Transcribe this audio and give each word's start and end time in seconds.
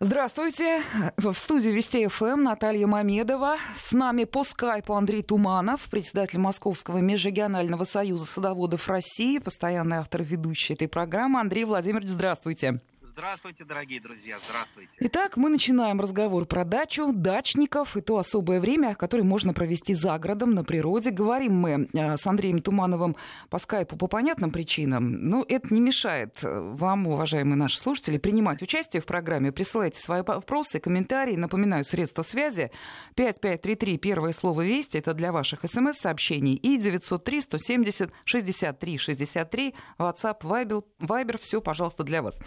Здравствуйте. 0.00 0.80
В 1.16 1.34
студии 1.34 1.70
Вести 1.70 2.06
ФМ 2.06 2.44
Наталья 2.44 2.86
Мамедова. 2.86 3.56
С 3.76 3.90
нами 3.90 4.22
по 4.22 4.44
скайпу 4.44 4.94
Андрей 4.94 5.24
Туманов, 5.24 5.90
председатель 5.90 6.38
Московского 6.38 6.98
межрегионального 6.98 7.82
союза 7.82 8.24
садоводов 8.24 8.86
России, 8.86 9.40
постоянный 9.40 9.96
автор 9.96 10.22
и 10.22 10.24
ведущий 10.24 10.74
этой 10.74 10.86
программы. 10.86 11.40
Андрей 11.40 11.64
Владимирович, 11.64 12.10
здравствуйте. 12.10 12.80
Здравствуйте, 13.18 13.64
дорогие 13.64 14.00
друзья, 14.00 14.36
здравствуйте. 14.48 14.92
Итак, 15.00 15.36
мы 15.36 15.48
начинаем 15.48 16.00
разговор 16.00 16.46
про 16.46 16.64
дачу, 16.64 17.10
дачников 17.12 17.96
и 17.96 18.00
то 18.00 18.16
особое 18.16 18.60
время, 18.60 18.94
которое 18.94 19.24
можно 19.24 19.52
провести 19.52 19.92
за 19.92 20.16
городом, 20.20 20.52
на 20.52 20.62
природе. 20.62 21.10
Говорим 21.10 21.56
мы 21.56 21.88
э, 21.92 22.16
с 22.16 22.24
Андреем 22.28 22.60
Тумановым 22.60 23.16
по 23.50 23.58
скайпу 23.58 23.96
по 23.96 24.06
понятным 24.06 24.52
причинам, 24.52 25.10
но 25.10 25.44
это 25.48 25.74
не 25.74 25.80
мешает 25.80 26.38
э, 26.44 26.60
вам, 26.60 27.08
уважаемые 27.08 27.56
наши 27.56 27.80
слушатели, 27.80 28.18
принимать 28.18 28.62
участие 28.62 29.02
в 29.02 29.06
программе. 29.06 29.50
Присылайте 29.50 29.98
свои 29.98 30.22
вопросы, 30.22 30.78
комментарии. 30.78 31.34
Напоминаю, 31.34 31.82
средства 31.82 32.22
связи 32.22 32.70
5533, 33.16 33.98
первое 33.98 34.32
слово 34.32 34.62
«Вести», 34.62 34.96
это 34.96 35.12
для 35.12 35.32
ваших 35.32 35.68
смс-сообщений, 35.68 36.54
и 36.54 36.76
903 36.76 37.40
170 37.40 38.12
63 38.24 38.96
63, 38.96 39.74
WhatsApp, 39.98 40.40
Viber, 40.42 40.84
Viber 41.00 41.36
все, 41.40 41.60
пожалуйста, 41.60 42.04
для 42.04 42.22
вас. 42.22 42.38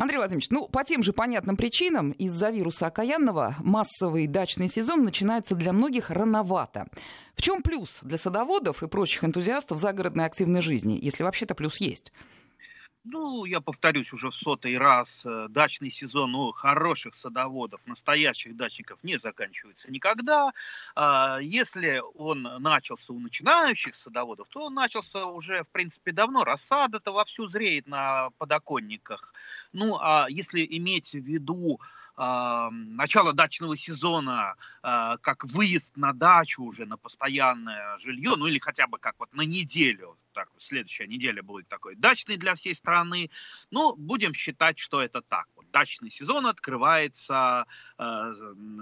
Андрей 0.00 0.16
Владимирович, 0.16 0.48
ну, 0.48 0.66
по 0.66 0.82
тем 0.82 1.02
же 1.02 1.12
понятным 1.12 1.58
причинам, 1.58 2.12
из-за 2.12 2.48
вируса 2.48 2.86
окаянного, 2.86 3.56
массовый 3.58 4.26
дачный 4.26 4.66
сезон 4.66 5.04
начинается 5.04 5.54
для 5.54 5.74
многих 5.74 6.08
рановато. 6.08 6.86
В 7.34 7.42
чем 7.42 7.60
плюс 7.60 7.98
для 8.00 8.16
садоводов 8.16 8.82
и 8.82 8.88
прочих 8.88 9.24
энтузиастов 9.24 9.76
загородной 9.76 10.24
активной 10.24 10.62
жизни, 10.62 10.98
если 11.02 11.22
вообще-то 11.22 11.54
плюс 11.54 11.76
есть? 11.82 12.14
Ну, 13.04 13.44
я 13.44 13.60
повторюсь 13.60 14.12
уже 14.12 14.30
в 14.30 14.36
сотый 14.36 14.76
раз, 14.76 15.22
э, 15.24 15.46
дачный 15.48 15.90
сезон 15.90 16.34
у 16.34 16.52
хороших 16.52 17.14
садоводов, 17.14 17.80
настоящих 17.86 18.56
дачников 18.56 18.98
не 19.02 19.18
заканчивается 19.18 19.90
никогда. 19.90 20.52
А, 20.94 21.38
если 21.40 22.02
он 22.14 22.42
начался 22.42 23.12
у 23.12 23.18
начинающих 23.18 23.94
садоводов, 23.94 24.48
то 24.48 24.66
он 24.66 24.74
начался 24.74 25.24
уже, 25.26 25.64
в 25.64 25.68
принципе, 25.68 26.12
давно. 26.12 26.44
Рассада-то 26.44 27.12
вовсю 27.12 27.48
зреет 27.48 27.86
на 27.86 28.30
подоконниках. 28.38 29.32
Ну, 29.72 29.96
а 30.00 30.26
если 30.28 30.66
иметь 30.68 31.12
в 31.12 31.18
виду 31.20 31.80
начало 32.16 33.32
дачного 33.32 33.76
сезона 33.78 34.54
а, 34.82 35.16
как 35.18 35.44
выезд 35.44 35.96
на 35.96 36.12
дачу 36.12 36.62
уже 36.64 36.84
на 36.84 36.98
постоянное 36.98 37.96
жилье, 37.96 38.34
ну 38.36 38.46
или 38.46 38.58
хотя 38.58 38.86
бы 38.86 38.98
как 38.98 39.14
вот 39.18 39.32
на 39.32 39.42
неделю, 39.42 40.18
так, 40.32 40.48
следующая 40.58 41.06
неделя 41.06 41.42
будет 41.42 41.68
такой 41.68 41.96
дачный 41.96 42.36
для 42.36 42.54
всей 42.54 42.74
страны, 42.74 43.30
ну, 43.70 43.94
будем 43.96 44.34
считать, 44.34 44.78
что 44.78 45.00
это 45.00 45.22
так. 45.22 45.46
Вот, 45.56 45.70
дачный 45.70 46.10
сезон 46.10 46.46
открывается 46.46 47.66
э, 47.98 48.34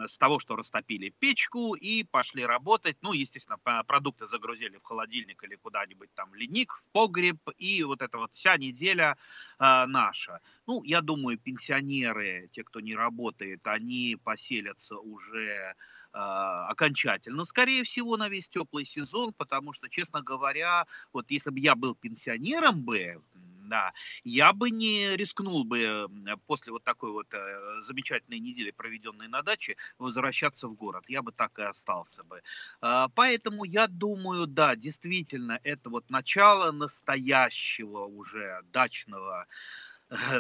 с 0.07 0.17
того, 0.17 0.39
что 0.39 0.57
растопили 0.57 1.13
печку 1.19 1.75
и 1.75 2.05
пошли 2.05 2.45
работать, 2.45 2.97
ну, 3.03 3.13
естественно, 3.13 3.59
продукты 3.85 4.27
загрузили 4.27 4.77
в 4.79 4.83
холодильник 4.83 5.43
или 5.45 5.57
куда-нибудь 5.57 6.11
там 6.15 6.35
ледник, 6.35 6.73
в 6.73 6.83
погреб, 6.93 7.39
и 7.59 7.83
вот 7.85 8.03
эта 8.03 8.19
вот 8.19 8.31
вся 8.35 8.57
неделя 8.57 9.17
э, 9.59 9.87
наша. 9.87 10.41
Ну, 10.67 10.83
я 10.85 11.01
думаю, 11.01 11.39
пенсионеры, 11.39 12.49
те, 12.53 12.63
кто 12.65 12.81
не 12.81 12.95
работает, 12.95 13.67
они 13.67 14.17
поселятся 14.23 14.99
уже 14.99 15.75
окончательно. 16.13 17.45
Скорее 17.45 17.85
всего, 17.85 18.17
на 18.17 18.29
весь 18.29 18.49
теплый 18.49 18.85
сезон, 18.85 19.33
потому 19.33 19.73
что, 19.73 19.89
честно 19.89 20.23
говоря, 20.23 20.87
вот 21.13 21.31
если 21.31 21.51
бы 21.51 21.61
я 21.61 21.75
был 21.75 21.95
пенсионером 21.95 22.83
бы, 22.83 23.21
да, 23.69 23.93
я 24.25 24.53
бы 24.53 24.71
не 24.71 25.17
рискнул 25.17 25.65
бы 25.65 26.09
после 26.47 26.73
вот 26.73 26.85
такой 26.85 27.13
вот 27.13 27.27
э, 27.33 27.83
замечательной 27.83 28.41
недели, 28.41 28.71
проведенной 28.71 29.29
на 29.29 29.43
даче, 29.43 29.77
возвращаться 29.99 30.69
в 30.69 30.75
город. 30.75 31.05
Я 31.09 31.23
бы 31.23 31.33
так 31.33 31.59
и 31.59 31.63
остался 31.63 32.25
бы. 32.25 32.43
Э, 32.83 33.07
поэтому 33.15 33.65
я 33.65 33.87
думаю, 33.87 34.47
да, 34.47 34.75
действительно, 34.77 35.61
это 35.63 35.91
вот 35.91 36.11
начало 36.11 36.73
настоящего 36.73 38.05
уже 38.07 38.63
дачного 38.73 39.47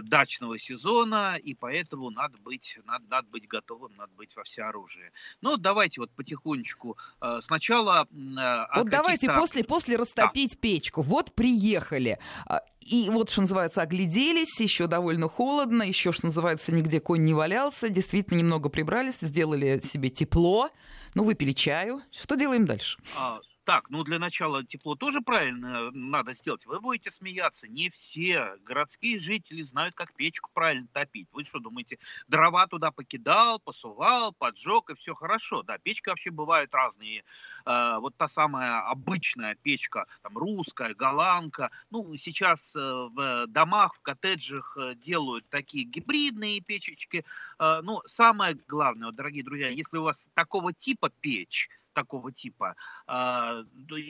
дачного 0.03 0.59
сезона, 0.59 1.37
и 1.37 1.55
поэтому 1.55 2.11
надо 2.11 2.39
быть, 2.39 2.79
надо, 2.87 3.05
надо 3.09 3.29
быть 3.29 3.47
готовым, 3.47 3.93
надо 3.97 4.13
быть 4.17 4.35
во 4.37 4.45
всеоружии. 4.45 5.11
Ну, 5.43 5.57
давайте 5.57 6.01
вот 6.01 6.11
потихонечку 6.11 6.97
э, 7.21 7.41
сначала... 7.43 8.09
Э, 8.11 8.67
вот 8.77 8.89
давайте 8.89 9.33
после, 9.33 9.65
после 9.65 9.97
растопить 9.97 10.53
да. 10.55 10.59
печку. 10.61 11.03
Вот 11.03 11.35
приехали. 11.35 12.19
А, 12.47 12.63
и 12.81 13.11
вот, 13.11 13.31
что 13.31 13.43
называется, 13.43 13.83
огляделись, 13.83 14.59
еще 14.61 14.87
довольно 14.87 15.29
холодно, 15.29 15.83
еще, 15.83 16.13
что 16.13 16.27
называется, 16.27 16.73
нигде 16.73 17.01
конь 17.01 17.25
не 17.25 17.35
валялся, 17.35 17.89
действительно 17.91 18.39
немного 18.39 18.71
прибрались, 18.71 19.19
сделали 19.21 19.81
себе 19.81 20.09
тепло, 20.09 20.71
ну, 21.15 21.25
выпили 21.25 21.53
чаю. 21.53 22.03
Что 22.11 22.37
делаем 22.37 22.65
дальше? 22.65 22.99
А, 23.17 23.41
так, 23.69 23.91
ну 23.91 24.03
для 24.03 24.19
начала 24.19 24.65
тепло 24.65 24.95
тоже 24.95 25.21
правильно 25.21 25.91
надо 25.91 26.33
сделать. 26.33 26.65
Вы 26.65 26.81
будете 26.81 27.11
смеяться. 27.11 27.69
Не 27.69 27.91
все 27.91 28.57
городские 28.63 29.21
жители 29.21 29.61
знают, 29.61 29.95
как 29.95 30.15
печку 30.15 30.49
правильно 30.55 30.89
топить. 30.95 31.29
Вы 31.33 31.45
что 31.45 31.59
думаете, 31.59 31.99
дрова 32.29 32.67
туда 32.67 32.91
покидал, 32.91 33.61
посувал, 33.61 34.33
поджег 34.33 34.89
и 34.89 34.95
все 34.95 35.15
хорошо. 35.15 35.63
Да, 35.65 35.77
печка 35.77 36.09
вообще 36.09 36.31
бывают 36.31 36.73
разные. 36.73 37.25
Э, 37.67 37.99
вот 38.01 38.17
та 38.17 38.27
самая 38.27 38.89
обычная 38.89 39.55
печка, 39.57 40.07
там 40.23 40.39
русская, 40.39 40.95
голландка. 40.95 41.71
Ну, 41.91 42.17
сейчас 42.17 42.75
э, 42.75 42.81
в 42.81 43.49
домах, 43.49 43.97
в 43.97 44.01
коттеджах 44.01 44.79
э, 44.79 44.95
делают 44.95 45.47
такие 45.51 45.85
гибридные 45.85 46.63
печечки. 46.63 47.23
Э, 47.59 47.81
ну, 47.83 48.01
самое 48.07 48.55
главное, 48.67 49.13
дорогие 49.13 49.45
друзья, 49.45 49.69
если 49.69 49.99
у 49.99 50.05
вас 50.05 50.27
такого 50.33 50.73
типа 50.73 51.11
печь, 51.21 51.69
такого 51.99 52.31
типа, 52.31 52.77
э, 53.09 53.13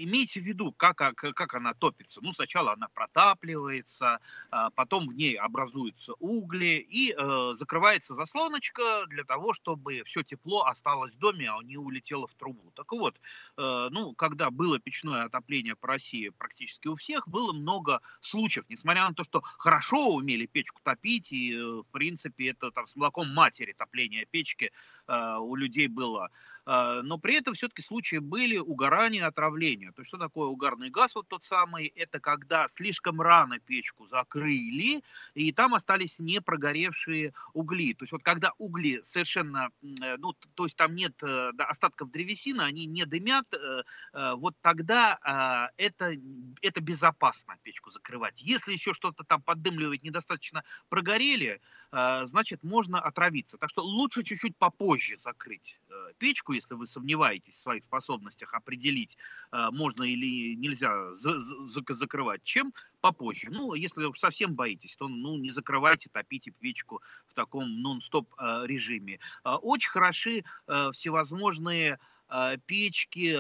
имейте 0.05 0.41
в 0.41 0.45
виду, 0.45 0.73
как, 0.73 0.97
как, 0.97 1.15
как 1.15 1.55
она 1.55 1.73
топится. 1.73 2.21
Ну, 2.23 2.33
сначала 2.33 2.73
она 2.73 2.89
протапливается, 2.89 4.19
э, 4.53 4.69
потом 4.75 5.09
в 5.09 5.15
ней 5.15 5.35
образуются 5.37 6.13
угли 6.19 6.87
и 6.91 7.15
э, 7.17 7.55
закрывается 7.55 8.15
заслоночка 8.15 9.07
для 9.09 9.25
того, 9.25 9.55
чтобы 9.55 10.03
все 10.05 10.23
тепло 10.23 10.65
осталось 10.65 11.15
в 11.15 11.19
доме, 11.19 11.51
а 11.51 11.63
не 11.63 11.79
улетело 11.79 12.27
в 12.27 12.35
трубу. 12.35 12.73
Так 12.75 12.93
вот, 12.93 13.15
э, 13.57 13.89
ну, 13.91 14.15
когда 14.15 14.51
было 14.51 14.79
печное 14.79 15.25
отопление 15.25 15.75
по 15.75 15.89
России 15.89 16.29
практически 16.29 16.89
у 16.89 16.97
всех, 16.97 17.27
было 17.27 17.55
много 17.55 18.01
случаев, 18.21 18.67
несмотря 18.69 19.09
на 19.09 19.15
то, 19.15 19.25
что 19.25 19.41
хорошо 19.41 20.15
умели 20.15 20.45
печку 20.45 20.81
топить, 20.83 21.33
и, 21.33 21.55
э, 21.55 21.63
в 21.63 21.87
принципе, 21.91 22.51
это 22.51 22.71
там 22.71 22.87
с 22.87 22.97
молоком 22.97 23.33
матери 23.33 23.73
топление 23.73 24.27
печки 24.27 24.73
у 25.09 25.55
людей 25.55 25.89
было 25.89 26.19
а, 26.27 26.31
но 26.69 27.17
при 27.17 27.37
этом 27.37 27.55
все-таки 27.55 27.81
случаи 27.81 28.19
были 28.19 28.59
угорания, 28.59 29.27
отравления. 29.27 29.91
То 29.93 30.01
есть 30.01 30.09
что 30.09 30.19
такое 30.19 30.49
угарный 30.49 30.91
газ 30.91 31.15
вот 31.15 31.27
тот 31.27 31.45
самый? 31.45 31.87
Это 31.87 32.21
когда 32.21 32.69
слишком 32.69 33.23
рано 33.23 33.59
печку 33.59 34.07
закрыли, 34.07 35.03
и 35.35 35.53
там 35.53 35.75
остались 35.75 36.19
не 36.19 36.41
прогоревшие 36.41 37.33
угли. 37.55 37.95
То 37.95 38.03
есть 38.03 38.13
вот 38.13 38.23
когда 38.23 38.53
угли 38.59 39.01
совершенно, 39.03 39.71
э, 39.83 40.17
ну, 40.19 40.35
то 40.55 40.65
есть 40.65 40.77
там 40.77 40.95
нет 40.95 41.15
э, 41.23 41.51
да, 41.55 41.65
остатков 41.67 42.11
древесины, 42.11 42.63
они 42.63 42.87
не 42.87 43.07
дымят, 43.07 43.47
э, 43.55 43.83
вот 44.37 44.55
тогда 44.61 45.19
а, 45.23 45.71
это, 45.77 46.13
это 46.63 46.81
безопасно 46.81 47.57
печку 47.63 47.91
закрывать. 47.91 48.41
Если 48.41 48.73
еще 48.73 48.93
что-то 48.93 49.25
там 49.25 49.43
поддымливать 49.43 50.03
недостаточно 50.03 50.65
прогорели, 50.89 51.61
значит 51.91 52.63
можно 52.63 53.01
отравиться. 53.01 53.57
Так 53.57 53.71
что 53.71 53.83
лучше 53.83 54.23
чуть-чуть 54.23 54.57
попозже 54.57 55.17
закрыть 55.17 55.81
печку, 56.19 56.53
если 56.59 56.75
вы 56.75 56.87
сомневаетесь 56.87 57.55
в 57.55 57.61
своих 57.61 57.85
способностях 57.85 58.55
определить, 58.55 59.17
э, 59.53 59.69
можно 59.73 60.03
или 60.03 60.55
нельзя 60.55 60.93
закрывать, 61.15 62.43
чем 62.43 62.75
попозже. 63.01 63.49
Ну, 63.51 63.75
если 63.75 64.05
уж 64.05 64.19
совсем 64.19 64.55
боитесь, 64.55 64.97
то 64.97 65.09
ну, 65.09 65.37
не 65.37 65.51
закрывайте, 65.51 66.11
топите 66.11 66.51
печку 66.51 67.01
в 67.27 67.35
таком 67.35 67.81
нон-стоп 67.81 68.29
э, 68.39 68.63
режиме. 68.67 69.19
Э, 69.45 69.55
очень 69.55 69.91
хороши 69.91 70.45
всевозможные 70.93 71.99
печки, 72.67 73.37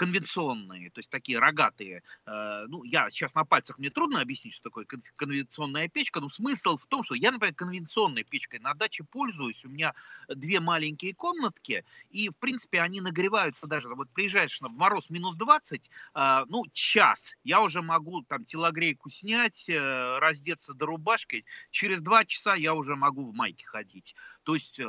конвенционные, 0.00 0.88
то 0.90 1.00
есть 1.00 1.10
такие 1.10 1.38
рогатые. 1.38 2.02
Э, 2.24 2.64
ну, 2.68 2.84
я 2.84 3.10
сейчас 3.10 3.34
на 3.34 3.44
пальцах 3.44 3.76
мне 3.76 3.90
трудно 3.90 4.22
объяснить, 4.22 4.54
что 4.54 4.70
такое 4.70 4.86
конвенционная 5.16 5.88
печка, 5.88 6.20
но 6.20 6.30
смысл 6.30 6.78
в 6.78 6.86
том, 6.86 7.02
что 7.02 7.14
я, 7.14 7.30
например, 7.30 7.54
конвенционной 7.54 8.24
печкой 8.24 8.60
на 8.60 8.72
даче 8.72 9.04
пользуюсь. 9.04 9.62
У 9.66 9.68
меня 9.68 9.92
две 10.26 10.58
маленькие 10.58 11.14
комнатки, 11.14 11.84
и, 12.08 12.30
в 12.30 12.32
принципе, 12.32 12.80
они 12.80 13.02
нагреваются 13.02 13.66
даже, 13.66 13.94
вот 13.94 14.08
приезжаешь 14.14 14.58
на 14.62 14.70
мороз 14.70 15.10
минус 15.10 15.36
20, 15.36 15.90
э, 16.14 16.44
ну, 16.48 16.64
час, 16.72 17.34
я 17.44 17.60
уже 17.60 17.82
могу 17.82 18.22
там 18.22 18.46
телогрейку 18.46 19.10
снять, 19.10 19.68
э, 19.68 20.18
раздеться 20.18 20.72
до 20.72 20.86
рубашки, 20.86 21.44
через 21.70 22.00
два 22.00 22.24
часа 22.24 22.54
я 22.54 22.72
уже 22.72 22.96
могу 22.96 23.30
в 23.30 23.34
майке 23.34 23.66
ходить. 23.66 24.14
То 24.44 24.54
есть, 24.54 24.80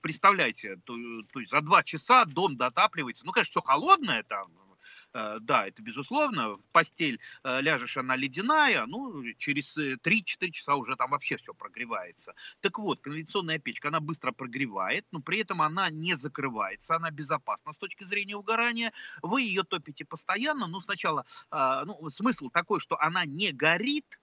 представляете, 0.00 0.76
то, 0.84 0.94
то 1.32 1.40
есть 1.40 1.50
за 1.50 1.60
два 1.60 1.82
часа 1.82 1.93
дом 2.26 2.56
дотапливается, 2.56 3.24
ну, 3.26 3.32
конечно, 3.32 3.50
все 3.50 3.60
холодное 3.60 4.22
там, 4.22 4.50
Э, 5.14 5.38
да, 5.40 5.66
это 5.66 5.80
безусловно. 5.82 6.56
В 6.56 6.62
постель 6.72 7.20
э, 7.44 7.60
ляжешь, 7.60 7.96
она 7.96 8.16
ледяная, 8.16 8.84
ну, 8.86 9.22
через 9.38 9.76
3-4 9.76 10.48
э, 10.48 10.50
часа 10.50 10.74
уже 10.74 10.96
там 10.96 11.10
вообще 11.10 11.36
все 11.36 11.54
прогревается. 11.54 12.34
Так 12.60 12.78
вот, 12.78 13.00
конвенционная 13.00 13.58
печка, 13.58 13.88
она 13.88 14.00
быстро 14.00 14.32
прогревает, 14.32 15.06
но 15.12 15.20
при 15.20 15.38
этом 15.38 15.62
она 15.62 15.88
не 15.90 16.14
закрывается, 16.16 16.96
она 16.96 17.10
безопасна 17.10 17.72
с 17.72 17.76
точки 17.76 18.04
зрения 18.04 18.36
угорания. 18.36 18.92
Вы 19.22 19.42
ее 19.42 19.62
топите 19.62 20.04
постоянно, 20.04 20.66
ну, 20.66 20.80
сначала, 20.80 21.24
ну, 21.50 22.10
смысл 22.10 22.50
такой, 22.50 22.80
что 22.80 23.00
она 23.00 23.24
не 23.24 23.52
горит, 23.52 24.18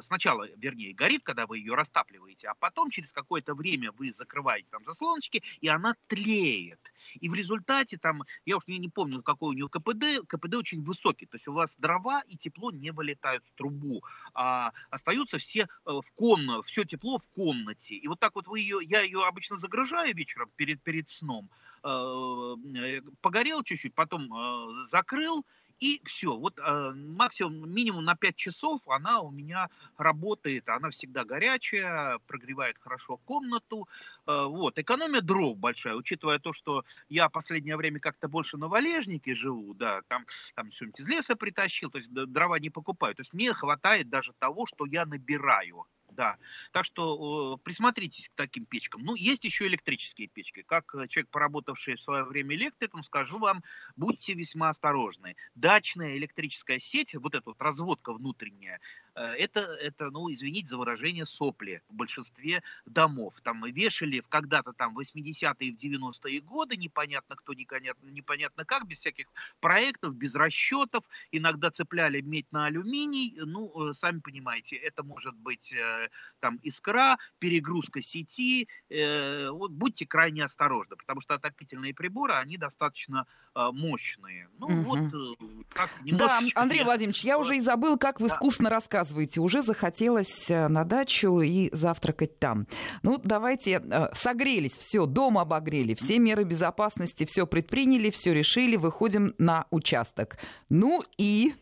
сначала, 0.00 0.48
вернее, 0.56 0.94
горит, 0.94 1.22
когда 1.22 1.46
вы 1.46 1.58
ее 1.58 1.74
растапливаете, 1.74 2.48
а 2.48 2.54
потом 2.54 2.90
через 2.90 3.12
какое-то 3.12 3.54
время 3.54 3.92
вы 3.92 4.12
закрываете 4.12 4.68
там 4.70 4.84
заслоночки, 4.84 5.42
и 5.60 5.68
она 5.68 5.94
тлеет. 6.06 6.80
И 7.14 7.28
в 7.28 7.34
результате 7.34 7.98
там, 7.98 8.22
я 8.44 8.56
уж 8.56 8.66
не, 8.66 8.78
не 8.78 8.88
помню, 8.88 9.22
какой 9.22 9.50
у 9.50 9.52
нее 9.52 9.68
КПД, 9.68 10.26
КПД 10.26 10.56
очень 10.56 10.82
высокий, 10.82 11.26
то 11.26 11.36
есть 11.36 11.48
у 11.48 11.52
вас 11.52 11.76
дрова 11.76 12.22
и 12.28 12.36
тепло 12.36 12.70
не 12.70 12.90
вылетают 12.90 13.44
в 13.46 13.54
трубу, 13.56 14.02
а 14.34 14.72
остаются 14.90 15.38
все 15.38 15.62
э, 15.62 15.66
в 15.84 16.12
комнате, 16.14 16.62
все 16.68 16.84
тепло 16.84 17.18
в 17.18 17.28
комнате. 17.30 17.94
И 17.94 18.08
вот 18.08 18.20
так 18.20 18.34
вот 18.34 18.46
вы 18.46 18.60
ее, 18.60 18.78
я 18.82 19.00
ее 19.00 19.24
обычно 19.24 19.56
загружаю 19.56 20.14
вечером 20.14 20.50
перед, 20.56 20.82
перед 20.82 21.08
сном, 21.08 21.50
э, 21.84 23.00
погорел 23.20 23.62
чуть-чуть, 23.62 23.94
потом 23.94 24.86
закрыл, 24.86 25.44
и 25.82 26.00
все. 26.04 26.36
Вот 26.36 26.58
э, 26.58 26.92
максимум, 26.94 27.68
минимум 27.68 28.04
на 28.04 28.14
5 28.14 28.36
часов 28.36 28.80
она 28.86 29.20
у 29.20 29.32
меня 29.32 29.68
работает. 29.98 30.68
Она 30.68 30.90
всегда 30.90 31.24
горячая, 31.24 32.20
прогревает 32.28 32.76
хорошо 32.78 33.16
комнату. 33.16 33.88
Э, 34.28 34.44
вот. 34.46 34.78
Экономия 34.78 35.20
дров 35.20 35.58
большая, 35.58 35.96
учитывая 35.96 36.38
то, 36.38 36.52
что 36.52 36.84
я 37.08 37.28
последнее 37.28 37.76
время 37.76 37.98
как-то 37.98 38.28
больше 38.28 38.56
на 38.58 38.68
валежнике 38.68 39.34
живу, 39.34 39.74
да, 39.74 40.02
там, 40.06 40.24
там 40.54 40.70
что-нибудь 40.70 41.00
из 41.00 41.08
леса 41.08 41.34
притащил, 41.34 41.90
то 41.90 41.98
есть 41.98 42.12
дрова 42.12 42.60
не 42.60 42.70
покупаю. 42.70 43.16
То 43.16 43.22
есть 43.22 43.32
мне 43.32 43.52
хватает 43.52 44.08
даже 44.08 44.32
того, 44.38 44.66
что 44.66 44.86
я 44.86 45.04
набираю. 45.04 45.86
Да. 46.14 46.36
Так 46.72 46.84
что 46.84 47.54
э, 47.54 47.64
присмотритесь 47.64 48.28
к 48.28 48.32
таким 48.34 48.66
печкам. 48.66 49.02
Ну, 49.02 49.14
есть 49.14 49.44
еще 49.44 49.66
электрические 49.66 50.28
печки. 50.28 50.62
Как 50.62 50.94
э, 50.94 51.08
человек, 51.08 51.30
поработавший 51.30 51.96
в 51.96 52.02
свое 52.02 52.24
время 52.24 52.54
электриком, 52.54 53.02
скажу 53.02 53.38
вам, 53.38 53.62
будьте 53.96 54.34
весьма 54.34 54.68
осторожны. 54.68 55.36
Дачная 55.54 56.16
электрическая 56.16 56.80
сеть, 56.80 57.14
вот 57.14 57.34
эта 57.34 57.44
вот 57.46 57.62
разводка 57.62 58.12
внутренняя, 58.12 58.80
это, 59.14 59.60
это, 59.60 60.10
ну, 60.10 60.30
извините 60.30 60.68
за 60.68 60.78
выражение, 60.78 61.26
сопли 61.26 61.82
в 61.88 61.94
большинстве 61.94 62.62
домов. 62.86 63.40
Там 63.42 63.64
вешали 63.64 64.22
когда-то 64.28 64.72
там 64.72 64.96
80-е, 64.98 65.72
в 65.72 65.76
90-е 65.76 66.40
годы, 66.40 66.76
непонятно 66.76 67.36
кто, 67.36 67.52
непонятно, 67.52 68.08
непонятно 68.08 68.64
как, 68.64 68.86
без 68.86 68.98
всяких 68.98 69.26
проектов, 69.60 70.14
без 70.14 70.34
расчетов, 70.34 71.04
иногда 71.30 71.70
цепляли 71.70 72.20
медь 72.20 72.50
на 72.52 72.66
алюминий, 72.66 73.34
ну, 73.36 73.90
э, 73.90 73.94
сами 73.94 74.20
понимаете, 74.20 74.76
это 74.76 75.02
может 75.02 75.34
быть 75.34 75.72
э, 75.72 76.08
там 76.40 76.58
искра, 76.62 77.18
перегрузка 77.38 78.00
сети, 78.00 78.68
вот 78.88 79.72
будьте 79.72 80.06
крайне 80.06 80.44
осторожны, 80.44 80.96
потому 80.96 81.20
что 81.20 81.34
отопительные 81.34 81.94
приборы, 81.94 82.34
они 82.34 82.56
достаточно 82.56 83.26
мощные. 83.54 84.48
Ну, 84.58 84.66
угу. 84.66 84.82
вот 84.82 85.68
как 85.70 85.90
немножечко... 86.02 86.54
Да, 86.54 86.62
Андрей 86.62 86.84
Владимирович, 86.84 87.24
я 87.24 87.38
уже 87.38 87.56
и 87.56 87.60
забыл, 87.60 87.98
как 87.98 88.20
вы 88.20 88.28
да. 88.28 88.36
вкусно 88.36 88.70
рассказывали 88.70 89.01
рассказываете, 89.02 89.40
уже 89.40 89.62
захотелось 89.62 90.50
э, 90.50 90.68
на 90.68 90.84
дачу 90.84 91.40
и 91.40 91.68
завтракать 91.72 92.38
там. 92.38 92.66
Ну, 93.02 93.18
давайте, 93.18 93.82
э, 93.82 94.14
согрелись, 94.14 94.78
все, 94.78 95.06
дом 95.06 95.38
обогрели, 95.38 95.94
все 95.94 96.18
меры 96.18 96.44
безопасности, 96.44 97.24
все 97.26 97.46
предприняли, 97.46 98.10
все 98.10 98.32
решили, 98.32 98.76
выходим 98.76 99.34
на 99.38 99.66
участок. 99.70 100.38
Ну 100.68 101.02
и... 101.18 101.54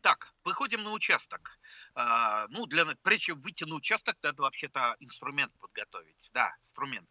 Так, 0.00 0.32
выходим 0.44 0.82
на 0.84 0.92
участок. 0.92 1.58
А, 1.94 2.46
ну, 2.48 2.66
для, 2.66 2.84
прежде 3.02 3.26
чем 3.26 3.40
выйти 3.40 3.64
на 3.64 3.74
участок, 3.74 4.16
надо 4.22 4.42
вообще-то 4.42 4.96
инструмент 5.00 5.52
подготовить. 5.60 6.30
Да, 6.32 6.54
инструмент. 6.68 7.08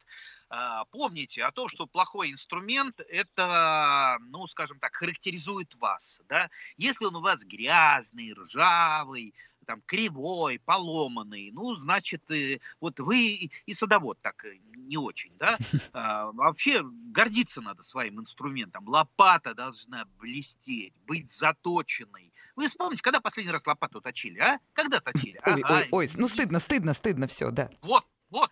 А, 0.49 0.85
помните 0.85 1.43
о 1.43 1.51
том, 1.51 1.69
что 1.69 1.87
плохой 1.87 2.31
инструмент 2.31 2.99
это, 3.09 4.17
ну, 4.21 4.45
скажем 4.47 4.79
так, 4.79 4.95
характеризует 4.95 5.73
вас, 5.75 6.21
да. 6.29 6.49
Если 6.77 7.05
он 7.05 7.15
у 7.15 7.21
вас 7.21 7.43
грязный, 7.43 8.33
ржавый, 8.33 9.33
там, 9.65 9.81
кривой, 9.85 10.59
поломанный, 10.59 11.51
ну, 11.51 11.75
значит, 11.75 12.29
э, 12.31 12.59
вот 12.79 12.99
вы 12.99 13.49
и 13.65 13.73
садовод 13.73 14.19
так 14.21 14.45
э, 14.45 14.57
не 14.75 14.97
очень, 14.97 15.35
да. 15.37 15.57
А, 15.93 16.31
вообще 16.31 16.83
гордиться 16.83 17.61
надо 17.61 17.81
своим 17.81 18.19
инструментом. 18.19 18.87
Лопата 18.87 19.53
должна 19.53 20.05
блестеть, 20.19 20.93
быть 21.07 21.31
заточенной. 21.31 22.33
Вы 22.55 22.67
вспомните, 22.67 23.01
когда 23.01 23.21
последний 23.21 23.51
раз 23.51 23.65
лопату 23.65 24.01
точили, 24.01 24.39
а? 24.39 24.59
Когда 24.73 24.99
точили? 24.99 25.39
Ой, 25.45 25.61
ага. 25.61 25.73
ой, 25.73 25.87
ой, 25.91 26.11
ну 26.15 26.27
стыдно, 26.27 26.59
стыдно, 26.59 26.93
стыдно 26.93 27.27
все, 27.27 27.49
да. 27.51 27.69
Вот, 27.81 28.05
вот, 28.29 28.51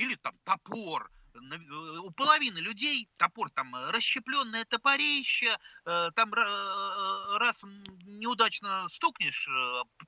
или 0.00 0.14
там 0.16 0.34
топор. 0.44 1.10
Э, 1.34 1.38
у 1.98 2.10
половины 2.10 2.58
людей 2.58 3.08
топор 3.16 3.50
там 3.50 3.74
э, 3.76 3.90
расщепленное 3.90 4.64
топорище, 4.64 5.56
э, 5.84 6.10
там 6.14 6.32
раз 6.32 7.62
неудачно 8.06 8.88
стукнешь, 8.88 9.48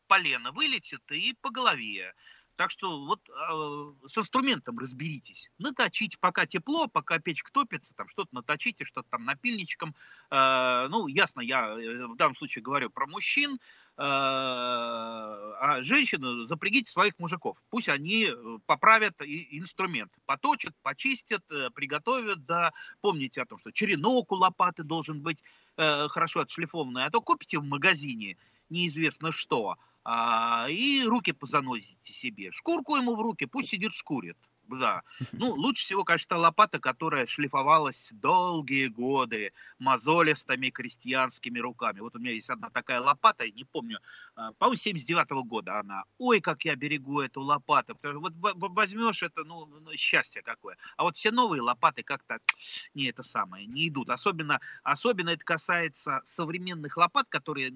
полено 0.06 0.52
вылетит 0.52 1.02
и 1.12 1.34
по 1.40 1.50
голове. 1.50 2.14
Так 2.56 2.70
что 2.70 3.04
вот 3.06 3.20
э, 3.28 4.08
с 4.08 4.18
инструментом 4.18 4.78
разберитесь. 4.78 5.50
Наточите, 5.58 6.18
пока 6.20 6.46
тепло, 6.46 6.86
пока 6.86 7.18
печка 7.18 7.50
топится, 7.52 7.94
там 7.94 8.08
что-то 8.08 8.34
наточите, 8.34 8.84
что-то 8.84 9.08
там 9.10 9.24
напильничком. 9.24 9.94
Э, 10.30 10.86
ну, 10.88 11.06
ясно, 11.06 11.40
я 11.40 11.74
в 11.74 12.16
данном 12.16 12.36
случае 12.36 12.62
говорю 12.62 12.90
про 12.90 13.06
мужчин. 13.06 13.58
Э, 13.98 14.04
а 14.04 15.78
женщины 15.82 16.46
запрягите 16.46 16.90
своих 16.90 17.18
мужиков. 17.18 17.62
Пусть 17.68 17.90
они 17.90 18.30
э, 18.30 18.58
поправят 18.64 19.20
инструмент, 19.20 20.10
поточат, 20.24 20.74
почистят, 20.82 21.44
э, 21.50 21.68
приготовят. 21.70 22.44
Да. 22.46 22.72
Помните 23.02 23.42
о 23.42 23.46
том, 23.46 23.58
что 23.58 23.70
черенок 23.70 24.32
у 24.32 24.36
лопаты 24.36 24.82
должен 24.82 25.20
быть 25.20 25.38
хорошо 25.76 26.40
отшлифованный. 26.40 27.06
А 27.06 27.10
то 27.10 27.22
купите 27.22 27.58
в 27.58 27.64
магазине 27.64 28.36
неизвестно 28.68 29.32
что, 29.32 29.78
а, 30.04 30.66
и 30.68 31.04
руки 31.04 31.32
позаносите 31.32 32.12
себе. 32.12 32.50
Шкурку 32.52 32.96
ему 32.96 33.16
в 33.16 33.20
руки, 33.20 33.46
пусть 33.46 33.68
сидит 33.68 33.92
шкурит 33.94 34.36
да. 34.78 35.02
Ну, 35.32 35.54
лучше 35.54 35.84
всего, 35.84 36.04
конечно, 36.04 36.36
лопата, 36.36 36.78
которая 36.78 37.26
шлифовалась 37.26 38.08
долгие 38.12 38.88
годы 38.88 39.52
мозолистыми 39.78 40.70
крестьянскими 40.70 41.58
руками. 41.58 42.00
Вот 42.00 42.16
у 42.16 42.18
меня 42.18 42.32
есть 42.32 42.50
одна 42.50 42.70
такая 42.70 43.00
лопата, 43.00 43.50
не 43.50 43.64
помню, 43.64 43.98
а, 44.34 44.52
по-моему, 44.52 44.76
79 44.76 45.30
-го 45.30 45.44
года 45.44 45.80
она. 45.80 46.04
Ой, 46.18 46.40
как 46.40 46.64
я 46.64 46.76
берегу 46.76 47.20
эту 47.20 47.40
лопату. 47.42 47.98
Вот 48.02 48.32
возьмешь 48.36 49.22
это, 49.22 49.44
ну, 49.44 49.66
ну, 49.66 49.96
счастье 49.96 50.42
какое. 50.42 50.76
А 50.96 51.02
вот 51.02 51.16
все 51.16 51.30
новые 51.30 51.62
лопаты 51.62 52.02
как-то 52.02 52.38
не 52.94 53.04
это 53.06 53.22
самое, 53.22 53.66
не 53.66 53.88
идут. 53.88 54.10
Особенно, 54.10 54.60
особенно 54.82 55.30
это 55.30 55.44
касается 55.44 56.20
современных 56.24 56.96
лопат, 56.96 57.28
которые, 57.28 57.72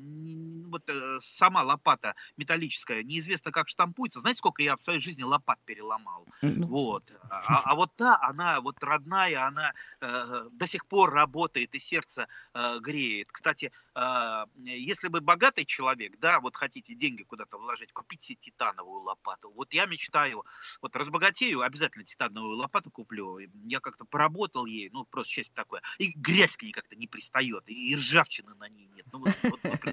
вот 0.68 0.82
э, 0.88 1.18
сама 1.22 1.62
лопата 1.62 2.14
металлическая, 2.36 3.02
неизвестно 3.02 3.52
как 3.52 3.68
штампуется. 3.68 4.20
Знаете, 4.20 4.38
сколько 4.38 4.62
я 4.62 4.76
в 4.76 4.82
своей 4.82 5.00
жизни 5.00 5.22
лопат 5.22 5.58
переломал? 5.64 6.26
Вот 6.42 6.85
вот. 6.86 7.12
А, 7.30 7.62
а 7.64 7.74
вот 7.74 7.96
та, 7.96 8.18
она 8.22 8.60
вот 8.60 8.82
родная, 8.82 9.46
она 9.46 9.72
э, 10.00 10.48
до 10.52 10.66
сих 10.66 10.86
пор 10.86 11.10
работает 11.10 11.74
и 11.74 11.80
сердце 11.80 12.28
э, 12.54 12.78
греет. 12.78 13.28
Кстати, 13.32 13.72
э, 13.94 14.44
если 14.56 15.08
бы 15.08 15.20
богатый 15.20 15.64
человек, 15.64 16.18
да, 16.20 16.38
вот 16.38 16.56
хотите 16.56 16.94
деньги 16.94 17.24
куда-то 17.24 17.58
вложить, 17.58 17.92
купите 17.92 18.34
титановую 18.34 19.02
лопату. 19.02 19.50
Вот 19.50 19.72
я 19.72 19.86
мечтаю, 19.86 20.44
вот 20.80 20.94
разбогатею, 20.94 21.62
обязательно 21.62 22.04
титановую 22.04 22.56
лопату 22.56 22.90
куплю. 22.90 23.38
Я 23.64 23.80
как-то 23.80 24.04
поработал 24.04 24.66
ей, 24.66 24.88
ну, 24.92 25.04
просто 25.04 25.32
счастье 25.32 25.54
такое. 25.56 25.82
И 25.98 26.12
грязь 26.14 26.56
к 26.56 26.62
ней 26.62 26.72
как-то 26.72 26.94
не 26.94 27.08
пристает, 27.08 27.64
и 27.66 27.96
ржавчины 27.96 28.54
на 28.54 28.68
ней 28.68 28.88
нет. 28.94 29.06
Ну, 29.12 29.18
вот, 29.20 29.34
вот, 29.42 29.60
вот, 29.62 29.84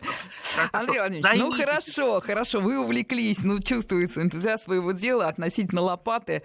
Андрей 0.71 1.00
Владимирович, 1.00 1.41
ну 1.41 1.51
хорошо, 1.51 2.21
хорошо, 2.21 2.62
вы 2.62 2.79
увлеклись, 2.79 3.39
ну, 3.39 3.59
чувствуется 3.59 4.21
энтузиазм 4.21 4.63
своего 4.63 4.91
дела 4.91 5.27
относительно 5.27 5.81
лопаты. 5.81 6.43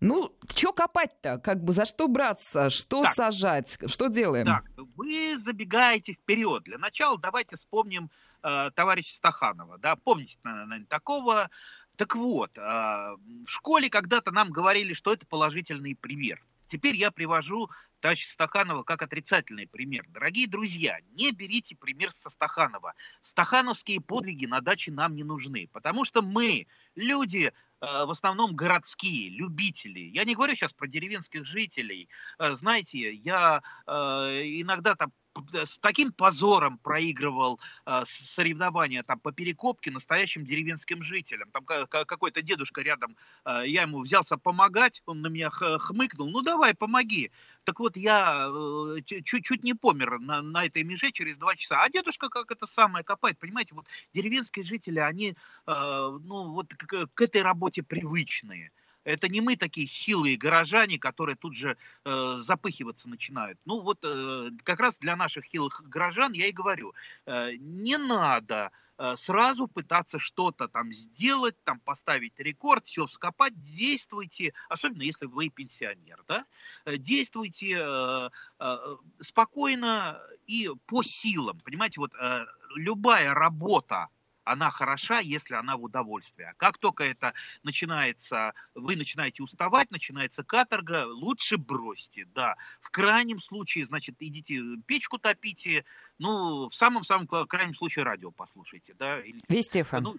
Ну, 0.00 0.34
что 0.56 0.72
копать-то? 0.72 1.38
Как 1.38 1.62
бы 1.62 1.74
за 1.74 1.84
что 1.84 2.08
браться? 2.08 2.70
Что 2.70 3.02
так, 3.02 3.14
сажать? 3.14 3.78
Что 3.86 4.08
делаем? 4.08 4.46
Так, 4.46 4.64
вы 4.96 5.36
забегаете 5.36 6.14
вперед. 6.14 6.62
Для 6.64 6.78
начала 6.78 7.18
давайте 7.18 7.56
вспомним 7.56 8.10
э, 8.42 8.70
товарища 8.74 9.14
Стаханова. 9.14 9.76
Да, 9.76 9.96
помните, 9.96 10.38
наверное, 10.42 10.86
такого. 10.86 11.50
Так 11.96 12.16
вот, 12.16 12.56
э, 12.56 12.60
в 12.60 13.46
школе 13.46 13.90
когда-то 13.90 14.30
нам 14.30 14.50
говорили, 14.50 14.94
что 14.94 15.12
это 15.12 15.26
положительный 15.26 15.94
пример. 15.94 16.42
Теперь 16.66 16.96
я 16.96 17.10
привожу 17.10 17.68
товарища 17.98 18.32
Стаханова 18.32 18.84
как 18.84 19.02
отрицательный 19.02 19.66
пример. 19.66 20.06
Дорогие 20.08 20.46
друзья, 20.46 20.98
не 21.12 21.32
берите 21.32 21.76
пример 21.76 22.12
со 22.12 22.30
Стаханова. 22.30 22.94
Стахановские 23.20 24.00
подвиги 24.00 24.46
на 24.46 24.60
даче 24.60 24.92
нам 24.92 25.14
не 25.14 25.24
нужны, 25.24 25.68
потому 25.72 26.04
что 26.04 26.22
мы, 26.22 26.68
люди 26.94 27.52
в 27.80 28.10
основном 28.10 28.54
городские, 28.54 29.30
любители. 29.30 30.00
Я 30.00 30.24
не 30.24 30.34
говорю 30.34 30.54
сейчас 30.54 30.72
про 30.72 30.86
деревенских 30.86 31.44
жителей. 31.44 32.08
Э, 32.38 32.54
знаете, 32.54 33.12
я 33.12 33.62
э, 33.86 33.90
иногда 33.92 34.94
там 34.94 35.12
с 35.52 35.78
таким 35.78 36.12
позором 36.12 36.78
проигрывал 36.78 37.60
э, 37.86 38.02
соревнования 38.06 39.02
там 39.02 39.20
по 39.20 39.32
перекопке 39.32 39.90
настоящим 39.90 40.44
деревенским 40.44 41.02
жителям. 41.02 41.50
Там 41.50 41.64
какой-то 41.64 42.42
дедушка 42.42 42.82
рядом, 42.82 43.16
э, 43.44 43.62
я 43.66 43.82
ему 43.82 44.00
взялся 44.00 44.36
помогать, 44.36 45.02
он 45.06 45.20
на 45.20 45.28
меня 45.28 45.50
хмыкнул, 45.50 46.30
ну 46.30 46.42
давай, 46.42 46.74
помоги. 46.74 47.30
Так 47.64 47.80
вот, 47.80 47.96
я 47.96 48.48
э, 48.48 49.00
чуть-чуть 49.02 49.62
не 49.62 49.74
помер 49.74 50.18
на, 50.18 50.42
на 50.42 50.64
этой 50.64 50.82
меже 50.82 51.12
через 51.12 51.36
два 51.36 51.56
часа. 51.56 51.82
А 51.82 51.90
дедушка 51.90 52.28
как 52.28 52.50
это 52.50 52.66
самое 52.66 53.04
копает, 53.04 53.38
понимаете, 53.38 53.74
вот 53.74 53.86
деревенские 54.14 54.64
жители, 54.64 54.98
они, 54.98 55.30
э, 55.30 55.34
ну, 55.66 56.52
вот 56.52 56.74
к, 56.74 57.06
к 57.14 57.20
этой 57.20 57.42
работе 57.42 57.82
привычные. 57.82 58.72
Это 59.04 59.28
не 59.28 59.40
мы 59.40 59.56
такие 59.56 59.86
хилые 59.86 60.36
горожане, 60.36 60.98
которые 60.98 61.36
тут 61.36 61.56
же 61.56 61.76
э, 62.04 62.36
запыхиваться 62.40 63.08
начинают. 63.08 63.58
Ну 63.64 63.80
вот 63.80 63.98
э, 64.02 64.50
как 64.62 64.80
раз 64.80 64.98
для 64.98 65.16
наших 65.16 65.44
хилых 65.44 65.82
горожан 65.86 66.32
я 66.32 66.46
и 66.46 66.52
говорю, 66.52 66.92
э, 67.26 67.52
не 67.56 67.96
надо 67.96 68.70
э, 68.98 69.16
сразу 69.16 69.68
пытаться 69.68 70.18
что-то 70.18 70.68
там 70.68 70.92
сделать, 70.92 71.56
там 71.64 71.80
поставить 71.80 72.38
рекорд, 72.38 72.86
все 72.86 73.06
вскопать, 73.06 73.54
действуйте, 73.62 74.52
особенно 74.68 75.02
если 75.02 75.26
вы 75.26 75.48
пенсионер, 75.48 76.22
да, 76.28 76.44
э, 76.84 76.98
действуйте 76.98 77.78
э, 77.78 78.30
э, 78.58 78.96
спокойно 79.20 80.20
и 80.46 80.70
по 80.86 81.02
силам, 81.02 81.58
понимаете, 81.60 82.00
вот 82.00 82.12
э, 82.14 82.44
любая 82.76 83.32
работа, 83.32 84.08
она 84.44 84.70
хороша, 84.70 85.20
если 85.20 85.54
она 85.54 85.76
в 85.76 85.82
удовольствие. 85.82 86.54
Как 86.56 86.78
только 86.78 87.04
это 87.04 87.34
начинается, 87.62 88.52
вы 88.74 88.96
начинаете 88.96 89.42
уставать, 89.42 89.90
начинается 89.90 90.42
каторга, 90.42 91.06
лучше 91.06 91.56
бросьте, 91.58 92.26
да. 92.34 92.56
В 92.80 92.90
крайнем 92.90 93.40
случае, 93.40 93.84
значит, 93.84 94.16
идите 94.18 94.60
печку 94.86 95.18
топите, 95.18 95.84
ну, 96.18 96.68
в 96.68 96.74
самом-самом 96.74 97.26
крайнем 97.26 97.74
случае 97.74 98.04
радио 98.04 98.30
послушайте, 98.30 98.94
да. 98.94 99.20
Или, 99.20 99.40
Вести 99.48 99.84
Ну, 99.92 100.16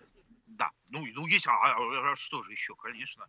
да, 0.58 0.72
ну, 0.90 1.06
ну 1.14 1.28
есть, 1.28 1.48
а, 1.48 1.52
а, 1.52 2.12
а 2.12 2.16
что 2.16 2.44
же 2.44 2.52
еще, 2.52 2.76
конечно. 2.76 3.28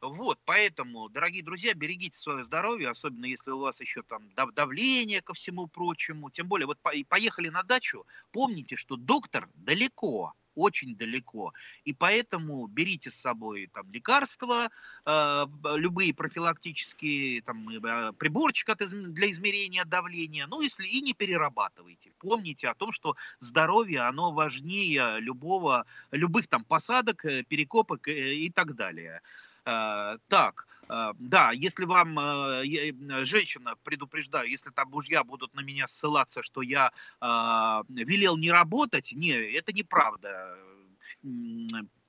Вот, 0.00 0.38
поэтому, 0.44 1.08
дорогие 1.08 1.42
друзья, 1.42 1.74
берегите 1.74 2.18
свое 2.18 2.44
здоровье, 2.44 2.90
особенно 2.90 3.24
если 3.24 3.50
у 3.50 3.58
вас 3.60 3.80
еще 3.80 4.02
там 4.02 4.30
давление 4.52 5.22
ко 5.22 5.32
всему 5.34 5.66
прочему. 5.66 6.30
Тем 6.30 6.48
более, 6.48 6.66
вот 6.66 6.78
поехали 7.08 7.48
на 7.48 7.62
дачу, 7.62 8.06
помните, 8.30 8.76
что 8.76 8.96
доктор 8.96 9.48
далеко, 9.54 10.34
очень 10.56 10.96
далеко. 10.96 11.52
И 11.84 11.92
поэтому 11.92 12.66
берите 12.66 13.10
с 13.10 13.14
собой 13.14 13.70
там 13.72 13.92
лекарства, 13.92 14.68
э, 15.04 15.46
любые 15.76 16.12
профилактические 16.12 17.42
там, 17.42 17.68
э, 17.68 18.12
приборчик 18.12 18.76
для 18.76 19.30
измерения 19.30 19.84
давления, 19.84 20.46
ну 20.46 20.60
если 20.60 20.86
и 20.86 21.00
не 21.00 21.12
перерабатывайте. 21.12 22.10
Помните 22.18 22.68
о 22.68 22.74
том, 22.74 22.90
что 22.90 23.16
здоровье, 23.40 24.00
оно 24.00 24.32
важнее 24.32 25.20
любого, 25.20 25.84
любых 26.10 26.48
там 26.48 26.64
посадок, 26.64 27.24
э, 27.24 27.42
перекопок 27.44 28.08
э, 28.08 28.34
и 28.34 28.50
так 28.50 28.74
далее. 28.74 29.20
Э, 29.66 30.18
так, 30.28 30.66
э, 30.88 31.12
да, 31.18 31.50
если 31.50 31.84
вам 31.84 32.18
э, 32.18 33.24
женщина, 33.24 33.74
предупреждаю, 33.82 34.48
если 34.48 34.70
там 34.70 34.90
мужья 34.90 35.24
будут 35.24 35.54
на 35.54 35.60
меня 35.60 35.88
ссылаться, 35.88 36.42
что 36.42 36.62
я 36.62 36.92
велел 37.20 38.36
не 38.36 38.52
работать, 38.52 39.12
не, 39.12 39.32
это 39.32 39.72
неправда. 39.72 40.56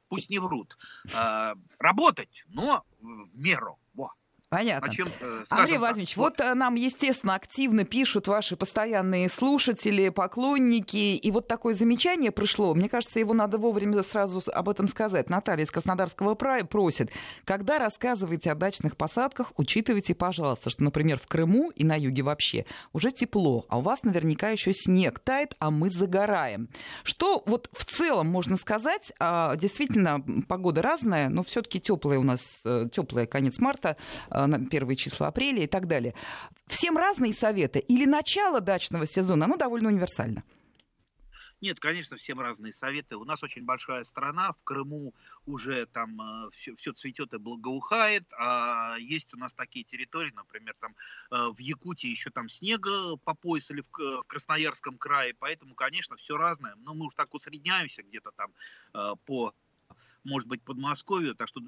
Пусть 0.10 0.30
не 0.30 0.40
врут. 0.40 0.78
Работать, 1.80 2.46
но 2.48 2.86
в 3.00 3.28
меру. 3.34 3.78
Во. 3.94 4.14
Понятно. 4.50 4.88
Почем, 4.88 5.08
э, 5.20 5.44
Андрей 5.50 5.78
Владимирович, 5.78 6.16
вот. 6.16 6.40
вот 6.40 6.46
э, 6.46 6.54
нам, 6.54 6.76
естественно, 6.76 7.36
активно 7.36 7.84
пишут 7.84 8.30
ваши 8.30 8.56
постоянные 8.56 9.28
слушатели, 9.28 10.08
поклонники, 10.08 11.18
и 11.18 11.32
вот 11.32 11.50
такое 11.50 11.74
замечание 11.74 12.32
пришло. 12.32 12.74
Мне 12.74 12.88
кажется, 12.88 13.20
его 13.20 13.34
надо 13.34 13.58
вовремя 13.58 14.02
сразу 14.04 14.42
об 14.54 14.70
этом 14.70 14.88
сказать. 14.88 15.30
Наталья 15.30 15.66
из 15.66 15.72
Краснодарского 15.72 16.36
края 16.36 16.64
просит, 16.64 17.12
когда 17.44 17.78
рассказываете 17.78 18.54
о 18.54 18.56
дачных 18.56 18.96
посадках, 18.96 19.52
учитывайте, 19.58 20.16
пожалуйста, 20.16 20.70
что, 20.70 20.82
например, 20.82 21.20
в 21.20 21.28
Крыму 21.28 21.72
и 21.72 21.84
на 21.84 21.96
юге 21.96 22.24
вообще 22.24 22.66
уже 22.94 23.12
тепло, 23.12 23.66
а 23.68 23.80
у 23.80 23.82
вас 23.82 24.04
наверняка 24.04 24.50
еще 24.50 24.72
снег 24.72 25.20
тает, 25.20 25.56
а 25.60 25.72
мы 25.72 25.90
загораем. 25.90 26.70
Что 27.04 27.44
вот 27.46 27.70
в 27.74 27.84
целом 27.84 28.28
можно 28.28 28.56
сказать? 28.56 29.12
А, 29.20 29.58
действительно, 29.58 30.24
погода 30.48 30.82
разная, 30.82 31.28
но 31.28 31.44
все-таки 31.44 31.82
теплая 31.82 32.18
у 32.18 32.24
нас, 32.24 32.62
э, 32.64 32.88
теплая 32.94 33.26
конец 33.26 33.60
марта, 33.60 33.98
первые 34.70 34.96
числа 34.96 35.28
апреля 35.28 35.64
и 35.64 35.68
так 35.68 35.88
далее. 35.88 36.14
Всем 36.68 36.98
разные 36.98 37.34
советы 37.34 37.80
или 37.80 38.06
начало 38.06 38.62
дачного 38.62 39.06
сезона, 39.06 39.46
оно 39.46 39.58
довольно 39.58 39.90
универсально? 39.90 40.44
Нет, 41.60 41.80
конечно, 41.80 42.18
всем 42.18 42.40
разные 42.40 42.72
советы. 42.72 43.16
У 43.16 43.26
нас 43.26 43.42
очень 43.42 43.66
большая 43.66 44.04
страна, 44.04 44.52
в 44.54 44.64
Крыму 44.64 45.14
уже 45.48 45.88
там 45.88 46.50
все, 46.52 46.74
э, 46.74 46.76
все 46.76 46.94
цветет 46.94 47.34
и 47.34 47.38
благоухает, 47.38 48.26
а 48.38 48.96
есть 49.00 49.34
у 49.34 49.38
нас 49.38 49.54
такие 49.54 49.84
территории, 49.84 50.32
например, 50.36 50.76
там 50.80 50.96
э, 51.32 51.50
в 51.52 51.60
Якутии 51.60 52.10
еще 52.10 52.30
там 52.30 52.48
снега 52.48 53.18
по 53.18 53.34
пояс 53.34 53.72
или 53.72 53.82
в 53.82 54.24
Красноярском 54.28 54.98
крае, 54.98 55.34
поэтому, 55.34 55.74
конечно, 55.74 56.16
все 56.18 56.38
разное. 56.38 56.76
Но 56.76 56.94
мы 56.94 57.08
уж 57.08 57.16
так 57.16 57.34
усредняемся 57.34 58.04
где-то 58.04 58.32
там 58.36 58.52
по 59.26 59.54
может 60.28 60.48
быть, 60.48 60.62
Подмосковью. 60.62 61.36
Так 61.36 61.48
что, 61.48 61.62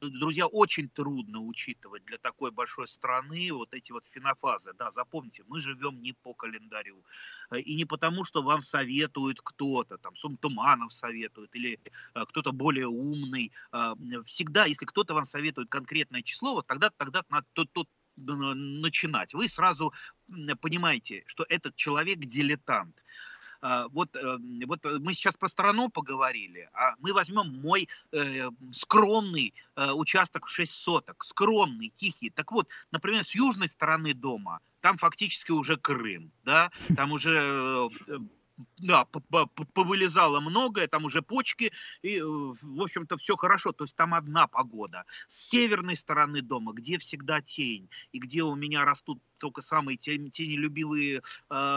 друзья, 0.00 0.46
очень 0.46 0.88
трудно 0.88 1.40
учитывать 1.40 2.04
для 2.04 2.18
такой 2.18 2.50
большой 2.50 2.88
страны 2.88 3.52
вот 3.52 3.74
эти 3.74 3.92
вот 3.92 4.06
фенофазы. 4.06 4.72
Да, 4.78 4.90
запомните, 4.92 5.44
мы 5.46 5.60
живем 5.60 6.02
не 6.02 6.12
по 6.12 6.34
календарю. 6.34 7.04
Э, 7.50 7.60
и 7.60 7.76
не 7.76 7.84
потому, 7.84 8.24
что 8.24 8.42
вам 8.42 8.62
советует 8.62 9.40
кто-то, 9.42 9.98
там, 9.98 10.16
Сум 10.16 10.36
Туманов 10.36 10.92
советует, 10.92 11.54
или 11.54 11.78
э, 12.14 12.24
кто-то 12.28 12.52
более 12.52 12.86
умный. 12.86 13.52
Э, 13.72 13.94
всегда, 14.24 14.64
если 14.64 14.86
кто-то 14.86 15.14
вам 15.14 15.26
советует 15.26 15.68
конкретное 15.68 16.22
число, 16.22 16.54
вот 16.54 16.66
тогда, 16.66 16.90
тогда 16.96 17.22
надо 17.28 17.46
тут 17.72 17.88
начинать. 18.16 19.34
Вы 19.34 19.46
сразу 19.46 19.92
понимаете, 20.62 21.22
что 21.26 21.44
этот 21.50 21.76
человек 21.76 22.18
дилетант. 22.20 22.96
А, 23.60 23.88
вот, 23.88 24.14
э, 24.16 24.38
вот 24.66 24.84
мы 24.84 25.14
сейчас 25.14 25.36
про 25.36 25.48
страну 25.48 25.88
поговорили, 25.88 26.68
а 26.72 26.94
мы 26.98 27.12
возьмем 27.12 27.60
мой 27.60 27.88
э, 28.12 28.50
скромный 28.72 29.54
э, 29.76 29.90
участок 29.92 30.46
в 30.46 30.50
6 30.50 30.72
соток, 30.72 31.24
скромный, 31.24 31.92
тихий. 31.96 32.30
Так 32.30 32.52
вот, 32.52 32.68
например, 32.90 33.24
с 33.24 33.34
южной 33.34 33.68
стороны 33.68 34.14
дома, 34.14 34.60
там 34.80 34.98
фактически 34.98 35.52
уже 35.52 35.76
Крым, 35.76 36.30
да, 36.44 36.70
там 36.96 37.12
уже 37.12 37.90
э, 38.06 38.18
да, 38.78 39.04
повылезало 39.74 40.40
многое, 40.40 40.88
там 40.88 41.04
уже 41.04 41.22
почки, 41.22 41.72
и, 42.02 42.20
в 42.20 42.82
общем-то, 42.82 43.16
все 43.18 43.36
хорошо, 43.36 43.72
то 43.72 43.84
есть 43.84 43.96
там 43.96 44.14
одна 44.14 44.46
погода. 44.46 45.04
С 45.28 45.48
северной 45.48 45.96
стороны 45.96 46.42
дома, 46.42 46.72
где 46.72 46.98
всегда 46.98 47.40
тень, 47.40 47.88
и 48.12 48.18
где 48.18 48.42
у 48.42 48.54
меня 48.54 48.84
растут 48.84 49.22
только 49.38 49.60
самые 49.60 49.98
тенелюбивые 49.98 51.18
э, 51.18 51.20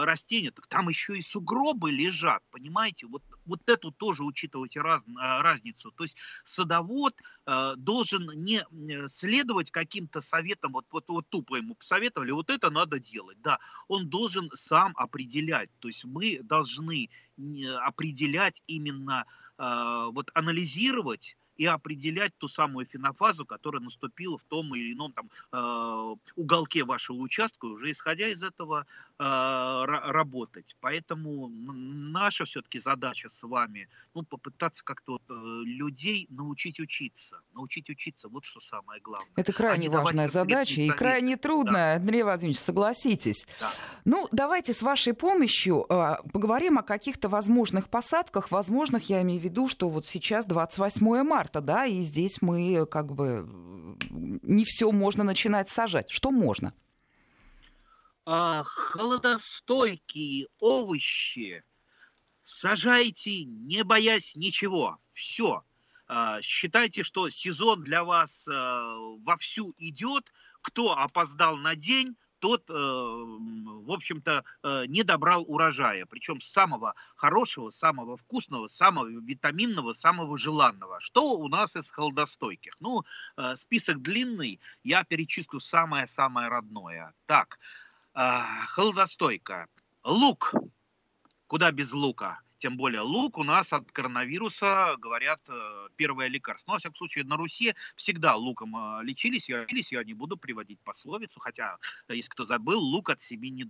растения, 0.04 0.50
так 0.50 0.66
там 0.66 0.88
еще 0.88 1.18
и 1.18 1.22
сугробы 1.22 1.90
лежат, 1.90 2.42
понимаете? 2.50 3.06
Вот, 3.06 3.22
вот 3.44 3.68
эту 3.68 3.90
тоже 3.90 4.24
учитывайте 4.24 4.80
раз, 4.80 5.02
э, 5.02 5.12
разницу. 5.42 5.90
То 5.90 6.04
есть 6.04 6.16
садовод 6.44 7.14
э, 7.46 7.74
должен 7.76 8.30
не 8.42 8.62
э, 8.62 9.08
следовать 9.08 9.70
каким-то 9.70 10.22
советам, 10.22 10.72
вот, 10.72 10.86
вот, 10.90 11.04
вот 11.08 11.28
тупо 11.28 11.56
ему 11.56 11.74
посоветовали, 11.74 12.30
вот 12.30 12.48
это 12.48 12.70
надо 12.70 12.98
делать, 12.98 13.40
да. 13.42 13.58
Он 13.88 14.08
должен 14.08 14.50
сам 14.54 14.94
определять, 14.96 15.68
то 15.80 15.88
есть 15.88 16.04
мы 16.04 16.38
должны 16.42 16.69
определять 17.86 18.62
именно, 18.66 19.24
э, 19.58 20.10
вот 20.12 20.30
анализировать 20.34 21.36
и 21.60 21.66
определять 21.66 22.32
ту 22.38 22.48
самую 22.48 22.86
фенофазу, 22.86 23.44
которая 23.44 23.82
наступила 23.82 24.38
в 24.38 24.44
том 24.44 24.74
или 24.74 24.94
ином 24.94 25.12
там, 25.12 25.28
э, 25.52 26.16
уголке 26.36 26.84
вашего 26.84 27.18
участка, 27.18 27.66
уже 27.66 27.90
исходя 27.90 28.28
из 28.28 28.42
этого 28.42 28.86
э, 29.18 29.84
работать. 29.84 30.74
Поэтому 30.80 31.48
наша 31.50 32.46
все-таки 32.46 32.80
задача 32.80 33.28
с 33.28 33.42
вами, 33.42 33.90
ну, 34.14 34.22
попытаться 34.22 34.82
как-то 34.82 35.20
э, 35.28 35.32
людей 35.66 36.26
научить 36.30 36.80
учиться. 36.80 37.42
Научить 37.52 37.90
учиться, 37.90 38.30
вот 38.30 38.46
что 38.46 38.60
самое 38.60 39.02
главное. 39.02 39.30
Это 39.36 39.52
крайне 39.52 39.88
а 39.88 39.90
важная 39.90 40.28
задача 40.28 40.80
и 40.80 40.88
крайне 40.88 41.36
трудная, 41.36 41.96
да. 41.96 42.00
Андрей 42.00 42.22
Владимирович, 42.22 42.58
согласитесь. 42.58 43.46
Да. 43.60 43.70
Ну, 44.06 44.28
давайте 44.32 44.72
с 44.72 44.80
вашей 44.80 45.12
помощью 45.12 45.84
э, 45.90 46.16
поговорим 46.32 46.78
о 46.78 46.82
каких-то 46.82 47.28
возможных 47.28 47.90
посадках. 47.90 48.50
Возможных, 48.50 49.10
я 49.10 49.20
имею 49.20 49.42
в 49.42 49.44
виду, 49.44 49.68
что 49.68 49.90
вот 49.90 50.06
сейчас 50.06 50.46
28 50.46 51.22
марта 51.22 51.49
марта, 51.50 51.60
да, 51.60 51.86
и 51.86 52.02
здесь 52.02 52.40
мы 52.40 52.86
как 52.86 53.12
бы 53.12 53.46
не 54.10 54.64
все 54.64 54.90
можно 54.92 55.24
начинать 55.24 55.68
сажать. 55.68 56.10
Что 56.10 56.30
можно? 56.30 56.72
А, 58.24 58.62
холодостойкие 58.64 60.46
овощи 60.60 61.64
сажайте, 62.42 63.44
не 63.44 63.82
боясь 63.82 64.36
ничего. 64.36 64.98
Все. 65.12 65.62
А, 66.06 66.40
считайте, 66.42 67.02
что 67.02 67.28
сезон 67.30 67.82
для 67.82 68.04
вас 68.04 68.46
а, 68.48 68.96
вовсю 69.24 69.74
идет. 69.78 70.32
Кто 70.62 70.96
опоздал 70.96 71.56
на 71.56 71.74
день, 71.74 72.16
тот, 72.40 72.68
э, 72.68 72.72
в 72.72 73.92
общем-то, 73.92 74.44
э, 74.62 74.84
не 74.88 75.02
добрал 75.02 75.44
урожая. 75.46 76.06
Причем 76.06 76.40
самого 76.40 76.94
хорошего, 77.16 77.70
самого 77.70 78.16
вкусного, 78.16 78.66
самого 78.66 79.06
витаминного, 79.06 79.92
самого 79.92 80.36
желанного. 80.36 81.00
Что 81.00 81.38
у 81.38 81.48
нас 81.48 81.76
из 81.76 81.90
холодостойких? 81.90 82.74
Ну, 82.80 83.04
э, 83.36 83.54
список 83.56 84.02
длинный, 84.02 84.60
я 84.82 85.04
перечислю 85.04 85.60
самое-самое 85.60 86.48
родное. 86.48 87.12
Так, 87.26 87.58
холодостойка. 88.12 89.68
Лук. 90.02 90.54
Куда 91.46 91.70
без 91.70 91.92
лука? 91.92 92.40
Тем 92.60 92.76
более 92.76 93.00
лук 93.00 93.38
у 93.38 93.42
нас 93.42 93.72
от 93.72 93.90
коронавируса, 93.90 94.94
говорят, 94.98 95.40
э, 95.48 95.88
первое 95.96 96.28
лекарство. 96.28 96.72
Но, 96.72 96.74
во 96.74 96.78
всяком 96.78 96.96
случае, 96.96 97.24
на 97.24 97.38
Руси 97.38 97.74
всегда 97.96 98.36
луком 98.36 98.76
э, 98.76 99.02
лечились. 99.02 99.48
Я, 99.48 99.64
я 99.70 100.04
не 100.04 100.12
буду 100.12 100.36
приводить 100.36 100.78
пословицу, 100.84 101.40
хотя, 101.40 101.78
э, 102.08 102.16
если 102.16 102.28
кто 102.28 102.44
забыл, 102.44 102.78
лук 102.78 103.08
от 103.08 103.22
себе 103.22 103.48
не 103.48 103.64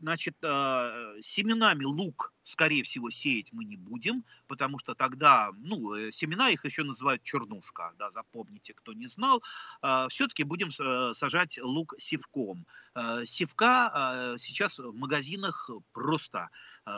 Значит, 0.00 0.36
семенами 0.40 1.84
лук 1.84 2.34
скорее 2.44 2.84
всего, 2.84 3.10
сеять 3.10 3.52
мы 3.52 3.64
не 3.64 3.76
будем, 3.76 4.24
потому 4.46 4.78
что 4.78 4.94
тогда, 4.94 5.50
ну, 5.56 5.94
э, 5.94 6.12
семена 6.12 6.50
их 6.50 6.64
еще 6.64 6.84
называют 6.84 7.22
чернушка, 7.22 7.92
да, 7.98 8.10
запомните, 8.10 8.74
кто 8.74 8.92
не 8.92 9.06
знал, 9.06 9.42
а, 9.80 10.08
все-таки 10.08 10.44
будем 10.44 10.68
э, 10.68 11.14
сажать 11.14 11.58
лук 11.58 11.94
севком. 11.98 12.66
Э, 12.94 13.24
севка 13.26 14.36
сейчас 14.38 14.78
в 14.78 14.94
магазинах 14.94 15.70
просто 15.92 16.50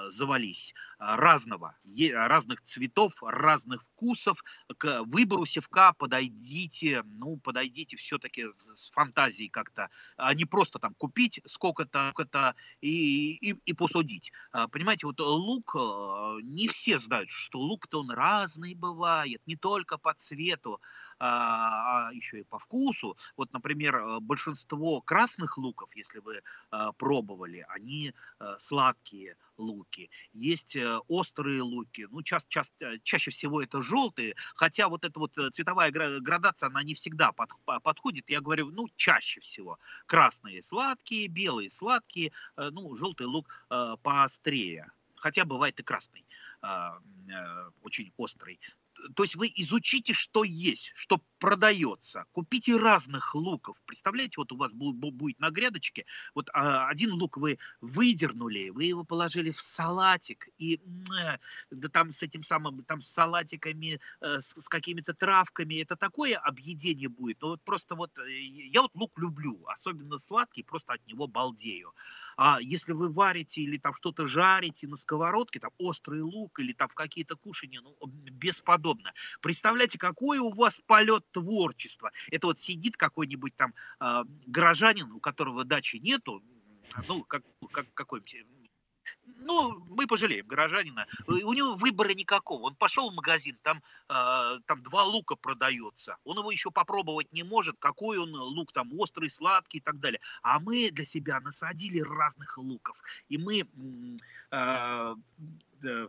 завались 0.08 0.74
разного, 0.98 1.76
разных 2.12 2.62
цветов, 2.62 3.22
разных 3.22 3.82
вкусов. 3.82 4.42
К 4.78 5.02
выбору 5.02 5.46
севка 5.46 5.92
подойдите, 5.92 7.02
ну, 7.04 7.36
подойдите 7.38 7.96
все-таки 7.96 8.46
с 8.74 8.90
фантазией 8.90 9.48
как-то, 9.48 9.88
а 10.16 10.34
не 10.34 10.44
просто 10.44 10.78
там 10.78 10.94
купить 10.94 11.40
сколько-то, 11.44 12.10
сколько 12.10 12.54
и, 12.86 13.50
и, 13.50 13.54
и 13.64 13.72
посудить. 13.72 14.32
Понимаете, 14.70 15.06
вот 15.06 15.18
лук, 15.20 15.74
э, 15.74 16.38
не 16.42 16.68
все 16.68 16.98
знают, 16.98 17.28
что 17.30 17.58
лук-то 17.58 18.00
он 18.00 18.10
разный 18.10 18.74
бывает, 18.74 19.42
не 19.46 19.56
только 19.56 19.98
по 19.98 20.14
цвету, 20.14 20.80
а, 21.18 22.08
а 22.08 22.12
еще 22.12 22.40
и 22.40 22.44
по 22.44 22.58
вкусу. 22.58 23.16
Вот, 23.36 23.52
например, 23.52 23.96
э, 23.96 24.20
большинство 24.20 25.00
красных 25.00 25.58
луков, 25.58 25.88
если 25.94 26.18
вы 26.18 26.42
э, 26.72 26.92
пробовали, 26.96 27.64
они 27.68 28.12
сладкие 28.58 29.36
луки. 29.56 30.10
Есть 30.32 30.76
острые 31.08 31.62
луки, 31.62 32.06
ну, 32.10 32.22
ча- 32.22 32.40
ча- 32.48 32.64
чаще 33.02 33.30
всего 33.30 33.62
это 33.62 33.82
желтые, 33.82 34.34
хотя 34.54 34.88
вот 34.88 35.04
эта 35.04 35.18
вот 35.18 35.32
цветовая 35.52 35.90
градация, 35.90 36.68
она 36.68 36.82
не 36.82 36.94
всегда 36.94 37.32
под, 37.32 37.50
подходит. 37.82 38.28
Я 38.28 38.40
говорю, 38.40 38.70
ну, 38.70 38.88
чаще 38.96 39.40
всего. 39.40 39.78
Красные 40.06 40.62
сладкие, 40.62 41.28
белые 41.28 41.70
сладкие, 41.70 42.32
ну, 42.56 42.94
желтый 42.94 43.26
лук 43.26 43.66
поострее 44.02 44.90
хотя 45.26 45.44
бывает 45.44 45.78
и 45.80 45.82
красный, 45.82 46.24
а, 46.62 46.98
э, 47.28 47.70
очень 47.82 48.12
острый 48.16 48.60
то 49.14 49.22
есть 49.22 49.36
вы 49.36 49.52
изучите, 49.54 50.12
что 50.12 50.44
есть, 50.44 50.92
что 50.94 51.20
продается. 51.38 52.24
Купите 52.32 52.76
разных 52.76 53.34
луков. 53.34 53.76
Представляете, 53.86 54.34
вот 54.38 54.52
у 54.52 54.56
вас 54.56 54.72
будет 54.72 55.38
на 55.38 55.50
грядочке, 55.50 56.06
вот 56.34 56.48
а, 56.52 56.88
один 56.88 57.12
лук 57.12 57.36
вы 57.36 57.58
выдернули, 57.80 58.70
вы 58.70 58.84
его 58.84 59.04
положили 59.04 59.50
в 59.50 59.60
салатик, 59.60 60.48
и 60.58 60.80
да 61.70 61.88
там 61.88 62.12
с 62.12 62.22
этим 62.22 62.42
самым, 62.42 62.84
там 62.84 63.00
с 63.00 63.08
салатиками, 63.08 64.00
э, 64.20 64.40
с, 64.40 64.54
с 64.60 64.68
какими-то 64.68 65.14
травками, 65.14 65.82
это 65.82 65.96
такое 65.96 66.36
объедение 66.36 67.08
будет. 67.08 67.40
Ну 67.40 67.48
вот 67.48 67.62
просто 67.62 67.94
вот, 67.94 68.16
э, 68.18 68.40
я 68.40 68.82
вот 68.82 68.94
лук 68.94 69.18
люблю, 69.18 69.62
особенно 69.66 70.18
сладкий, 70.18 70.62
просто 70.62 70.94
от 70.94 71.06
него 71.06 71.26
балдею. 71.26 71.92
А 72.36 72.58
если 72.60 72.92
вы 72.92 73.08
варите 73.08 73.62
или 73.62 73.78
там 73.78 73.94
что-то 73.94 74.26
жарите 74.26 74.88
на 74.88 74.96
сковородке, 74.96 75.60
там 75.60 75.70
острый 75.78 76.22
лук 76.22 76.58
или 76.60 76.72
там 76.72 76.88
в 76.88 76.94
какие-то 76.94 77.36
кушания, 77.36 77.80
ну, 77.80 77.96
бесподобно 78.06 78.95
подобное. 78.96 79.14
Представляете, 79.40 79.98
какой 79.98 80.38
у 80.38 80.50
вас 80.50 80.80
полет 80.86 81.24
творчества. 81.30 82.10
Это 82.30 82.48
вот 82.48 82.60
сидит 82.60 82.96
какой-нибудь 82.96 83.54
там 83.56 83.74
э, 84.00 84.24
горожанин, 84.46 85.12
у 85.12 85.20
которого 85.20 85.64
дачи 85.64 85.96
нету, 85.96 86.42
ну, 87.08 87.24
как, 87.24 87.42
как 87.72 87.86
какой-нибудь 87.94 88.46
ну, 89.38 89.84
мы 89.88 90.08
пожалеем 90.08 90.48
горожанина. 90.48 91.06
У 91.28 91.52
него 91.52 91.76
выбора 91.76 92.12
никакого. 92.12 92.62
Он 92.62 92.74
пошел 92.74 93.08
в 93.08 93.14
магазин, 93.14 93.56
там, 93.62 93.80
э, 94.08 94.58
там 94.66 94.82
два 94.82 95.04
лука 95.04 95.36
продается. 95.36 96.16
Он 96.24 96.38
его 96.38 96.50
еще 96.50 96.72
попробовать 96.72 97.32
не 97.32 97.44
может, 97.44 97.76
какой 97.78 98.18
он 98.18 98.34
лук, 98.34 98.72
там, 98.72 98.92
острый, 98.98 99.30
сладкий 99.30 99.78
и 99.78 99.80
так 99.80 100.00
далее. 100.00 100.20
А 100.42 100.58
мы 100.58 100.90
для 100.90 101.04
себя 101.04 101.38
насадили 101.38 102.00
разных 102.00 102.58
луков. 102.58 102.96
И 103.28 103.38
мы 103.38 103.68
э, 104.50 105.14
э, 105.82 106.08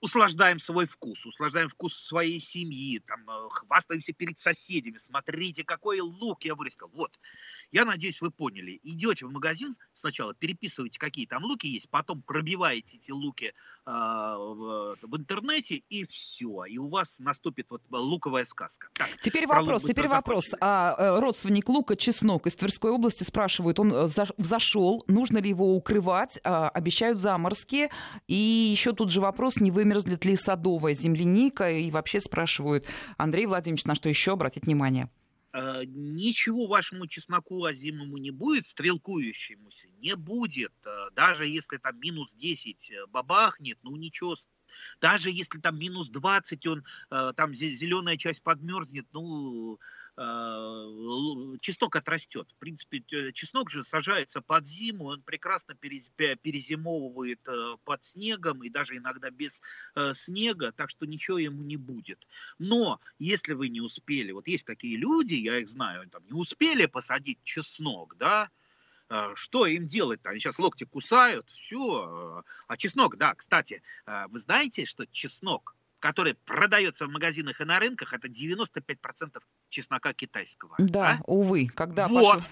услаждаем 0.00 0.58
свой 0.58 0.86
вкус, 0.86 1.24
услаждаем 1.26 1.68
вкус 1.68 1.94
своей 1.94 2.40
семьи, 2.40 3.00
там, 3.00 3.28
э, 3.28 3.48
хвастаемся 3.50 4.12
перед 4.12 4.38
соседями, 4.38 4.98
смотрите, 4.98 5.64
какой 5.64 6.00
лук 6.00 6.44
я 6.44 6.54
вырастил. 6.54 6.88
Вот, 6.92 7.18
я 7.70 7.84
надеюсь, 7.84 8.20
вы 8.20 8.30
поняли. 8.30 8.80
Идете 8.82 9.26
в 9.26 9.30
магазин 9.30 9.76
сначала, 9.94 10.34
переписываете, 10.34 10.98
какие 10.98 11.26
там 11.26 11.44
луки 11.44 11.66
есть, 11.66 11.90
потом 11.90 12.22
пробиваете 12.22 12.96
эти 12.96 13.10
луки 13.10 13.46
э, 13.46 13.52
в, 13.86 14.96
в 15.02 15.16
интернете, 15.16 15.82
и 15.88 16.04
все. 16.06 16.64
И 16.64 16.78
у 16.78 16.88
вас 16.88 17.18
наступит 17.18 17.66
вот 17.70 17.82
луковая 17.90 18.44
сказка. 18.44 18.88
Так, 18.94 19.08
теперь 19.22 19.46
вопрос, 19.46 19.82
теперь 19.82 20.08
вопрос. 20.08 20.54
А, 20.60 20.94
э, 20.98 21.20
родственник 21.20 21.68
лука 21.68 21.96
Чеснок 21.96 22.46
из 22.46 22.54
Тверской 22.54 22.90
области 22.90 23.22
спрашивает, 23.22 23.78
он 23.78 23.92
э, 23.92 24.08
зашел, 24.38 25.04
нужно 25.08 25.38
ли 25.38 25.50
его 25.50 25.74
укрывать? 25.76 26.38
А, 26.44 26.68
обещают 26.70 27.18
заморские. 27.18 27.90
И 28.26 28.34
еще 28.34 28.92
тут 28.92 29.10
же 29.10 29.20
вопрос, 29.20 29.56
не 29.56 29.70
вымерзнет 29.70 30.24
ли 30.24 30.36
садовая 30.36 30.94
земляника? 30.94 31.70
И 31.70 31.90
вообще 31.90 32.20
спрашивают, 32.20 32.86
Андрей 33.16 33.46
Владимирович, 33.46 33.84
на 33.84 33.94
что 33.94 34.08
еще 34.08 34.32
обратить 34.32 34.64
внимание? 34.64 35.10
Э, 35.52 35.82
ничего 35.86 36.66
вашему 36.66 37.06
чесноку 37.06 37.64
озимому 37.64 38.18
не 38.18 38.30
будет, 38.30 38.66
стрелкующемуся 38.66 39.88
не 39.98 40.14
будет. 40.14 40.74
Э, 40.84 41.08
даже 41.12 41.46
если 41.46 41.78
там 41.78 41.98
минус 42.00 42.32
10 42.34 42.90
э, 42.90 43.06
бабахнет, 43.06 43.78
ну 43.82 43.96
ничего 43.96 44.36
даже 45.00 45.30
если 45.30 45.58
там 45.60 45.78
минус 45.78 46.10
20, 46.10 46.66
он, 46.66 46.84
там 47.08 47.54
зеленая 47.54 48.18
часть 48.18 48.42
подмерзнет, 48.42 49.06
ну, 49.12 49.80
чеснок 51.60 51.94
отрастет. 51.94 52.50
В 52.50 52.56
принципе, 52.56 53.04
чеснок 53.32 53.70
же 53.70 53.84
сажается 53.84 54.40
под 54.40 54.66
зиму, 54.66 55.04
он 55.04 55.22
прекрасно 55.22 55.76
перезимовывает 55.76 57.40
э, 57.46 57.76
под 57.84 58.04
снегом 58.04 58.64
и 58.64 58.68
даже 58.68 58.96
иногда 58.96 59.30
без 59.30 59.62
э, 59.94 60.12
снега, 60.14 60.72
так 60.72 60.90
что 60.90 61.06
ничего 61.06 61.38
ему 61.38 61.62
не 61.62 61.76
будет. 61.76 62.26
Но 62.58 63.00
если 63.20 63.52
вы 63.52 63.68
не 63.68 63.80
успели, 63.80 64.32
вот 64.32 64.48
есть 64.48 64.64
такие 64.66 64.96
люди, 64.96 65.34
я 65.34 65.58
их 65.58 65.68
знаю, 65.68 66.08
там 66.10 66.24
не 66.26 66.32
успели 66.32 66.86
посадить 66.86 67.38
чеснок, 67.44 68.16
да, 68.16 68.50
что 69.36 69.66
им 69.66 69.86
делать? 69.86 70.20
Они 70.24 70.38
сейчас 70.38 70.58
локти 70.58 70.84
кусают, 70.84 71.48
все. 71.48 72.44
А 72.66 72.76
чеснок, 72.76 73.16
да, 73.16 73.34
кстати, 73.34 73.82
вы 74.04 74.38
знаете, 74.38 74.84
что 74.84 75.06
чеснок 75.06 75.77
который 76.00 76.34
продается 76.34 77.06
в 77.06 77.10
магазинах 77.10 77.60
и 77.60 77.64
на 77.64 77.78
рынках, 77.78 78.12
это 78.12 78.28
95% 78.28 79.40
чеснока 79.68 80.12
китайского. 80.12 80.76
Да, 80.78 81.18
а? 81.20 81.22
увы, 81.26 81.68
когда 81.68 82.08
Вот, 82.08 82.38
пошел... 82.38 82.50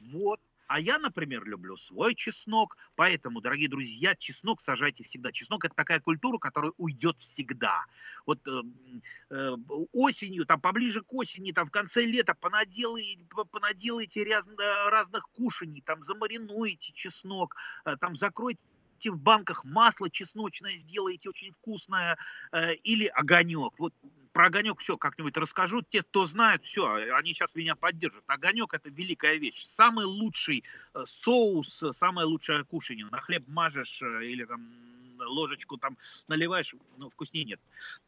вот. 0.00 0.40
А 0.68 0.80
я, 0.80 0.98
например, 0.98 1.44
люблю 1.46 1.78
свой 1.78 2.14
чеснок, 2.14 2.76
поэтому, 2.94 3.40
дорогие 3.40 3.70
друзья, 3.70 4.14
чеснок 4.14 4.60
сажайте 4.60 5.02
всегда. 5.02 5.32
Чеснок 5.32 5.64
это 5.64 5.74
такая 5.74 5.98
культура, 5.98 6.36
которая 6.36 6.72
уйдет 6.76 7.16
всегда. 7.20 7.86
Вот 8.26 8.46
э, 8.46 8.62
э, 9.30 9.56
осенью, 9.92 10.44
там 10.44 10.60
поближе 10.60 11.00
к 11.00 11.10
осени, 11.14 11.52
там 11.52 11.68
в 11.68 11.70
конце 11.70 12.04
лета 12.04 12.34
понаделаете, 12.34 13.24
понаделаете 13.50 14.24
раз, 14.24 14.46
разных 14.90 15.26
кушаний, 15.30 15.80
там 15.80 16.04
замаринуете 16.04 16.92
чеснок, 16.92 17.56
э, 17.86 17.96
там 17.98 18.18
закройте 18.18 18.60
в 19.06 19.18
банках 19.18 19.64
масло 19.64 20.10
чесночное 20.10 20.78
сделаете 20.78 21.28
очень 21.30 21.52
вкусное, 21.52 22.18
э, 22.52 22.74
или 22.74 23.06
огонек. 23.06 23.72
Вот 23.78 23.94
про 24.32 24.46
огонек 24.46 24.80
все 24.80 24.96
как-нибудь 24.96 25.36
расскажу. 25.36 25.82
Те, 25.82 26.02
кто 26.02 26.26
знает, 26.26 26.64
все, 26.64 26.86
они 27.14 27.32
сейчас 27.32 27.54
меня 27.54 27.74
поддержат. 27.74 28.24
Огонек 28.26 28.74
это 28.74 28.88
великая 28.90 29.36
вещь. 29.36 29.64
Самый 29.64 30.04
лучший 30.04 30.64
э, 30.94 31.02
соус, 31.04 31.84
самое 31.92 32.26
лучшее 32.26 32.64
кушанье. 32.64 33.06
На 33.06 33.20
хлеб 33.20 33.44
мажешь 33.48 34.02
э, 34.02 34.24
или 34.24 34.44
там 34.44 34.68
ложечку 35.18 35.76
там 35.76 35.96
наливаешь, 36.28 36.74
ну, 36.96 37.10
вкуснее 37.10 37.44
нет. 37.44 37.60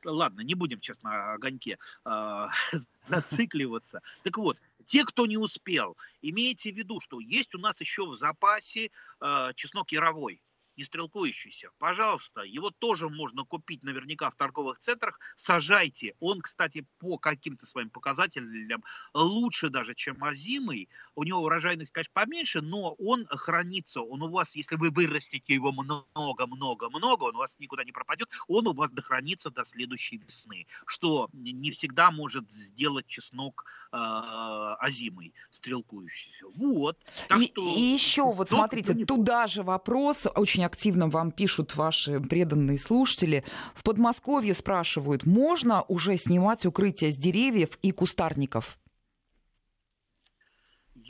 Ладно, 0.04 0.40
не 0.40 0.54
будем 0.54 0.80
на 1.02 1.34
огоньке 1.34 1.78
э, 2.04 2.48
зацикливаться. 3.04 4.00
Так 4.22 4.38
вот, 4.38 4.58
те, 4.86 5.04
кто 5.04 5.26
не 5.26 5.36
успел, 5.36 5.96
имейте 6.22 6.72
в 6.72 6.76
виду, 6.76 7.00
что 7.00 7.20
есть 7.20 7.54
у 7.54 7.58
нас 7.58 7.80
еще 7.80 8.06
в 8.06 8.16
запасе 8.16 8.90
э, 9.20 9.50
чеснок 9.54 9.92
яровой 9.92 10.40
не 10.76 10.84
стрелкующийся, 10.84 11.70
пожалуйста, 11.78 12.42
его 12.42 12.70
тоже 12.70 13.08
можно 13.08 13.44
купить 13.44 13.82
наверняка 13.82 14.30
в 14.30 14.36
торговых 14.36 14.78
центрах, 14.80 15.18
сажайте. 15.36 16.14
Он, 16.20 16.40
кстати, 16.40 16.86
по 16.98 17.18
каким-то 17.18 17.66
своим 17.66 17.90
показателям 17.90 18.82
лучше 19.14 19.68
даже, 19.68 19.94
чем 19.94 20.22
озимый. 20.24 20.88
У 21.14 21.24
него 21.24 21.40
урожайность, 21.40 21.92
конечно, 21.92 22.12
поменьше, 22.14 22.60
но 22.60 22.94
он 22.98 23.26
хранится. 23.26 24.00
Он 24.00 24.22
у 24.22 24.30
вас, 24.30 24.54
если 24.54 24.76
вы 24.76 24.90
вырастите 24.90 25.54
его 25.54 25.72
много-много-много, 25.72 27.24
он 27.24 27.34
у 27.36 27.38
вас 27.38 27.54
никуда 27.58 27.84
не 27.84 27.92
пропадет, 27.92 28.28
он 28.48 28.66
у 28.66 28.72
вас 28.72 28.90
дохранится 28.90 29.50
до 29.50 29.64
следующей 29.64 30.18
весны, 30.18 30.66
что 30.86 31.28
не 31.32 31.70
всегда 31.70 32.10
может 32.10 32.50
сделать 32.50 33.06
чеснок 33.06 33.64
э, 33.92 33.96
озимый, 33.96 35.34
стрелкующийся. 35.50 36.46
Вот. 36.54 36.98
Так 37.28 37.40
и, 37.40 37.46
что, 37.46 37.76
и 37.76 37.80
еще, 37.80 38.30
вот 38.30 38.50
смотрите, 38.50 38.94
туда 39.04 39.46
же 39.46 39.62
вопрос 39.62 40.26
очень 40.34 40.64
активно 40.70 41.08
вам 41.08 41.32
пишут 41.32 41.74
ваши 41.74 42.20
преданные 42.20 42.78
слушатели. 42.78 43.42
В 43.74 43.82
Подмосковье 43.82 44.54
спрашивают, 44.54 45.26
можно 45.26 45.82
уже 45.82 46.16
снимать 46.16 46.64
укрытие 46.64 47.10
с 47.10 47.16
деревьев 47.16 47.70
и 47.82 47.90
кустарников? 47.90 48.78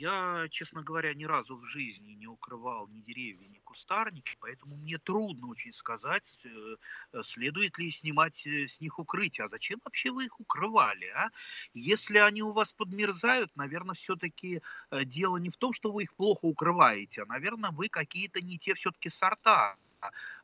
Я, 0.01 0.47
честно 0.49 0.81
говоря, 0.81 1.13
ни 1.13 1.25
разу 1.25 1.57
в 1.57 1.65
жизни 1.65 2.13
не 2.13 2.25
укрывал 2.25 2.87
ни 2.87 3.01
деревья, 3.01 3.47
ни 3.47 3.59
кустарники, 3.59 4.35
поэтому 4.39 4.75
мне 4.75 4.97
трудно 4.97 5.47
очень 5.47 5.73
сказать, 5.73 6.23
э, 6.43 7.21
следует 7.21 7.77
ли 7.77 7.91
снимать 7.91 8.47
э, 8.47 8.67
с 8.67 8.81
них 8.81 8.97
укрытие. 8.97 9.45
А 9.45 9.49
зачем 9.49 9.79
вообще 9.85 10.09
вы 10.09 10.25
их 10.25 10.39
укрывали? 10.39 11.05
А? 11.15 11.29
Если 11.75 12.17
они 12.17 12.41
у 12.41 12.51
вас 12.51 12.73
подмерзают, 12.73 13.55
наверное, 13.55 13.93
все-таки 13.93 14.63
э, 14.89 15.03
дело 15.05 15.37
не 15.37 15.51
в 15.51 15.57
том, 15.57 15.71
что 15.71 15.91
вы 15.91 16.03
их 16.03 16.15
плохо 16.15 16.45
укрываете, 16.45 17.21
а, 17.21 17.25
наверное, 17.27 17.69
вы 17.69 17.87
какие-то 17.87 18.41
не 18.41 18.57
те 18.57 18.73
все-таки 18.73 19.09
сорта 19.09 19.77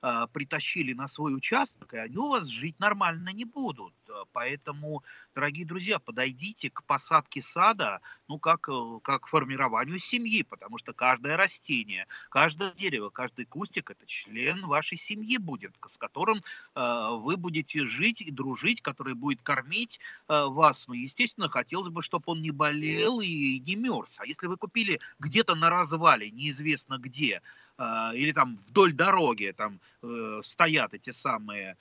э, 0.01 0.27
притащили 0.31 0.93
на 0.93 1.07
свой 1.07 1.35
участок, 1.35 1.93
и 1.93 1.97
они 1.97 2.17
у 2.17 2.29
вас 2.29 2.47
жить 2.47 2.79
нормально 2.79 3.29
не 3.29 3.45
будут. 3.45 3.93
Поэтому, 4.33 5.03
дорогие 5.35 5.65
друзья, 5.65 5.99
подойдите 5.99 6.69
к 6.69 6.83
посадке 6.83 7.41
сада, 7.41 8.01
ну, 8.27 8.39
как, 8.39 8.69
э, 8.69 8.99
как 9.03 9.23
к 9.23 9.27
формированию 9.27 9.99
семьи, 9.99 10.43
потому 10.43 10.77
что 10.77 10.93
каждое 10.93 11.37
растение, 11.37 12.07
каждое 12.29 12.71
дерево, 12.71 13.09
каждый 13.09 13.45
кустик– 13.45 13.91
это 13.91 14.05
член 14.05 14.65
вашей 14.65 14.97
семьи 14.97 15.37
будет, 15.37 15.73
с 15.91 15.97
которым 15.97 16.43
э, 16.75 17.07
вы 17.19 17.37
будете 17.37 17.85
жить 17.85 18.21
и 18.21 18.31
дружить, 18.31 18.81
который 18.81 19.13
будет 19.13 19.41
кормить 19.41 19.99
э, 20.27 20.45
вас. 20.45 20.87
Ну, 20.87 20.93
естественно, 20.93 21.49
хотелось 21.49 21.89
бы, 21.89 22.01
чтобы 22.01 22.23
он 22.27 22.41
не 22.41 22.51
болел 22.51 23.21
и 23.21 23.59
не 23.59 23.75
мерз. 23.75 24.19
А 24.19 24.25
если 24.25 24.47
вы 24.47 24.57
купили 24.57 24.99
где-то 25.19 25.55
на 25.55 25.69
развале, 25.69 26.31
неизвестно 26.31 26.97
где, 26.97 27.41
или 27.79 28.31
там 28.31 28.57
вдоль 28.67 28.93
дороги, 28.93 29.53
там 29.55 29.79
э, 30.01 30.41
стоят 30.43 30.93
эти 30.93 31.11
самые 31.11 31.77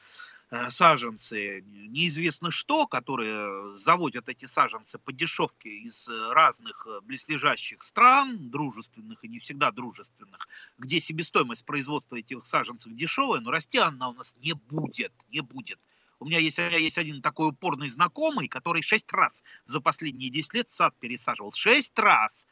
Э, 0.49 0.71
саженцы, 0.71 1.65
неизвестно 1.67 2.53
что, 2.53 2.87
которые 2.87 3.75
заводят 3.75 4.29
эти 4.29 4.47
саженцы 4.47 4.97
по 4.97 5.13
дешевке 5.13 5.71
из 5.71 6.09
разных 6.09 6.87
э, 6.87 7.01
близлежащих 7.01 7.83
стран, 7.83 8.49
дружественных 8.49 9.25
и 9.25 9.29
не 9.29 9.41
всегда 9.41 9.73
дружественных, 9.73 10.47
где 10.79 11.01
себестоимость 11.01 11.65
производства 11.65 12.15
этих 12.15 12.47
саженцев 12.47 12.95
дешевая, 12.95 13.41
но 13.41 13.51
расти 13.51 13.79
она 13.79 14.11
у 14.11 14.13
нас 14.13 14.37
не 14.41 14.53
будет, 14.53 15.13
не 15.31 15.41
будет. 15.41 15.81
У 16.21 16.27
меня 16.27 16.39
есть, 16.39 16.61
у 16.61 16.63
меня 16.63 16.79
есть 16.79 16.97
один 16.97 17.23
такой 17.23 17.49
упорный 17.49 17.89
знакомый, 17.89 18.47
который 18.47 18.83
шесть 18.83 19.13
раз 19.13 19.43
за 19.65 19.81
последние 19.81 20.31
10 20.31 20.55
лет 20.55 20.69
сад 20.71 20.95
пересаживал. 21.01 21.53
Шесть 21.53 21.99
раз! 21.99 22.47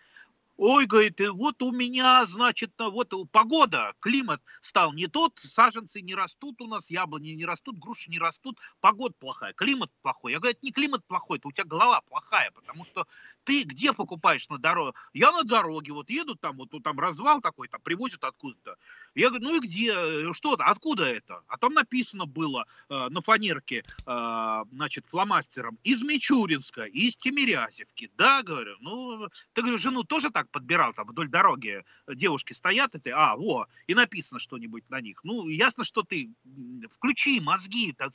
Ой, 0.56 0.86
говорит, 0.86 1.20
вот 1.30 1.60
у 1.62 1.72
меня, 1.72 2.24
значит, 2.26 2.72
вот 2.78 3.12
погода, 3.32 3.92
климат 3.98 4.40
стал 4.60 4.92
не 4.92 5.08
тот, 5.08 5.40
саженцы 5.40 6.00
не 6.00 6.14
растут 6.14 6.60
у 6.60 6.68
нас, 6.68 6.90
яблони 6.90 7.30
не 7.30 7.44
растут, 7.44 7.76
груши 7.78 8.08
не 8.08 8.20
растут, 8.20 8.60
погода 8.80 9.14
плохая, 9.18 9.52
климат 9.52 9.90
плохой. 10.02 10.30
Я 10.30 10.38
говорю, 10.38 10.52
это 10.52 10.64
не 10.64 10.70
климат 10.70 11.04
плохой, 11.06 11.38
это 11.38 11.48
у 11.48 11.52
тебя 11.52 11.64
голова 11.64 12.00
плохая, 12.02 12.52
потому 12.52 12.84
что 12.84 13.06
ты 13.42 13.64
где 13.64 13.92
покупаешь 13.92 14.48
на 14.48 14.58
дороге? 14.58 14.96
Я 15.12 15.32
на 15.32 15.42
дороге, 15.42 15.92
вот 15.92 16.08
еду 16.08 16.36
там, 16.36 16.56
вот 16.56 16.70
там 16.84 17.00
развал 17.00 17.40
такой, 17.40 17.66
там 17.66 17.80
привозят 17.80 18.22
откуда-то. 18.22 18.76
Я 19.16 19.30
говорю, 19.30 19.44
ну 19.44 19.56
и 19.56 19.60
где, 19.60 20.32
что 20.32 20.56
то 20.56 20.64
откуда 20.64 21.04
это? 21.04 21.42
А 21.48 21.58
там 21.58 21.74
написано 21.74 22.26
было 22.26 22.66
э, 22.88 23.08
на 23.08 23.22
фанерке, 23.22 23.84
э, 24.06 24.64
значит, 24.70 25.04
фломастером, 25.08 25.78
из 25.82 26.00
Мичуринска, 26.00 26.84
из 26.84 27.16
Тимирязевки. 27.16 28.12
Да, 28.16 28.42
говорю, 28.44 28.76
ну, 28.78 29.28
ты, 29.52 29.62
говорю, 29.62 29.78
жену 29.78 30.04
тоже 30.04 30.30
так 30.30 30.43
так 30.44 30.50
подбирал, 30.50 30.92
там 30.92 31.06
вдоль 31.08 31.28
дороги 31.28 31.84
девушки 32.06 32.52
стоят, 32.52 32.94
и 32.94 32.98
ты, 32.98 33.10
а, 33.10 33.36
во, 33.36 33.66
и 33.86 33.94
написано 33.94 34.38
что-нибудь 34.38 34.88
на 34.90 35.00
них. 35.00 35.20
Ну, 35.24 35.48
ясно, 35.48 35.84
что 35.84 36.02
ты 36.02 36.30
включи 36.90 37.40
мозги, 37.40 37.92
так, 37.92 38.12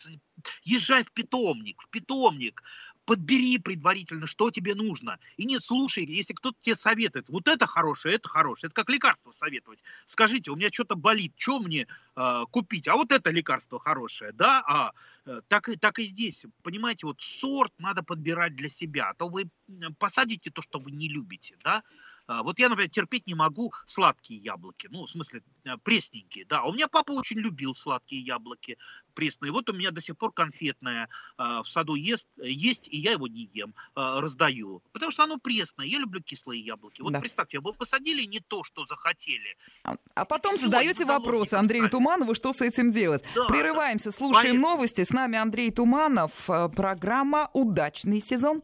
езжай 0.63 1.03
в 1.03 1.11
питомник, 1.11 1.81
в 1.81 1.89
питомник, 1.89 2.61
подбери 3.05 3.57
предварительно, 3.57 4.27
что 4.27 4.51
тебе 4.51 4.75
нужно. 4.75 5.17
И 5.37 5.45
нет, 5.45 5.63
слушай, 5.63 6.05
если 6.05 6.33
кто-то 6.33 6.57
тебе 6.59 6.75
советует, 6.75 7.27
вот 7.29 7.47
это 7.47 7.65
хорошее, 7.65 8.15
это 8.15 8.29
хорошее, 8.29 8.67
это 8.67 8.75
как 8.75 8.89
лекарство 8.89 9.31
советовать. 9.31 9.79
Скажите, 10.05 10.51
у 10.51 10.55
меня 10.55 10.69
что-то 10.71 10.95
болит, 10.95 11.33
что 11.35 11.59
мне 11.59 11.87
э, 12.15 12.43
купить? 12.51 12.87
А 12.87 12.93
вот 12.93 13.11
это 13.11 13.31
лекарство 13.31 13.79
хорошее, 13.79 14.31
да? 14.33 14.63
А, 14.67 14.91
э, 15.25 15.41
так, 15.47 15.69
и, 15.69 15.75
так 15.75 15.97
и 15.97 16.03
здесь, 16.03 16.45
понимаете, 16.61 17.07
вот 17.07 17.19
сорт 17.19 17.73
надо 17.79 18.03
подбирать 18.03 18.55
для 18.55 18.69
себя, 18.69 19.09
а 19.09 19.13
то 19.15 19.27
вы 19.27 19.49
посадите 19.97 20.51
то, 20.51 20.61
что 20.61 20.77
вы 20.77 20.91
не 20.91 21.09
любите, 21.09 21.57
да? 21.63 21.81
А, 22.29 22.43
вот 22.43 22.59
я, 22.59 22.69
например, 22.69 22.91
терпеть 22.91 23.25
не 23.25 23.33
могу 23.33 23.73
сладкие 23.87 24.39
яблоки, 24.39 24.87
ну, 24.91 25.07
в 25.07 25.09
смысле, 25.09 25.41
э, 25.65 25.77
пресненькие, 25.83 26.45
да. 26.45 26.63
У 26.63 26.73
меня 26.73 26.87
папа 26.87 27.13
очень 27.13 27.39
любил 27.39 27.75
сладкие 27.75 28.21
яблоки, 28.21 28.77
пресные. 29.15 29.51
Вот 29.51 29.67
у 29.69 29.73
меня 29.73 29.89
до 29.89 29.99
сих 29.99 30.15
пор 30.15 30.31
конфетное 30.31 31.09
в 31.37 31.65
саду 31.65 31.95
есть, 31.95 32.27
есть, 32.37 32.87
и 32.87 32.97
я 32.97 33.13
его 33.13 33.27
не 33.27 33.49
ем, 33.53 33.73
а, 33.95 34.21
раздаю. 34.21 34.81
Потому 34.93 35.11
что 35.11 35.23
оно 35.23 35.37
пресное. 35.37 35.85
Я 35.85 35.99
люблю 35.99 36.21
кислые 36.21 36.61
яблоки. 36.61 37.01
Вот 37.01 37.13
да. 37.13 37.19
представьте, 37.19 37.59
вы 37.59 37.73
посадили 37.73 38.23
не 38.23 38.39
то, 38.39 38.63
что 38.63 38.85
захотели. 38.85 39.57
А, 39.83 39.95
а 40.15 40.25
потом 40.25 40.55
Все, 40.55 40.65
задаете 40.65 41.05
вопросы 41.05 41.55
Андрею 41.55 41.89
Туманову, 41.89 42.35
что 42.35 42.53
с 42.53 42.61
этим 42.61 42.91
делать. 42.91 43.23
Да, 43.35 43.47
Прерываемся, 43.47 44.11
слушаем 44.11 44.55
Поэтому... 44.55 44.67
новости. 44.69 45.03
С 45.03 45.09
нами 45.09 45.37
Андрей 45.37 45.71
Туманов. 45.71 46.49
Э, 46.49 46.69
программа 46.69 47.49
«Удачный 47.53 48.21
сезон». 48.21 48.61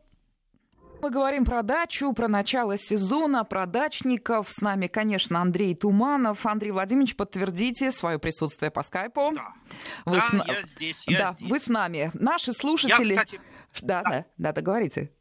Мы 1.06 1.12
говорим 1.12 1.46
про 1.46 1.62
дачу, 1.62 2.14
про 2.14 2.28
начало 2.28 2.78
сезона, 2.78 3.44
про 3.44 3.68
дачников. 3.68 4.50
С 4.50 4.60
нами, 4.62 4.88
конечно, 4.88 5.40
Андрей 5.40 5.76
Туманов. 5.76 6.44
Андрей 6.48 6.72
Владимирович, 6.72 7.16
подтвердите 7.16 7.92
свое 7.92 8.18
присутствие 8.18 8.72
по 8.72 8.82
скайпу. 8.82 9.32
Да, 9.36 9.54
вы 10.06 10.16
да 10.16 10.22
с... 10.24 10.48
я 10.48 10.62
здесь, 10.64 11.04
я 11.06 11.20
да, 11.20 11.36
здесь. 11.38 11.52
вы 11.52 11.60
с 11.60 11.68
нами. 11.68 12.10
Наши 12.16 12.54
слушатели... 12.54 13.14
Я, 13.14 13.24
кстати... 13.24 13.42
Да, 13.82 14.02
да, 14.02 14.10
да, 14.10 14.26
да, 14.40 14.52
договорите. 14.54 15.12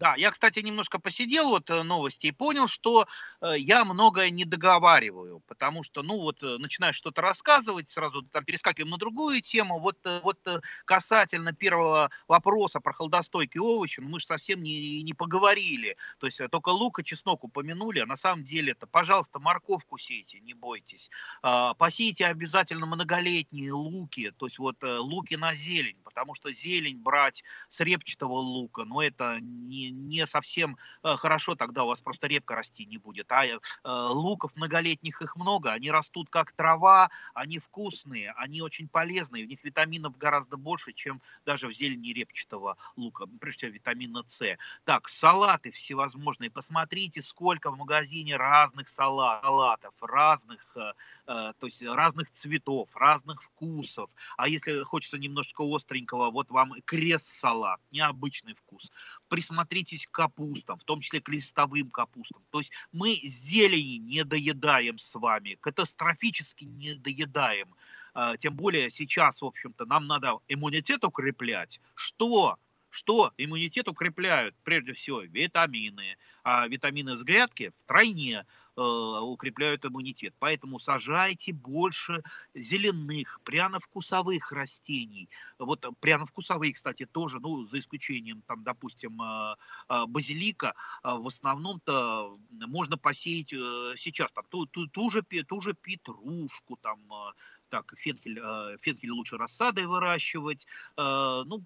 Да, 0.00 0.14
я, 0.16 0.30
кстати, 0.30 0.60
немножко 0.60 0.98
посидел 0.98 1.50
вот 1.50 1.68
э, 1.68 1.82
новости 1.82 2.28
и 2.28 2.32
понял, 2.32 2.68
что 2.68 3.06
э, 3.42 3.58
я 3.58 3.84
многое 3.84 4.30
не 4.30 4.46
договариваю, 4.46 5.40
потому 5.46 5.82
что, 5.82 6.02
ну 6.02 6.22
вот, 6.22 6.42
э, 6.42 6.56
начинаешь 6.56 6.94
что-то 6.94 7.20
рассказывать, 7.20 7.90
сразу 7.90 8.22
там 8.22 8.42
перескакиваем 8.46 8.88
на 8.90 8.96
другую 8.96 9.42
тему. 9.42 9.78
Вот, 9.78 9.98
вот 10.22 10.38
касательно 10.86 11.52
первого 11.52 12.10
вопроса 12.28 12.80
про 12.80 12.94
холодостойкие 12.94 13.60
овощи, 13.60 14.00
ну, 14.00 14.08
мы 14.08 14.20
же 14.20 14.26
совсем 14.26 14.62
не, 14.62 15.02
не 15.02 15.12
поговорили. 15.12 15.98
То 16.18 16.26
есть 16.26 16.40
только 16.50 16.70
лук 16.70 17.00
и 17.00 17.04
чеснок 17.04 17.44
упомянули, 17.44 17.98
а 17.98 18.06
на 18.06 18.16
самом 18.16 18.46
деле 18.46 18.72
это, 18.72 18.86
пожалуйста, 18.86 19.38
морковку 19.38 19.98
сейте, 19.98 20.40
не 20.40 20.54
бойтесь. 20.54 21.10
Э, 21.42 21.74
посейте 21.76 22.24
обязательно 22.24 22.86
многолетние 22.86 23.72
луки, 23.72 24.30
то 24.30 24.46
есть 24.46 24.58
вот 24.58 24.82
луки 24.82 25.34
на 25.34 25.52
зелень, 25.54 25.98
потому 26.04 26.34
что 26.34 26.50
зелень 26.54 26.96
брать 27.02 27.44
с 27.68 27.80
репчатого 27.80 28.38
лука, 28.38 28.84
ну 28.86 29.02
это 29.02 29.40
не, 29.40 29.89
не 29.90 30.26
совсем 30.26 30.76
э, 31.02 31.16
хорошо, 31.16 31.54
тогда 31.54 31.84
у 31.84 31.88
вас 31.88 32.00
просто 32.00 32.26
репка 32.26 32.54
расти 32.54 32.86
не 32.86 32.98
будет. 32.98 33.30
А 33.32 33.44
э, 33.44 33.58
луков 33.84 34.54
многолетних 34.56 35.22
их 35.22 35.36
много, 35.36 35.72
они 35.72 35.90
растут 35.90 36.30
как 36.30 36.52
трава, 36.52 37.10
они 37.34 37.58
вкусные, 37.58 38.32
они 38.36 38.62
очень 38.62 38.88
полезные, 38.88 39.44
в 39.44 39.48
них 39.48 39.62
витаминов 39.64 40.16
гораздо 40.16 40.56
больше, 40.56 40.92
чем 40.92 41.20
даже 41.44 41.68
в 41.68 41.74
зелени 41.74 42.12
репчатого 42.12 42.76
лука, 42.96 43.26
прежде 43.40 43.58
всего 43.58 43.72
витамина 43.72 44.24
С. 44.28 44.56
Так, 44.84 45.08
салаты 45.08 45.70
всевозможные, 45.70 46.50
посмотрите, 46.50 47.22
сколько 47.22 47.70
в 47.70 47.76
магазине 47.76 48.36
разных 48.36 48.88
салатов, 48.88 49.94
разных, 50.00 50.76
э, 50.76 50.92
то 51.26 51.66
есть 51.66 51.82
разных 51.82 52.30
цветов, 52.32 52.88
разных 52.94 53.42
вкусов. 53.42 54.10
А 54.36 54.48
если 54.48 54.82
хочется 54.82 55.18
немножечко 55.18 55.62
остренького, 55.62 56.30
вот 56.30 56.50
вам 56.50 56.74
крест-салат, 56.84 57.80
необычный 57.90 58.54
вкус. 58.54 58.90
Присмотрите 59.28 59.79
присмотритесь 59.80 60.06
к 60.06 60.10
капустам, 60.10 60.78
в 60.78 60.84
том 60.84 61.00
числе 61.00 61.20
к 61.20 61.28
листовым 61.28 61.90
капустам. 61.90 62.42
То 62.50 62.60
есть 62.60 62.72
мы 62.92 63.14
зелени 63.24 63.98
не 63.98 64.24
доедаем 64.24 64.98
с 64.98 65.14
вами, 65.14 65.56
катастрофически 65.60 66.64
не 66.64 66.94
доедаем. 66.94 67.74
А, 68.14 68.36
тем 68.36 68.54
более 68.54 68.90
сейчас, 68.90 69.40
в 69.42 69.44
общем-то, 69.44 69.86
нам 69.86 70.06
надо 70.06 70.38
иммунитет 70.48 71.04
укреплять. 71.04 71.80
Что 71.94 72.56
что 72.92 73.32
иммунитет 73.38 73.86
укрепляют 73.86 74.54
прежде 74.64 74.92
всего 74.92 75.20
витамины, 75.20 76.16
а 76.42 76.66
витамины 76.66 77.16
с 77.16 77.22
грядки 77.22 77.70
втройне 77.84 78.38
э, 78.38 78.44
укрепляют 78.76 79.84
иммунитет. 79.84 80.34
Поэтому 80.38 80.78
сажайте 80.78 81.52
больше 81.52 82.22
зеленых, 82.54 83.40
пряно-вкусовых 83.44 84.52
растений. 84.52 85.28
Вот 85.58 85.84
пряно-вкусовые, 86.00 86.72
кстати, 86.72 87.06
тоже, 87.06 87.40
ну, 87.40 87.66
за 87.66 87.78
исключением, 87.78 88.42
там, 88.46 88.62
допустим, 88.62 89.20
э, 89.20 89.54
э, 89.88 90.06
базилика, 90.06 90.74
э, 91.02 91.14
в 91.14 91.26
основном-то 91.26 92.38
можно 92.50 92.96
посеять 92.96 93.52
э, 93.52 93.94
сейчас 93.96 94.32
там, 94.32 94.44
ту, 94.48 94.66
ту, 94.66 94.86
ту, 94.86 95.10
же, 95.10 95.22
ту 95.22 95.60
же 95.60 95.74
петрушку, 95.74 96.76
там, 96.76 97.00
э, 97.12 97.32
так, 97.70 97.94
фенхель, 97.96 98.38
э, 98.42 98.76
фенхель 98.80 99.10
лучше 99.10 99.36
рассадой 99.38 99.86
выращивать. 99.86 100.66
Э, 100.96 101.42
ну, 101.46 101.64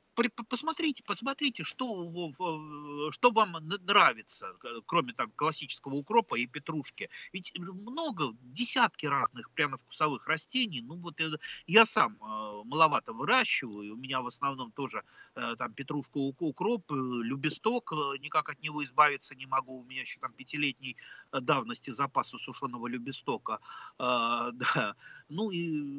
посмотрите, 0.49 1.03
посмотрите, 1.03 1.65
что, 1.65 2.31
что 3.11 3.31
вам 3.31 3.57
нравится, 3.87 4.55
кроме 4.87 5.15
там 5.15 5.33
классического 5.35 5.95
укропа 5.95 6.37
и 6.37 6.47
петрушки. 6.47 7.11
Ведь 7.33 7.53
много, 7.59 8.37
десятки 8.43 9.07
разных 9.07 9.51
прямо 9.51 9.79
вкусовых 9.79 10.27
растений. 10.29 10.83
Ну, 10.83 10.97
вот 10.97 11.21
я 11.67 11.87
сам 11.87 12.17
э, 12.21 12.63
маловато 12.65 13.13
выращиваю, 13.13 13.95
у 13.95 13.97
меня 13.97 14.21
в 14.21 14.27
основном 14.27 14.71
тоже 14.73 15.03
там 15.35 15.73
петрушку, 15.73 16.35
укроп, 16.39 16.93
любесток, 16.93 17.93
никак 18.21 18.51
от 18.51 18.63
него 18.63 18.85
избавиться 18.85 19.35
не 19.35 19.47
могу. 19.47 19.81
У 19.81 19.85
меня 19.85 20.03
еще 20.03 20.21
там 20.21 20.33
пятилетней 20.33 20.97
давности 21.33 21.91
запаса 21.91 22.39
сушеного 22.39 22.87
любестока. 22.87 23.59
Да. 24.55 24.95
Ну 25.29 25.51
и 25.51 25.94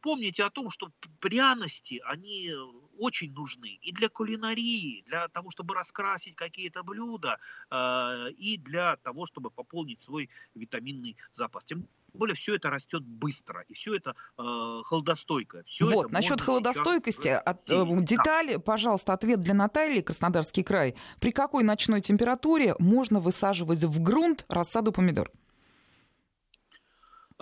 помните 0.00 0.44
о 0.44 0.50
том, 0.50 0.70
что 0.70 0.90
пряности, 1.20 2.00
они 2.06 2.52
очень 2.98 3.32
нужны 3.32 3.78
и 3.82 3.92
для 3.92 4.08
кулинарии, 4.08 5.02
для 5.06 5.28
того, 5.28 5.50
чтобы 5.50 5.74
раскрасить 5.74 6.36
какие-то 6.36 6.82
блюда, 6.82 7.38
э, 7.70 8.30
и 8.36 8.56
для 8.56 8.96
того, 8.96 9.26
чтобы 9.26 9.50
пополнить 9.50 10.02
свой 10.02 10.30
витаминный 10.54 11.16
запас. 11.32 11.64
Тем 11.64 11.88
более 12.12 12.36
все 12.36 12.54
это 12.54 12.70
растет 12.70 13.02
быстро, 13.02 13.64
и 13.68 13.74
все 13.74 13.96
это 13.96 14.14
э, 14.38 14.82
холодостойкое. 14.84 15.64
Все 15.64 15.84
вот, 15.84 16.12
насчет 16.12 16.40
холодостойкости, 16.40 17.28
от, 17.28 17.68
э, 17.70 17.84
детали, 18.00 18.54
да. 18.54 18.60
пожалуйста, 18.60 19.12
ответ 19.12 19.40
для 19.40 19.54
Натальи, 19.54 20.00
Краснодарский 20.00 20.62
край. 20.62 20.94
При 21.20 21.32
какой 21.32 21.64
ночной 21.64 22.00
температуре 22.00 22.76
можно 22.78 23.20
высаживать 23.20 23.82
в 23.82 24.00
грунт 24.00 24.44
рассаду 24.48 24.92
помидор? 24.92 25.30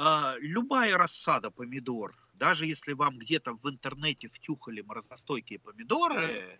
А, 0.04 0.34
любая 0.40 0.98
рассада 0.98 1.52
помидор, 1.52 2.16
даже 2.34 2.66
если 2.66 2.92
вам 2.92 3.18
где-то 3.18 3.52
в 3.52 3.70
интернете 3.70 4.28
втюхали 4.28 4.80
морозостойкие 4.80 5.60
помидоры, 5.60 6.58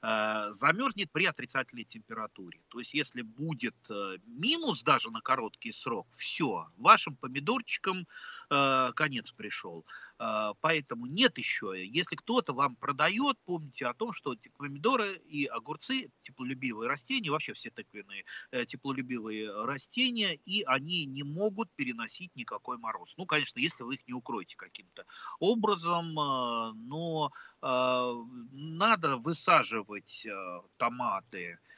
а, 0.00 0.52
замерзнет 0.52 1.10
при 1.10 1.24
отрицательной 1.24 1.82
температуре. 1.82 2.60
То 2.68 2.78
есть, 2.78 2.94
если 2.94 3.22
будет 3.22 3.74
э, 3.90 4.18
минус 4.26 4.84
даже 4.84 5.10
на 5.10 5.20
короткий 5.22 5.72
срок, 5.72 6.06
все, 6.12 6.68
вашим 6.76 7.16
помидорчикам 7.16 8.06
э, 8.50 8.92
конец 8.94 9.32
пришел. 9.32 9.84
А, 10.18 10.54
поэтому 10.60 11.06
нет 11.06 11.38
еще. 11.38 11.74
Если 11.76 12.16
кто-то 12.16 12.52
вам 12.52 12.76
продает, 12.76 13.36
помните 13.44 13.86
о 13.86 13.94
том, 13.94 14.12
что 14.12 14.36
помидоры 14.56 15.16
и 15.16 15.46
огурцы 15.46 16.10
теплолюбивые 16.22 16.88
растения, 16.88 17.30
вообще 17.30 17.52
все 17.54 17.70
тыквенные 17.70 18.24
э, 18.50 18.64
теплолюбивые 18.64 19.64
растения, 19.64 20.34
и 20.34 20.62
они 20.62 21.04
не 21.06 21.22
могут 21.22 21.70
переносить 21.74 22.34
никакой 22.36 22.78
мороз. 22.78 23.14
Ну, 23.16 23.26
конечно, 23.26 23.58
если 23.58 23.82
вы 23.82 23.94
их 23.96 24.06
не 24.06 24.14
укроете 24.14 24.56
каким-то 24.56 25.04
образом, 25.40 26.14
но 26.14 27.32
надо 27.60 29.16
высаживать 29.16 30.26
томаты, 30.76 31.44
Э, 31.44 31.73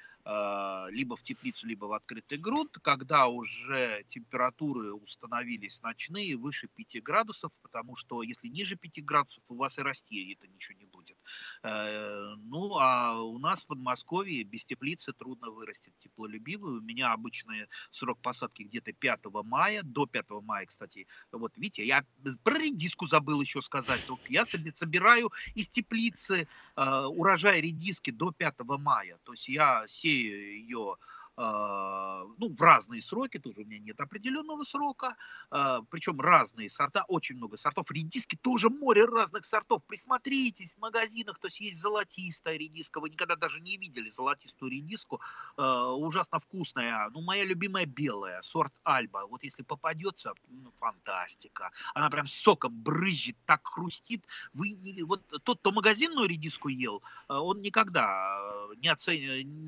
либо 0.90 1.14
в 1.14 1.22
теплицу, 1.22 1.68
либо 1.68 1.84
в 1.84 1.92
открытый 1.92 2.38
грунт, 2.38 2.78
когда 2.82 3.28
уже 3.28 4.04
температуры 4.08 4.92
установились 4.92 5.80
ночные 5.82 6.36
выше 6.36 6.68
5 6.68 7.02
градусов, 7.02 7.52
потому 7.62 7.94
что 7.94 8.22
если 8.22 8.48
ниже 8.48 8.74
5 8.74 9.04
градусов, 9.04 9.44
у 9.48 9.54
вас 9.54 9.78
и 9.78 9.82
расти 9.82 10.32
это 10.32 10.48
ничего 10.48 10.78
не 10.78 10.86
будет. 10.86 11.16
Э, 11.62 12.34
ну, 12.38 12.76
а 12.78 13.20
у 13.22 13.38
нас 13.38 13.62
в 13.62 13.66
Подмосковье 13.68 14.42
без 14.42 14.64
теплицы 14.64 15.12
трудно 15.12 15.50
вырастет 15.50 15.94
теплолюбивый. 16.00 16.78
У 16.78 16.80
меня 16.80 17.12
обычный 17.12 17.66
срок 17.92 18.18
посадки 18.20 18.64
где-то 18.64 18.92
5 18.92 19.26
мая, 19.44 19.82
до 19.84 20.06
5 20.06 20.30
мая, 20.42 20.66
кстати. 20.66 21.06
Вот 21.30 21.56
видите, 21.56 21.86
я 21.86 22.04
про 22.42 22.58
редиску 22.58 23.06
забыл 23.06 23.40
еще 23.40 23.62
сказать. 23.62 24.00
Я 24.28 24.44
собираю 24.44 25.32
из 25.54 25.68
теплицы 25.68 26.48
э, 26.76 27.04
урожай 27.04 27.60
редиски 27.60 28.10
до 28.10 28.32
5 28.32 28.54
мая. 28.80 29.18
То 29.24 29.32
есть 29.32 29.48
я 29.48 29.84
сею 29.86 30.15
ее 30.16 30.94
а, 30.94 30.96
ну, 31.37 32.49
в 32.49 32.62
разные 32.62 33.03
сроки, 33.03 33.38
тоже 33.38 33.61
у 33.61 33.64
меня 33.64 33.79
нет 33.79 34.01
определенного 34.01 34.64
срока, 34.64 35.16
а, 35.51 35.83
причем 35.90 36.20
разные 36.20 36.70
сорта, 36.70 37.05
очень 37.09 37.37
много 37.37 37.57
сортов. 37.57 37.90
Редиски 37.90 38.37
тоже 38.37 38.70
море 38.70 39.05
разных 39.05 39.44
сортов. 39.44 39.85
Присмотритесь 39.85 40.75
в 40.75 40.79
магазинах, 40.79 41.38
то 41.38 41.49
есть 41.49 41.61
есть 41.61 41.81
золотистая 41.81 42.57
редиска, 42.57 43.01
вы 43.01 43.11
никогда 43.11 43.37
даже 43.37 43.61
не 43.61 43.77
видели 43.77 44.11
золотистую 44.11 44.70
редиску, 44.70 45.20
а, 45.57 45.92
ужасно 45.92 46.40
вкусная. 46.40 47.11
Ну, 47.11 47.20
моя 47.20 47.44
любимая 47.44 47.87
белая, 47.87 48.40
сорт 48.42 48.72
Альба. 48.85 49.27
Вот 49.27 49.42
если 49.42 49.62
попадется, 49.62 50.33
ну, 50.49 50.72
фантастика. 50.79 51.70
Она 51.94 52.11
прям 52.11 52.27
соком 52.27 52.72
брызжет, 52.83 53.37
так 53.44 53.66
хрустит. 53.66 54.25
Вы 54.55 54.77
вот 55.05 55.22
тот, 55.42 55.59
кто 55.61 55.72
магазинную 55.72 56.29
редиску 56.29 56.68
ел, 56.68 57.03
он 57.29 57.61
никогда 57.61 58.40
не, 58.77 58.88
оцен... 58.88 59.16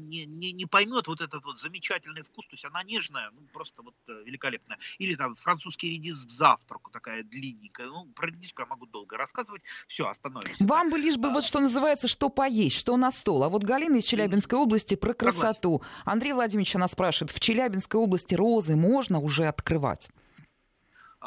не, 0.09 0.27
не, 0.27 0.53
не 0.53 0.67
поймет 0.67 1.07
вот 1.07 1.21
этот 1.21 1.45
вот 1.45 1.58
замечательный 1.59 2.23
вкус, 2.23 2.47
то 2.47 2.55
есть 2.55 2.65
она 2.65 2.83
нежная, 2.83 3.31
ну, 3.33 3.41
просто 3.53 3.83
вот 3.83 3.95
э, 4.09 4.23
великолепная. 4.25 4.79
Или 4.99 5.15
там 5.15 5.37
французский 5.37 5.91
редис 5.91 6.25
к 6.27 6.31
завтраку, 6.31 6.91
такая 6.91 7.23
длинненькая. 7.23 7.87
Ну, 7.87 8.07
про 8.15 8.29
редиску 8.29 8.63
я 8.63 8.67
могу 8.67 8.87
долго 8.87 9.17
рассказывать. 9.17 9.63
Все, 9.87 10.09
остановимся. 10.09 10.65
Вам 10.65 10.91
бы 10.91 10.99
лишь 10.99 11.17
бы 11.17 11.29
а... 11.29 11.33
вот 11.33 11.45
что 11.45 11.61
называется, 11.61 12.09
что 12.09 12.29
поесть, 12.29 12.77
что 12.77 12.97
на 12.97 13.11
стол. 13.11 13.45
А 13.45 13.49
вот 13.49 13.65
Галина 13.65 13.97
из 13.97 14.05
Челябинской 14.05 14.59
области 14.59 14.95
про 14.95 15.15
красоту. 15.15 15.83
Согласен. 15.83 16.03
Андрей 16.05 16.33
Владимирович 16.33 16.77
она 16.77 16.89
спрашивает, 16.89 17.33
в 17.33 17.41
Челябинской 17.41 18.01
области 18.01 18.35
розы 18.35 18.77
можно 18.77 19.19
уже 19.19 19.47
открывать? 19.47 20.09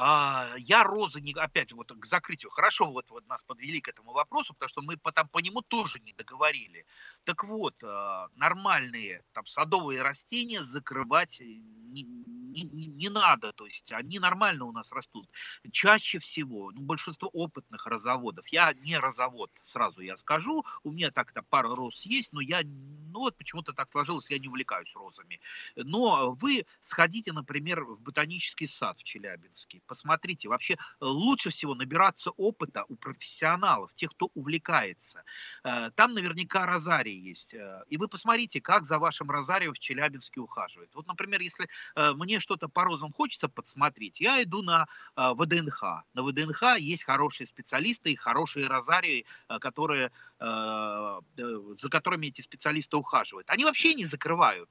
А, 0.04 0.56
я 0.58 0.84
розы 0.84 1.22
не 1.22 1.34
опять 1.34 1.74
вот 1.74 1.92
к 1.92 2.06
закрытию. 2.08 2.50
Хорошо, 2.50 2.92
вот, 2.92 3.12
вот 3.12 3.28
нас 3.28 3.44
подвели 3.44 3.80
к 3.82 3.88
этому 3.88 4.14
вопросу, 4.14 4.56
потому 4.56 4.70
что 4.70 4.82
мы 4.82 4.98
потом 4.98 5.28
по 5.28 5.38
нему 5.38 5.62
тоже 5.62 6.00
не 6.00 6.14
договорили. 6.14 6.88
Так 7.24 7.44
вот, 7.44 7.76
а, 7.84 8.28
нормальные 8.36 9.24
там 9.32 9.46
садовые 9.46 10.02
растения 10.02 10.64
закрывать 10.64 11.40
не, 11.40 12.04
не, 12.52 12.88
не 12.88 13.10
надо, 13.10 13.54
то 13.54 13.66
есть 13.66 13.92
они 13.92 14.20
нормально 14.20 14.66
у 14.66 14.72
нас 14.72 14.92
растут. 14.92 15.30
Чаще 15.72 16.20
всего, 16.20 16.72
ну, 16.72 16.82
большинство 16.82 17.30
опытных 17.30 17.86
розоводов, 17.86 18.48
я 18.48 18.74
не 18.74 18.98
розовод, 18.98 19.52
сразу 19.64 20.02
я 20.02 20.18
скажу, 20.18 20.66
у 20.84 20.92
меня 20.92 21.12
так-то 21.12 21.44
пара 21.44 21.76
роз 21.76 22.06
есть, 22.06 22.34
но 22.34 22.42
я, 22.42 22.62
ну 22.64 23.20
вот 23.20 23.38
почему-то 23.38 23.74
так 23.74 23.92
сложилось, 23.92 24.30
я 24.30 24.40
не 24.40 24.48
увлекаюсь 24.48 24.94
розами. 24.96 25.40
Но 25.76 26.32
вы 26.32 26.66
сходите, 26.80 27.34
например, 27.34 27.84
в 27.84 28.02
ботанический 28.02 28.68
сад 28.68 28.98
в 29.00 29.04
Челябинске, 29.04 29.82
посмотрите, 29.92 30.48
вообще 30.48 30.76
э, 30.76 30.78
лучше 31.02 31.50
всего 31.50 31.76
набираться 31.76 32.32
опыта 32.38 32.86
у 32.88 32.96
профессионалов, 32.96 33.94
тех, 33.94 34.10
кто 34.12 34.32
увлекается. 34.36 35.24
Э, 35.66 35.92
там 35.96 36.14
наверняка 36.14 36.66
розарий 36.66 37.20
есть. 37.20 37.54
Э, 37.54 37.84
и 37.90 37.98
вы 37.98 38.08
посмотрите, 38.08 38.62
как 38.62 38.88
за 38.88 39.00
вашим 39.00 39.30
розарием 39.30 39.74
в 39.74 39.80
Челябинске 39.80 40.40
ухаживает. 40.40 40.96
Вот, 40.96 41.08
например, 41.08 41.42
если 41.42 41.68
мне 42.16 42.40
что-то 42.40 42.70
по 42.70 42.86
розам 42.86 43.12
хочется 43.12 43.50
подсмотреть, 43.50 44.22
я 44.22 44.42
иду 44.44 44.62
на 44.62 44.88
ВДНХ. 45.16 45.84
На 46.14 46.24
ВДНХ 46.24 46.78
есть 46.80 47.04
хорошие 47.04 47.48
специалисты 47.48 48.12
и 48.12 48.16
хорошие 48.16 48.68
розарии, 48.68 49.26
которые, 49.60 50.12
за 50.40 51.90
которыми 51.90 52.28
эти 52.28 52.42
специалисты 52.42 52.98
ухаживают. 52.98 53.50
Они 53.50 53.66
вообще 53.66 53.94
не 53.94 54.06
закрывают 54.06 54.70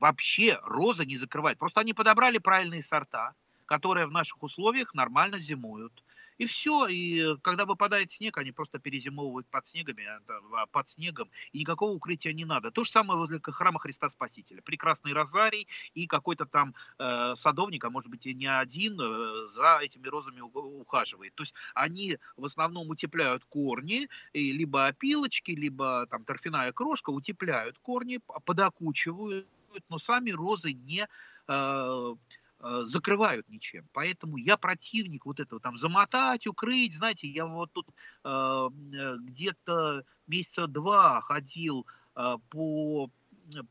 вообще 0.00 0.58
розы 0.62 1.04
не 1.04 1.16
закрывают. 1.16 1.58
Просто 1.58 1.80
они 1.80 1.92
подобрали 1.92 2.38
правильные 2.38 2.82
сорта, 2.82 3.34
которые 3.66 4.06
в 4.06 4.12
наших 4.12 4.42
условиях 4.42 4.94
нормально 4.94 5.38
зимуют. 5.38 6.02
И 6.38 6.46
все, 6.46 6.86
и 6.86 7.36
когда 7.42 7.64
выпадает 7.64 8.12
снег, 8.12 8.38
они 8.38 8.52
просто 8.52 8.78
перезимовывают 8.78 9.46
под, 9.48 9.66
снегами, 9.68 10.04
а, 10.52 10.66
под 10.66 10.88
снегом, 10.88 11.30
и 11.52 11.60
никакого 11.60 11.92
укрытия 11.92 12.32
не 12.32 12.44
надо. 12.44 12.70
То 12.70 12.84
же 12.84 12.90
самое 12.90 13.18
возле 13.18 13.40
храма 13.40 13.78
Христа 13.78 14.08
Спасителя. 14.08 14.60
Прекрасный 14.62 15.12
розарий 15.12 15.68
и 15.94 16.06
какой-то 16.06 16.46
там 16.46 16.74
э, 16.98 17.34
садовник, 17.36 17.84
а 17.84 17.90
может 17.90 18.10
быть 18.10 18.26
и 18.26 18.34
не 18.34 18.46
один, 18.46 19.00
э, 19.00 19.48
за 19.50 19.78
этими 19.80 20.08
розами 20.08 20.40
ухаживает. 20.40 21.34
То 21.34 21.44
есть 21.44 21.54
они 21.74 22.18
в 22.36 22.44
основном 22.44 22.90
утепляют 22.90 23.44
корни, 23.44 24.08
и 24.32 24.52
либо 24.52 24.86
опилочки, 24.86 25.52
либо 25.52 26.06
там 26.10 26.24
торфяная 26.24 26.72
крошка 26.72 27.10
утепляют 27.10 27.78
корни, 27.78 28.20
подокучивают, 28.44 29.46
но 29.88 29.98
сами 29.98 30.30
розы 30.30 30.72
не... 30.72 31.06
Э, 31.46 32.14
э, 32.14 32.14
закрывают 32.82 33.48
ничем. 33.48 33.88
Поэтому 33.92 34.36
я 34.36 34.56
противник 34.56 35.26
вот 35.26 35.40
этого 35.40 35.60
там 35.60 35.78
замотать, 35.78 36.46
укрыть. 36.46 36.94
Знаете, 36.94 37.28
я 37.28 37.46
вот 37.46 37.72
тут 37.72 37.86
э, 38.24 38.68
где-то 39.20 40.04
месяца 40.26 40.66
два 40.66 41.20
ходил 41.20 41.86
э, 42.16 42.36
по 42.50 43.10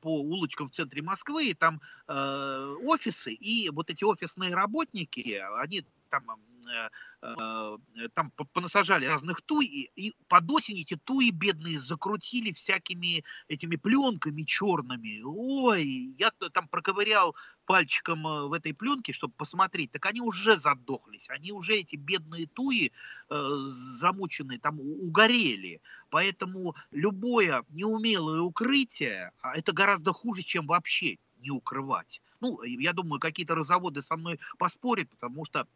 по 0.02 0.22
улочкам 0.22 0.70
в 0.70 0.74
центре 0.74 1.02
Москвы, 1.02 1.48
и 1.48 1.54
там 1.56 1.82
э, 2.08 2.76
офисы, 2.84 3.34
и 3.34 3.70
вот 3.70 3.90
эти 3.90 4.04
офисные 4.04 4.54
работники, 4.54 5.42
они 5.60 5.84
там 6.14 6.40
Э, 6.68 6.90
э, 7.22 7.78
там 8.14 8.32
понасажали 8.54 9.06
разных 9.06 9.42
туй, 9.42 9.66
и, 9.66 9.92
и 9.96 10.14
под 10.28 10.50
осень 10.52 10.80
эти 10.80 10.96
туи 10.96 11.32
бедные 11.32 11.80
закрутили 11.80 12.52
всякими 12.52 13.24
этими 13.48 13.76
пленками 13.78 14.44
черными. 14.44 15.22
Ой, 15.24 16.16
я 16.18 16.32
там 16.54 16.68
проковырял 16.68 17.36
пальчиком 17.66 18.28
э, 18.28 18.48
в 18.48 18.54
этой 18.54 18.74
пленке, 18.74 19.14
чтобы 19.14 19.34
посмотреть, 19.38 19.92
так 19.92 20.06
они 20.06 20.22
уже 20.22 20.58
задохлись, 20.58 21.30
они 21.30 21.52
уже 21.52 21.76
эти 21.76 21.96
бедные 21.96 22.48
туи 22.48 22.92
э, 23.30 23.58
замученные 24.00 24.60
там 24.60 24.80
угорели. 24.80 25.82
Поэтому 26.10 26.76
любое 26.92 27.64
неумелое 27.70 28.42
укрытие, 28.42 29.32
а 29.42 29.58
это 29.58 29.72
гораздо 29.72 30.12
хуже, 30.12 30.44
чем 30.44 30.68
вообще 30.68 31.18
не 31.40 31.52
укрывать. 31.52 32.22
Ну, 32.42 32.62
я 32.64 32.94
думаю, 32.94 33.20
какие-то 33.20 33.56
разоводы 33.56 34.02
со 34.02 34.18
мной 34.18 34.40
поспорят, 34.58 35.10
потому 35.10 35.46
что 35.46 35.68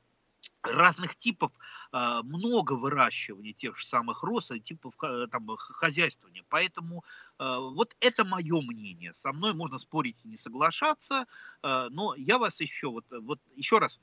разных 0.63 1.15
типов, 1.15 1.51
а, 1.91 2.21
много 2.23 2.73
выращивания 2.73 3.53
тех 3.53 3.77
же 3.77 3.85
самых 3.85 4.23
роз, 4.23 4.51
типов 4.63 4.93
там, 5.31 5.47
хозяйствования. 5.57 6.43
Поэтому 6.49 7.03
а, 7.37 7.59
вот 7.59 7.95
это 7.99 8.25
мое 8.25 8.61
мнение. 8.61 9.13
Со 9.13 9.31
мной 9.31 9.53
можно 9.53 9.77
спорить 9.77 10.17
и 10.23 10.27
не 10.27 10.37
соглашаться, 10.37 11.25
а, 11.61 11.89
но 11.89 12.15
я 12.15 12.37
вас 12.37 12.59
еще, 12.59 12.89
вот, 12.89 13.05
вот 13.09 13.39
еще 13.55 13.79
раз, 13.79 13.99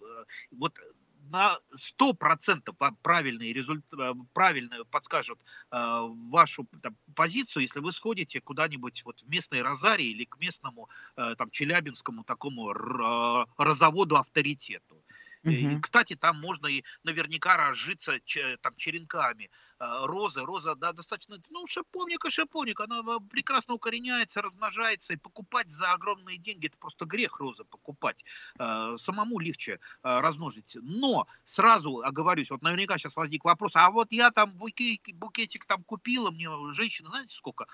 вот 0.50 0.74
на 1.30 1.58
100% 1.74 2.76
правильный 3.02 3.52
результат, 3.52 4.14
правильно 4.34 4.84
подскажут 4.90 5.40
вашу 5.70 6.68
там, 6.82 6.98
позицию, 7.16 7.62
если 7.62 7.80
вы 7.80 7.92
сходите 7.92 8.42
куда-нибудь 8.42 9.02
вот 9.06 9.22
в 9.22 9.28
местной 9.28 9.62
Розарии 9.62 10.08
или 10.08 10.24
к 10.26 10.38
местному 10.38 10.90
там, 11.16 11.50
челябинскому 11.50 12.24
такому 12.24 12.74
розоводу 13.56 14.16
авторитету. 14.16 15.03
Угу. 15.44 15.80
Кстати, 15.82 16.16
там 16.16 16.40
можно 16.40 16.66
и 16.66 16.82
наверняка 17.02 17.56
разжиться 17.56 18.18
там 18.62 18.74
черенками. 18.76 19.50
А, 19.84 20.06
розы, 20.06 20.44
роза 20.44 20.74
да, 20.74 20.92
достаточно, 20.92 21.38
ну, 21.50 21.66
шиповник 21.66 22.24
и 22.24 22.30
шиповник, 22.30 22.80
она 22.80 23.02
прекрасно 23.30 23.74
укореняется, 23.74 24.40
размножается, 24.40 25.12
и 25.12 25.16
покупать 25.16 25.70
за 25.70 25.92
огромные 25.92 26.38
деньги, 26.38 26.66
это 26.66 26.76
просто 26.78 27.04
грех 27.04 27.38
розы 27.38 27.64
покупать. 27.64 28.24
А, 28.58 28.96
самому 28.96 29.38
легче 29.38 29.80
а, 30.02 30.22
размножить. 30.22 30.76
Но 30.80 31.26
сразу 31.44 32.00
оговорюсь, 32.02 32.50
вот 32.50 32.62
наверняка 32.62 32.96
сейчас 32.96 33.16
возник 33.16 33.44
вопрос, 33.44 33.72
а 33.74 33.90
вот 33.90 34.10
я 34.10 34.30
там 34.30 34.52
букетик, 34.52 35.16
букетик 35.16 35.66
там 35.66 35.84
купила, 35.84 36.30
мне 36.30 36.48
женщины, 36.72 37.10
знаете, 37.10 37.34
сколько 37.34 37.66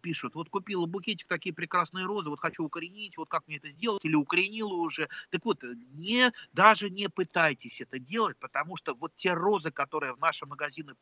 пишут, 0.00 0.34
вот 0.34 0.48
купила 0.48 0.86
букетик, 0.86 1.26
такие 1.26 1.54
прекрасные 1.54 2.06
розы, 2.06 2.30
вот 2.30 2.38
хочу 2.38 2.64
укоренить, 2.64 3.16
вот 3.16 3.28
как 3.28 3.46
мне 3.48 3.56
это 3.56 3.70
сделать, 3.70 4.04
или 4.04 4.14
укоренила 4.14 4.74
уже. 4.74 5.08
Так 5.30 5.44
вот, 5.44 5.62
не, 5.94 6.32
даже 6.52 6.90
не 6.90 7.08
пытайтесь 7.08 7.80
это 7.80 7.98
делать, 7.98 8.38
потому 8.38 8.76
что 8.76 8.94
вот 8.94 9.14
те 9.16 9.32
розы, 9.32 9.70
которые 9.70 10.14
в 10.14 10.20
наши 10.20 10.46
магазины 10.46 10.94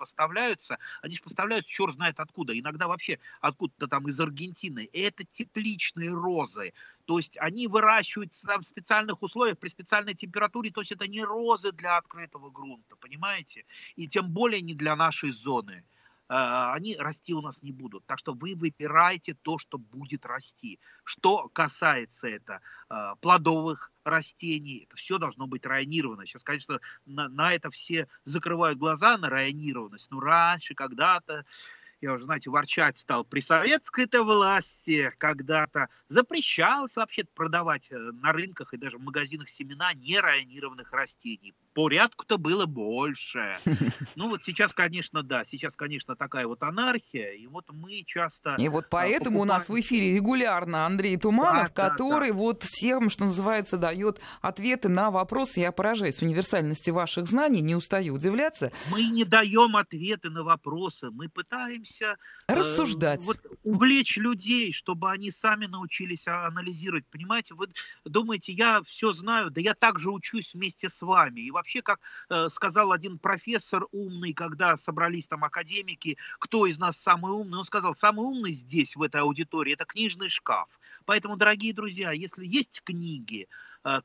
поставляются, 0.55 0.79
они 1.03 1.14
же 1.14 1.23
поставляют 1.23 1.67
черт 1.67 1.95
знает 1.95 2.21
откуда, 2.21 2.59
иногда 2.59 2.87
вообще 2.87 3.19
откуда-то 3.40 3.87
там 3.88 4.09
из 4.09 4.21
Аргентины. 4.21 4.88
И 4.93 5.01
это 5.01 5.25
тепличные 5.33 6.12
розы, 6.12 6.73
то 7.05 7.19
есть 7.19 7.37
они 7.38 7.67
выращиваются 7.67 8.47
там 8.47 8.62
в 8.62 8.67
специальных 8.67 9.23
условиях, 9.23 9.59
при 9.59 9.69
специальной 9.69 10.14
температуре, 10.14 10.71
то 10.71 10.81
есть 10.81 10.93
это 10.93 11.07
не 11.09 11.23
розы 11.25 11.73
для 11.73 11.97
открытого 11.97 12.51
грунта, 12.51 12.97
понимаете? 12.97 13.64
И 13.97 14.09
тем 14.09 14.31
более 14.31 14.62
не 14.62 14.75
для 14.75 14.97
нашей 14.97 15.31
зоны. 15.31 15.85
Э, 16.29 16.73
они 16.73 16.97
расти 16.97 17.35
у 17.35 17.41
нас 17.41 17.63
не 17.63 17.73
будут. 17.73 18.05
Так 18.07 18.19
что 18.19 18.33
вы 18.33 18.55
выбираете 18.55 19.35
то, 19.43 19.59
что 19.59 19.79
будет 19.79 20.27
расти. 20.27 20.81
Что 21.05 21.49
касается 21.49 22.29
это 22.29 22.61
э, 22.89 23.15
плодовых 23.21 23.93
растений, 24.05 24.87
это 24.87 24.97
все 24.97 25.19
должно 25.19 25.47
быть 25.47 25.67
районировано. 25.67 26.27
Сейчас, 26.27 26.45
конечно, 26.45 26.81
на, 27.07 27.29
на 27.29 27.53
это 27.53 27.71
все 27.71 28.09
закрывают 28.25 28.79
глаза, 28.79 29.19
на 29.19 29.29
районированность. 29.29 30.11
Но 30.11 30.21
раньше, 30.21 30.75
когда-то, 30.75 31.45
я 32.01 32.13
уже, 32.13 32.25
знаете, 32.25 32.51
ворчать 32.51 32.99
стал, 32.99 33.25
при 33.25 33.41
советской-то 33.41 34.25
власти 34.25 35.11
когда-то 35.19 35.89
запрещалось 36.09 36.97
вообще 36.97 37.25
продавать 37.35 37.91
э, 37.91 37.97
на 37.97 38.33
рынках 38.33 38.75
и 38.75 38.79
даже 38.79 38.99
в 38.99 39.03
магазинах 39.03 39.49
семена 39.49 39.93
нерайонированных 39.95 40.93
растений 40.93 41.55
порядку-то 41.75 42.39
было 42.39 42.67
больше. 42.67 43.59
Ну 44.17 44.29
вот 44.29 44.45
сейчас, 44.45 44.73
конечно, 44.73 45.23
да, 45.23 45.45
сейчас, 45.45 45.75
конечно, 45.75 46.15
такая 46.15 46.47
вот 46.47 46.63
анархия, 46.63 47.33
и 47.33 47.47
вот 47.47 47.65
мы 47.73 48.05
часто... 48.07 48.55
И 48.59 48.69
вот 48.69 48.85
а, 48.85 48.89
поэтому 48.91 49.39
покупаем... 49.39 49.41
у 49.41 49.45
нас 49.45 49.69
в 49.69 49.81
эфире 49.81 50.15
регулярно 50.15 50.87
Андрей 50.87 51.17
Туманов, 51.17 51.73
да, 51.75 51.91
который 51.91 52.29
да, 52.29 52.35
да. 52.35 52.41
вот 52.41 52.63
всем, 52.63 53.11
что 53.11 53.25
называется, 53.25 53.77
дает 53.77 54.21
ответы 54.41 54.89
на 54.89 55.11
вопросы. 55.11 55.61
Я 55.61 55.73
поражаюсь 55.73 56.23
универсальности 56.23 56.91
ваших 56.91 57.27
знаний, 57.27 57.61
не 57.61 57.75
устаю 57.75 58.15
удивляться. 58.15 58.71
Мы 58.91 59.07
не 59.07 59.25
даем 59.25 59.77
ответы 59.77 60.31
на 60.31 60.45
вопросы, 60.45 61.11
мы 61.11 61.29
пытаемся... 61.29 62.17
Э, 62.47 62.55
Рассуждать. 62.55 63.23
Э, 63.23 63.27
вот, 63.27 63.39
увлечь 63.65 64.17
людей, 64.17 64.73
чтобы 64.73 65.11
они 65.11 65.31
сами 65.31 65.67
научились 65.67 66.29
анализировать. 66.29 67.05
Понимаете, 67.11 67.55
вы 67.55 67.69
думаете, 68.05 68.53
я 68.53 68.83
все 68.83 69.13
знаю, 69.13 69.51
да 69.51 69.61
я 69.61 69.75
также 69.75 70.11
учусь 70.11 70.55
вместе 70.55 70.89
с 70.89 71.03
вами. 71.03 71.41
И 71.41 71.51
вообще, 71.64 71.81
как 71.81 72.00
э, 72.29 72.48
сказал 72.50 72.92
один 72.92 73.18
профессор 73.18 73.87
умный, 73.90 74.35
когда 74.35 74.77
собрались 74.77 75.27
там 75.27 75.44
академики, 75.44 76.18
кто 76.38 76.66
из 76.66 76.79
нас 76.79 76.98
самый 76.98 77.33
умный, 77.33 77.59
он 77.59 77.64
сказал, 77.64 77.96
самый 77.96 78.27
умный 78.27 78.53
здесь, 78.53 78.96
в 78.96 79.03
этой 79.03 79.22
аудитории, 79.22 79.72
это 79.72 79.87
книжный 79.87 80.29
шкаф. 80.29 80.68
Поэтому, 81.07 81.37
дорогие 81.37 81.72
друзья, 81.72 82.12
если 82.12 82.44
есть 82.44 82.83
книги, 82.85 83.48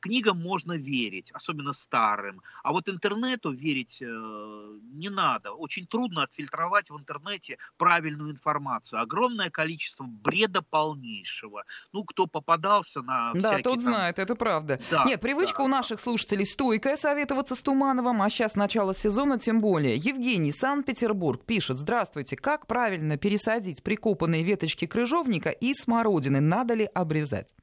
книгам 0.00 0.40
можно 0.40 0.72
верить, 0.72 1.30
особенно 1.32 1.72
старым. 1.72 2.42
А 2.62 2.72
вот 2.72 2.88
интернету 2.88 3.50
верить 3.50 3.98
э, 4.00 4.78
не 4.92 5.08
надо. 5.08 5.52
Очень 5.52 5.86
трудно 5.86 6.22
отфильтровать 6.22 6.90
в 6.90 6.98
интернете 6.98 7.58
правильную 7.78 8.30
информацию. 8.32 9.00
Огромное 9.00 9.50
количество 9.50 10.04
бреда 10.04 10.62
полнейшего. 10.62 11.64
Ну, 11.92 12.04
кто 12.04 12.26
попадался 12.26 13.02
на 13.02 13.32
Да, 13.34 13.58
тот 13.58 13.74
там... 13.74 13.80
знает, 13.80 14.18
это 14.18 14.34
правда. 14.34 14.80
Да, 14.90 15.04
Нет, 15.04 15.20
привычка 15.20 15.58
да. 15.58 15.64
у 15.64 15.68
наших 15.68 16.00
слушателей 16.00 16.46
стойкая 16.46 16.96
советоваться 16.96 17.54
с 17.54 17.62
Тумановым, 17.62 18.22
а 18.22 18.28
сейчас 18.28 18.54
начало 18.56 18.94
сезона 18.94 19.38
тем 19.38 19.60
более. 19.60 19.96
Евгений, 19.96 20.52
Санкт-Петербург, 20.52 21.44
пишет, 21.44 21.78
здравствуйте, 21.78 22.36
как 22.36 22.66
правильно 22.66 23.16
пересадить 23.16 23.82
прикопанные 23.82 24.42
веточки 24.42 24.86
крыжовника 24.86 25.50
и 25.50 25.74
смородины? 25.74 26.40
Надо 26.40 26.74
ли 26.74 26.84
обрезать? 26.84 27.54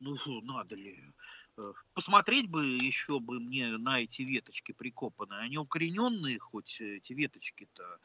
Ну, 0.00 0.16
надо 0.42 0.76
ли. 0.76 1.02
Э, 1.58 1.72
посмотреть 1.94 2.48
бы 2.48 2.66
еще 2.66 3.18
бы 3.20 3.40
мне 3.40 3.76
на 3.78 4.00
эти 4.00 4.22
веточки 4.22 4.72
прикопанные. 4.72 5.40
Они 5.40 5.58
укорененные 5.58 6.38
хоть 6.38 6.80
эти 6.80 7.12
веточки-то. 7.12 7.98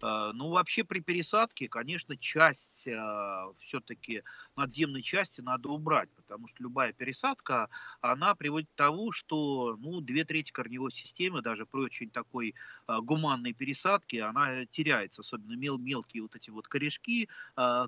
А, 0.00 0.32
ну, 0.32 0.50
вообще 0.50 0.84
при 0.84 1.00
пересадке, 1.00 1.68
конечно, 1.68 2.16
часть 2.16 2.86
а, 2.88 3.52
все-таки 3.58 4.22
надземной 4.56 5.02
части 5.02 5.40
надо 5.40 5.68
убрать, 5.70 6.08
потому 6.14 6.46
что 6.46 6.62
любая 6.62 6.92
пересадка, 6.92 7.68
она 8.00 8.34
приводит 8.34 8.68
к 8.70 8.74
тому, 8.76 9.10
что, 9.12 9.76
ну, 9.80 10.00
две 10.00 10.24
трети 10.24 10.52
корневой 10.52 10.92
системы, 10.92 11.42
даже 11.42 11.66
при 11.66 11.80
очень 11.80 12.10
такой 12.10 12.54
а, 12.86 13.00
гуманной 13.00 13.52
пересадке, 13.54 14.22
она 14.22 14.66
теряется, 14.66 15.22
особенно 15.22 15.54
мел 15.56 15.78
мелкие 15.78 16.22
вот 16.22 16.36
эти 16.36 16.50
вот 16.50 16.68
корешки, 16.68 17.28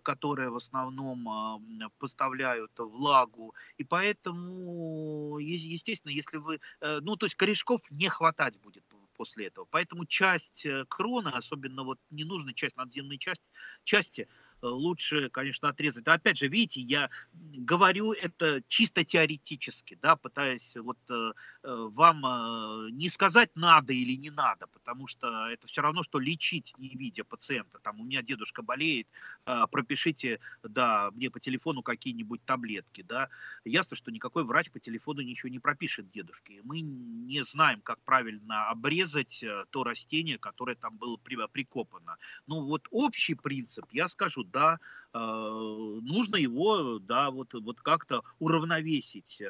которые 0.02 0.50
в 0.50 0.56
основном 0.56 1.60
поставляют 1.98 2.72
влагу, 2.78 3.54
и 3.78 3.84
поэтому, 3.84 5.38
естественно, 5.38 6.12
если 6.12 6.36
вы, 6.38 6.60
э, 6.80 7.00
ну, 7.00 7.16
то 7.16 7.26
есть 7.26 7.36
корешков 7.36 7.80
не 7.90 8.08
хватать 8.08 8.58
будет 8.60 8.84
после 9.20 9.48
этого. 9.48 9.66
Поэтому 9.70 10.06
часть 10.06 10.64
э, 10.64 10.86
кроны, 10.88 11.28
особенно 11.28 11.82
вот 11.82 11.98
ненужная 12.08 12.54
часть 12.54 12.76
надземной 12.78 13.18
части, 13.18 13.44
части 13.84 14.28
лучше, 14.62 15.28
конечно, 15.30 15.68
отрезать. 15.68 16.06
Но 16.06 16.12
опять 16.12 16.38
же, 16.38 16.48
видите, 16.48 16.80
я 16.80 17.10
говорю 17.32 18.12
это 18.12 18.62
чисто 18.68 19.04
теоретически, 19.04 19.98
да, 20.00 20.16
пытаясь 20.16 20.76
вот 20.76 20.98
э, 21.08 21.32
э, 21.62 21.88
вам 21.92 22.26
э, 22.26 22.90
не 22.90 23.08
сказать 23.08 23.50
надо 23.54 23.92
или 23.92 24.16
не 24.16 24.30
надо, 24.30 24.66
потому 24.66 25.06
что 25.06 25.48
это 25.48 25.66
все 25.66 25.82
равно, 25.82 26.02
что 26.02 26.18
лечить, 26.18 26.74
не 26.78 26.90
видя 26.90 27.24
пациента. 27.24 27.78
Там 27.82 28.00
у 28.00 28.04
меня 28.04 28.22
дедушка 28.22 28.62
болеет, 28.62 29.08
э, 29.46 29.64
пропишите, 29.70 30.40
да, 30.62 31.10
мне 31.12 31.30
по 31.30 31.40
телефону 31.40 31.82
какие-нибудь 31.82 32.44
таблетки, 32.44 33.02
да. 33.02 33.28
Ясно, 33.64 33.96
что 33.96 34.10
никакой 34.10 34.44
врач 34.44 34.70
по 34.70 34.80
телефону 34.80 35.20
ничего 35.20 35.50
не 35.50 35.58
пропишет 35.58 36.10
дедушке. 36.10 36.60
Мы 36.64 36.80
не 36.80 37.44
знаем, 37.44 37.80
как 37.80 38.00
правильно 38.02 38.68
обрезать 38.68 39.42
э, 39.42 39.64
то 39.70 39.84
растение, 39.84 40.38
которое 40.38 40.76
там 40.76 40.96
было 40.96 41.16
прикопано. 41.16 42.16
Ну 42.46 42.64
вот 42.64 42.86
общий 42.90 43.34
принцип, 43.34 43.86
я 43.92 44.08
скажу, 44.08 44.44
다 44.52 44.78
нужно 45.12 46.36
его, 46.36 46.98
да, 46.98 47.30
вот, 47.30 47.54
вот 47.54 47.80
как-то 47.80 48.22
уравновесить 48.38 49.42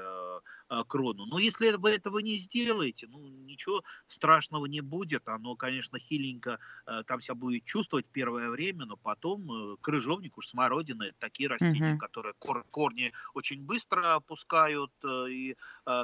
а, 0.70 0.84
крону. 0.84 1.26
Но 1.26 1.40
если 1.40 1.72
вы 1.72 1.90
этого 1.90 2.18
не 2.20 2.36
сделаете, 2.38 3.08
ну, 3.08 3.18
ничего 3.26 3.82
страшного 4.06 4.66
не 4.66 4.80
будет. 4.80 5.26
Оно, 5.28 5.56
конечно, 5.56 5.98
хиленько 5.98 6.60
э, 6.86 7.02
там 7.06 7.20
себя 7.20 7.34
будет 7.34 7.64
чувствовать 7.64 8.06
первое 8.06 8.50
время, 8.50 8.84
но 8.86 8.96
потом 8.96 9.50
э, 9.50 9.76
крыжовник, 9.80 10.38
уж 10.38 10.46
смородина, 10.46 11.04
это 11.04 11.16
такие 11.18 11.48
растения, 11.48 11.94
угу. 11.94 11.98
которые 11.98 12.34
кор 12.38 12.64
корни 12.70 13.12
очень 13.34 13.62
быстро 13.62 14.14
опускают 14.14 14.92
э, 15.02 15.30
и 15.30 15.56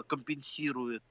компенсируют, 0.08 1.04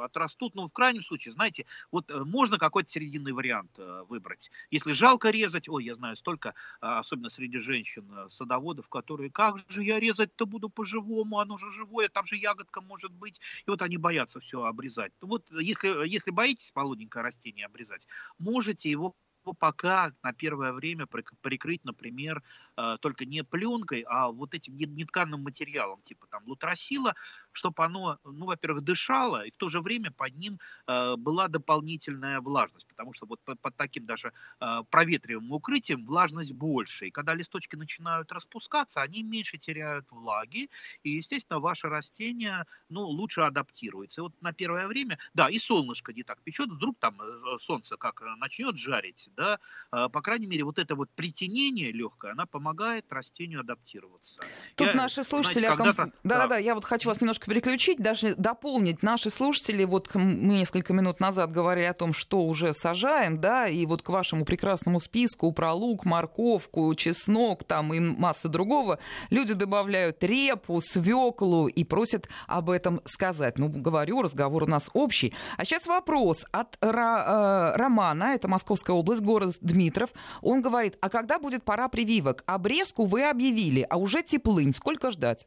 отрастут. 0.00 0.54
Ну, 0.54 0.68
в 0.68 0.72
крайнем 0.72 1.02
случае, 1.02 1.32
знаете, 1.32 1.66
вот 1.90 2.10
можно 2.24 2.58
какой-то 2.58 2.88
серединный 2.88 3.32
вариант 3.32 3.78
выбрать. 4.08 4.50
Если 4.70 4.92
жалко 4.92 5.30
резать, 5.30 5.68
ой, 5.68 5.84
я 5.84 5.94
знаю 5.96 6.14
столько, 6.16 6.54
особенно 6.80 7.30
среди 7.30 7.58
женщин, 7.58 7.81
садоводов, 8.30 8.88
которые, 8.88 9.30
как 9.30 9.58
же 9.68 9.82
я 9.82 10.00
резать-то 10.00 10.46
буду 10.46 10.68
по-живому, 10.68 11.38
оно 11.38 11.56
же 11.56 11.70
живое, 11.70 12.08
там 12.08 12.26
же 12.26 12.36
ягодка 12.36 12.80
может 12.80 13.12
быть. 13.12 13.40
И 13.66 13.70
вот 13.70 13.82
они 13.82 13.96
боятся 13.96 14.40
все 14.40 14.62
обрезать. 14.64 15.12
Вот 15.20 15.50
если, 15.50 16.08
если 16.08 16.30
боитесь 16.30 16.72
молоденькое 16.74 17.24
растение 17.24 17.66
обрезать, 17.66 18.06
можете 18.38 18.90
его 18.90 19.14
пока 19.58 20.12
на 20.22 20.32
первое 20.32 20.72
время 20.72 21.06
прикрыть, 21.06 21.84
например, 21.84 22.42
э, 22.76 22.96
только 23.00 23.24
не 23.24 23.42
пленкой, 23.42 24.04
а 24.08 24.28
вот 24.28 24.54
этим 24.54 24.76
нетканным 24.76 25.42
материалом, 25.42 26.00
типа 26.04 26.26
там 26.28 26.42
лутросила, 26.46 27.14
чтобы 27.52 27.84
оно, 27.84 28.18
ну, 28.24 28.46
во-первых, 28.46 28.84
дышало, 28.84 29.44
и 29.44 29.50
в 29.50 29.56
то 29.56 29.68
же 29.68 29.80
время 29.80 30.12
под 30.12 30.36
ним 30.36 30.60
э, 30.86 31.16
была 31.16 31.48
дополнительная 31.48 32.40
влажность, 32.40 32.86
потому 32.86 33.12
что 33.12 33.26
вот 33.26 33.40
под 33.44 33.76
таким 33.76 34.06
даже 34.06 34.32
э, 34.60 34.82
проветриваемым 34.90 35.52
укрытием 35.52 36.06
влажность 36.06 36.52
больше, 36.52 37.08
и 37.08 37.10
когда 37.10 37.34
листочки 37.34 37.76
начинают 37.76 38.30
распускаться, 38.32 39.02
они 39.02 39.22
меньше 39.22 39.58
теряют 39.58 40.06
влаги, 40.10 40.70
и, 41.02 41.10
естественно, 41.10 41.58
ваше 41.58 41.88
растение, 41.88 42.66
ну, 42.88 43.02
лучше 43.02 43.40
адаптируется. 43.40 44.20
И 44.20 44.22
вот 44.22 44.34
на 44.40 44.52
первое 44.52 44.86
время, 44.86 45.18
да, 45.34 45.48
и 45.48 45.58
солнышко 45.58 46.12
не 46.12 46.22
так 46.22 46.40
печет, 46.42 46.70
вдруг 46.70 46.98
там 46.98 47.18
солнце 47.58 47.96
как 47.96 48.22
начнет 48.38 48.76
жарить, 48.76 49.28
да, 49.36 49.58
а, 49.90 50.08
по 50.08 50.20
крайней 50.20 50.46
мере, 50.46 50.64
вот 50.64 50.78
это 50.78 50.94
вот 50.94 51.10
притенение 51.14 51.92
легкое, 51.92 52.32
она 52.32 52.46
помогает 52.46 53.04
растению 53.10 53.60
адаптироваться. 53.60 54.40
Тут 54.76 54.88
я, 54.88 54.94
наши 54.94 55.24
слушатели... 55.24 55.66
Знаете, 55.66 56.12
да, 56.22 56.38
да, 56.38 56.46
да, 56.46 56.56
я 56.58 56.74
вот 56.74 56.84
хочу 56.84 57.08
вас 57.08 57.20
немножко 57.20 57.46
переключить, 57.50 57.98
даже 57.98 58.34
дополнить. 58.34 59.02
Наши 59.02 59.30
слушатели, 59.30 59.84
вот 59.84 60.14
мы 60.14 60.54
несколько 60.58 60.92
минут 60.92 61.20
назад 61.20 61.50
говорили 61.52 61.86
о 61.86 61.94
том, 61.94 62.12
что 62.12 62.42
уже 62.42 62.74
сажаем, 62.74 63.40
да, 63.40 63.66
и 63.66 63.86
вот 63.86 64.02
к 64.02 64.08
вашему 64.08 64.44
прекрасному 64.44 65.00
списку 65.00 65.52
про 65.52 65.72
лук, 65.72 66.04
морковку, 66.04 66.94
чеснок 66.94 67.64
там 67.64 67.92
и 67.94 68.00
массу 68.00 68.48
другого, 68.48 68.98
люди 69.30 69.54
добавляют 69.54 70.22
репу, 70.22 70.80
свеклу 70.80 71.68
и 71.68 71.84
просят 71.84 72.28
об 72.46 72.70
этом 72.70 73.00
сказать. 73.04 73.58
Ну, 73.58 73.68
говорю, 73.68 74.22
разговор 74.22 74.64
у 74.64 74.66
нас 74.66 74.90
общий. 74.92 75.34
А 75.56 75.64
сейчас 75.64 75.86
вопрос 75.86 76.44
от 76.52 76.76
Ра- 76.80 77.72
э, 77.72 77.76
Романа, 77.76 78.34
это 78.34 78.48
Московская 78.48 78.92
область, 78.92 79.21
город 79.22 79.56
Дмитров. 79.60 80.10
Он 80.40 80.60
говорит, 80.60 80.98
а 81.00 81.08
когда 81.08 81.38
будет 81.38 81.64
пора 81.64 81.88
прививок? 81.88 82.44
Обрезку 82.46 83.04
вы 83.04 83.28
объявили, 83.28 83.86
а 83.88 83.96
уже 83.96 84.22
теплынь. 84.22 84.74
Сколько 84.74 85.10
ждать? 85.10 85.46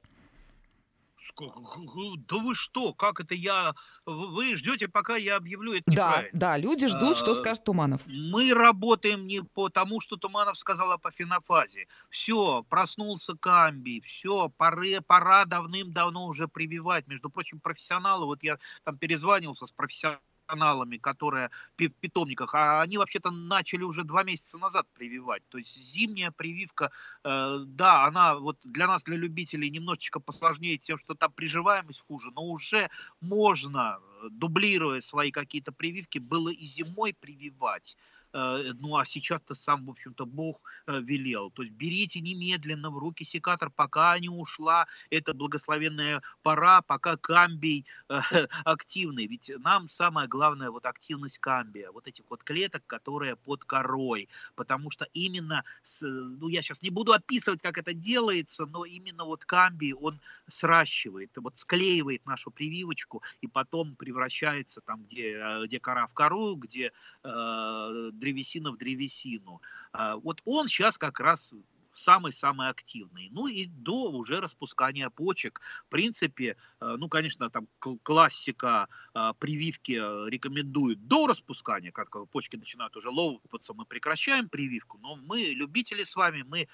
Да 2.29 2.37
вы 2.37 2.55
что, 2.55 2.93
как 2.93 3.19
это 3.19 3.33
я... 3.33 3.73
Вы 4.05 4.55
ждете, 4.55 4.87
пока 4.87 5.15
я 5.15 5.37
объявлю 5.37 5.73
это 5.73 5.83
Да, 5.87 6.23
да, 6.33 6.57
люди 6.57 6.87
ждут, 6.87 7.17
что 7.17 7.31
а, 7.31 7.35
скажет 7.35 7.63
Туманов. 7.63 8.01
Мы 8.05 8.53
работаем 8.53 9.25
не 9.25 9.41
по 9.41 9.69
тому, 9.69 9.99
что 9.99 10.17
Туманов 10.17 10.57
сказал 10.57 10.97
по 10.99 11.11
фенофазе. 11.11 11.87
Все, 12.09 12.63
проснулся 12.69 13.35
Камби, 13.35 14.01
все, 14.05 14.49
пора, 14.49 15.01
пора 15.05 15.45
давным-давно 15.45 16.27
уже 16.27 16.47
прививать. 16.47 17.07
Между 17.07 17.29
прочим, 17.29 17.59
профессионалы, 17.59 18.25
вот 18.25 18.43
я 18.43 18.59
там 18.83 18.97
перезванивался 18.97 19.65
с 19.65 19.71
профессионалом, 19.71 20.21
каналами, 20.45 20.97
которые 20.97 21.49
в 21.77 21.89
питомниках, 21.89 22.53
а 22.55 22.81
они 22.81 22.97
вообще-то 22.97 23.31
начали 23.31 23.83
уже 23.83 24.03
два 24.03 24.23
месяца 24.23 24.57
назад 24.57 24.87
прививать. 24.93 25.43
То 25.49 25.57
есть 25.57 25.75
зимняя 25.75 26.31
прививка, 26.31 26.91
э, 27.23 27.59
да, 27.67 28.05
она 28.05 28.35
вот 28.35 28.57
для 28.63 28.87
нас, 28.87 29.03
для 29.03 29.17
любителей, 29.17 29.69
немножечко 29.69 30.19
посложнее 30.19 30.77
тем, 30.77 30.97
что 30.97 31.15
там 31.15 31.31
приживаемость 31.31 32.01
хуже, 32.07 32.31
но 32.35 32.43
уже 32.43 32.89
можно, 33.21 33.99
э, 34.23 34.27
дублируя 34.31 35.01
свои 35.01 35.31
какие-то 35.31 35.71
прививки, 35.71 36.19
было 36.19 36.49
и 36.49 36.65
зимой 36.65 37.13
прививать. 37.13 37.97
Э, 38.35 38.73
ну 38.79 38.97
а 38.97 39.05
сейчас-то 39.05 39.55
сам, 39.55 39.85
в 39.85 39.89
общем-то, 39.91 40.25
Бог 40.25 40.61
э, 40.87 40.99
велел. 40.99 41.51
То 41.51 41.63
есть 41.63 41.73
берите 41.73 42.19
немедленно 42.19 42.89
в 42.89 42.97
руки 42.97 43.23
секатор, 43.23 43.69
пока 43.69 44.19
не 44.19 44.27
ушла 44.27 44.87
эта 45.09 45.33
благословенная 45.33 46.21
пора, 46.43 46.81
пока 46.81 47.15
камбий 47.15 47.85
э, 48.09 48.19
активный. 48.65 49.27
Ведь 49.27 49.49
нам 49.59 49.89
самое 49.89 50.27
главное 50.27 50.69
вот 50.69 50.85
активность 50.85 51.37
камбия, 51.39 51.91
вот 51.91 52.07
этих 52.07 52.25
вот 52.29 52.43
клеток, 52.43 52.83
которые 52.85 53.37
под 53.37 53.63
корой. 53.63 54.27
Потому 54.55 54.91
что 54.91 55.07
именно, 55.13 55.63
с, 55.81 56.01
ну 56.05 56.49
я 56.49 56.61
сейчас 56.61 56.81
не 56.81 56.89
буду 56.89 57.13
описывать, 57.13 57.61
как 57.61 57.77
это 57.77 57.93
делается, 57.93 58.65
но 58.65 58.83
именно 58.83 59.23
вот 59.23 59.45
камбий, 59.45 59.93
он 59.93 60.19
сращивает, 60.49 61.31
вот 61.37 61.57
склеивает 61.57 62.25
нашу 62.25 62.51
прививочку 62.51 63.23
и 63.39 63.47
потом 63.47 63.95
превращается 63.95 64.81
там, 64.81 65.05
где, 65.05 65.41
где 65.63 65.79
кора 65.79 66.07
в 66.07 66.13
кору, 66.13 66.55
где 66.55 66.91
э, 67.23 68.11
древесина 68.25 68.71
в 68.71 68.77
древесину. 68.77 69.61
А, 69.91 70.17
вот 70.17 70.41
он 70.45 70.67
сейчас 70.67 70.97
как 70.97 71.19
раз 71.19 71.53
самый-самый 71.97 72.69
активный. 72.69 73.29
Ну 73.31 73.47
и 73.47 73.65
до 73.65 74.11
уже 74.11 74.41
распускания 74.41 75.09
почек. 75.09 75.61
В 75.87 75.89
принципе, 75.89 76.57
э, 76.79 76.95
ну, 76.97 77.09
конечно, 77.09 77.49
там 77.49 77.67
классика 78.03 78.87
э, 79.13 79.33
прививки 79.39 79.93
э, 79.93 80.29
рекомендует 80.29 81.07
до 81.07 81.27
распускания, 81.27 81.91
как 81.91 82.15
почки 82.29 82.55
начинают 82.57 82.95
уже 82.95 83.09
лопаться, 83.09 83.73
мы 83.73 83.85
прекращаем 83.85 84.49
прививку, 84.49 84.97
но 84.97 85.15
мы 85.15 85.39
любители 85.39 86.03
с 86.03 86.15
вами, 86.15 86.43
мы 86.43 86.67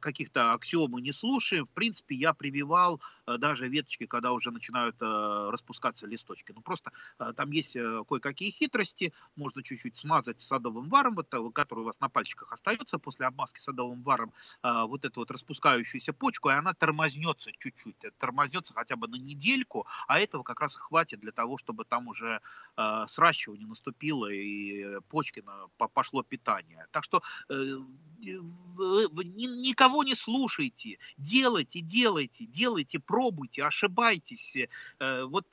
каких-то 0.00 0.52
аксиомы 0.52 1.00
не 1.00 1.12
слушаем. 1.12 1.66
В 1.66 1.70
принципе, 1.70 2.14
я 2.14 2.32
прививал 2.34 3.00
даже 3.26 3.68
веточки, 3.68 4.06
когда 4.06 4.32
уже 4.32 4.50
начинают 4.50 4.96
распускаться 5.00 6.06
листочки. 6.06 6.52
Ну, 6.52 6.60
просто 6.60 6.92
там 7.36 7.50
есть 7.50 7.72
кое-какие 7.72 8.50
хитрости, 8.50 9.12
можно 9.36 9.62
чуть-чуть 9.62 9.96
смазать 9.96 10.40
садовым 10.40 10.88
варом, 10.88 11.16
который 11.16 11.80
у 11.80 11.84
вас 11.84 12.00
на 12.00 12.08
пальчиках 12.08 12.52
остается 12.52 12.98
после 12.98 13.26
обмазки 13.26 13.60
садовым 13.60 14.02
варом, 14.02 14.27
ударом 14.28 14.32
а, 14.62 14.86
вот 14.86 15.04
эту 15.04 15.20
вот 15.20 15.30
распускающуюся 15.30 16.12
почку, 16.12 16.50
и 16.50 16.52
она 16.52 16.74
тормознется 16.74 17.50
чуть-чуть, 17.58 17.96
тормознется 18.18 18.74
хотя 18.74 18.96
бы 18.96 19.08
на 19.08 19.16
недельку, 19.16 19.86
а 20.06 20.18
этого 20.18 20.42
как 20.42 20.60
раз 20.60 20.76
хватит 20.76 21.20
для 21.20 21.32
того, 21.32 21.58
чтобы 21.58 21.84
там 21.84 22.08
уже 22.08 22.40
а, 22.76 23.06
сращивание 23.08 23.66
наступило 23.66 24.26
и 24.26 25.00
почки 25.08 25.44
пошло 25.94 26.22
питание. 26.22 26.86
Так 26.90 27.04
что 27.04 27.22
э, 27.48 27.54
никого 28.20 30.04
не 30.04 30.14
слушайте, 30.14 30.98
делайте, 31.16 31.80
делайте, 31.80 32.46
делайте, 32.46 32.98
пробуйте, 32.98 33.64
ошибайтесь. 33.64 34.56
Э, 35.00 35.24
вот 35.24 35.46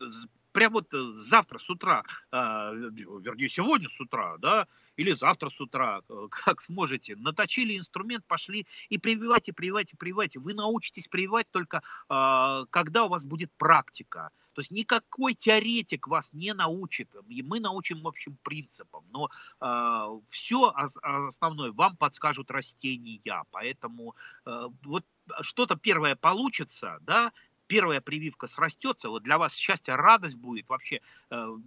прямо 0.51 0.75
вот 0.75 0.87
завтра 1.21 1.59
с 1.59 1.69
утра, 1.69 2.03
а, 2.31 2.71
вернее 2.73 3.49
сегодня 3.49 3.89
с 3.89 3.99
утра, 3.99 4.37
да, 4.37 4.67
или 4.97 5.11
завтра 5.11 5.49
с 5.49 5.59
утра, 5.61 6.01
э, 6.09 6.27
как 6.31 6.61
сможете. 6.61 7.15
Наточили 7.15 7.77
инструмент, 7.77 8.25
пошли 8.25 8.67
и 8.89 8.97
прививайте, 8.97 9.53
прививайте, 9.53 9.97
прививайте. 9.97 10.39
Вы 10.39 10.53
научитесь 10.53 11.07
прививать 11.07 11.49
только 11.51 11.81
э, 12.09 12.65
когда 12.69 13.05
у 13.05 13.09
вас 13.09 13.23
будет 13.23 13.51
практика. 13.57 14.31
То 14.53 14.61
есть 14.61 14.71
никакой 14.71 15.33
теоретик 15.33 16.07
вас 16.07 16.29
не 16.31 16.53
научит. 16.53 17.09
И 17.27 17.43
мы 17.43 17.59
научим 17.59 18.07
общим 18.07 18.37
принципам. 18.41 19.03
Но 19.11 19.29
э, 19.59 20.19
все 20.29 20.73
основное 21.01 21.71
вам 21.73 21.97
подскажут 21.97 22.49
растения. 22.51 23.19
Поэтому 23.51 24.15
э, 24.45 24.69
вот 24.83 25.05
что-то 25.41 25.75
первое 25.75 26.15
получится, 26.15 26.99
да, 27.01 27.33
первая 27.67 28.01
прививка 28.01 28.47
срастется, 28.47 29.09
вот 29.09 29.23
для 29.23 29.37
вас 29.37 29.55
счастье, 29.55 29.95
радость 29.95 30.35
будет 30.35 30.67
вообще 30.69 31.01
э, 31.29 31.57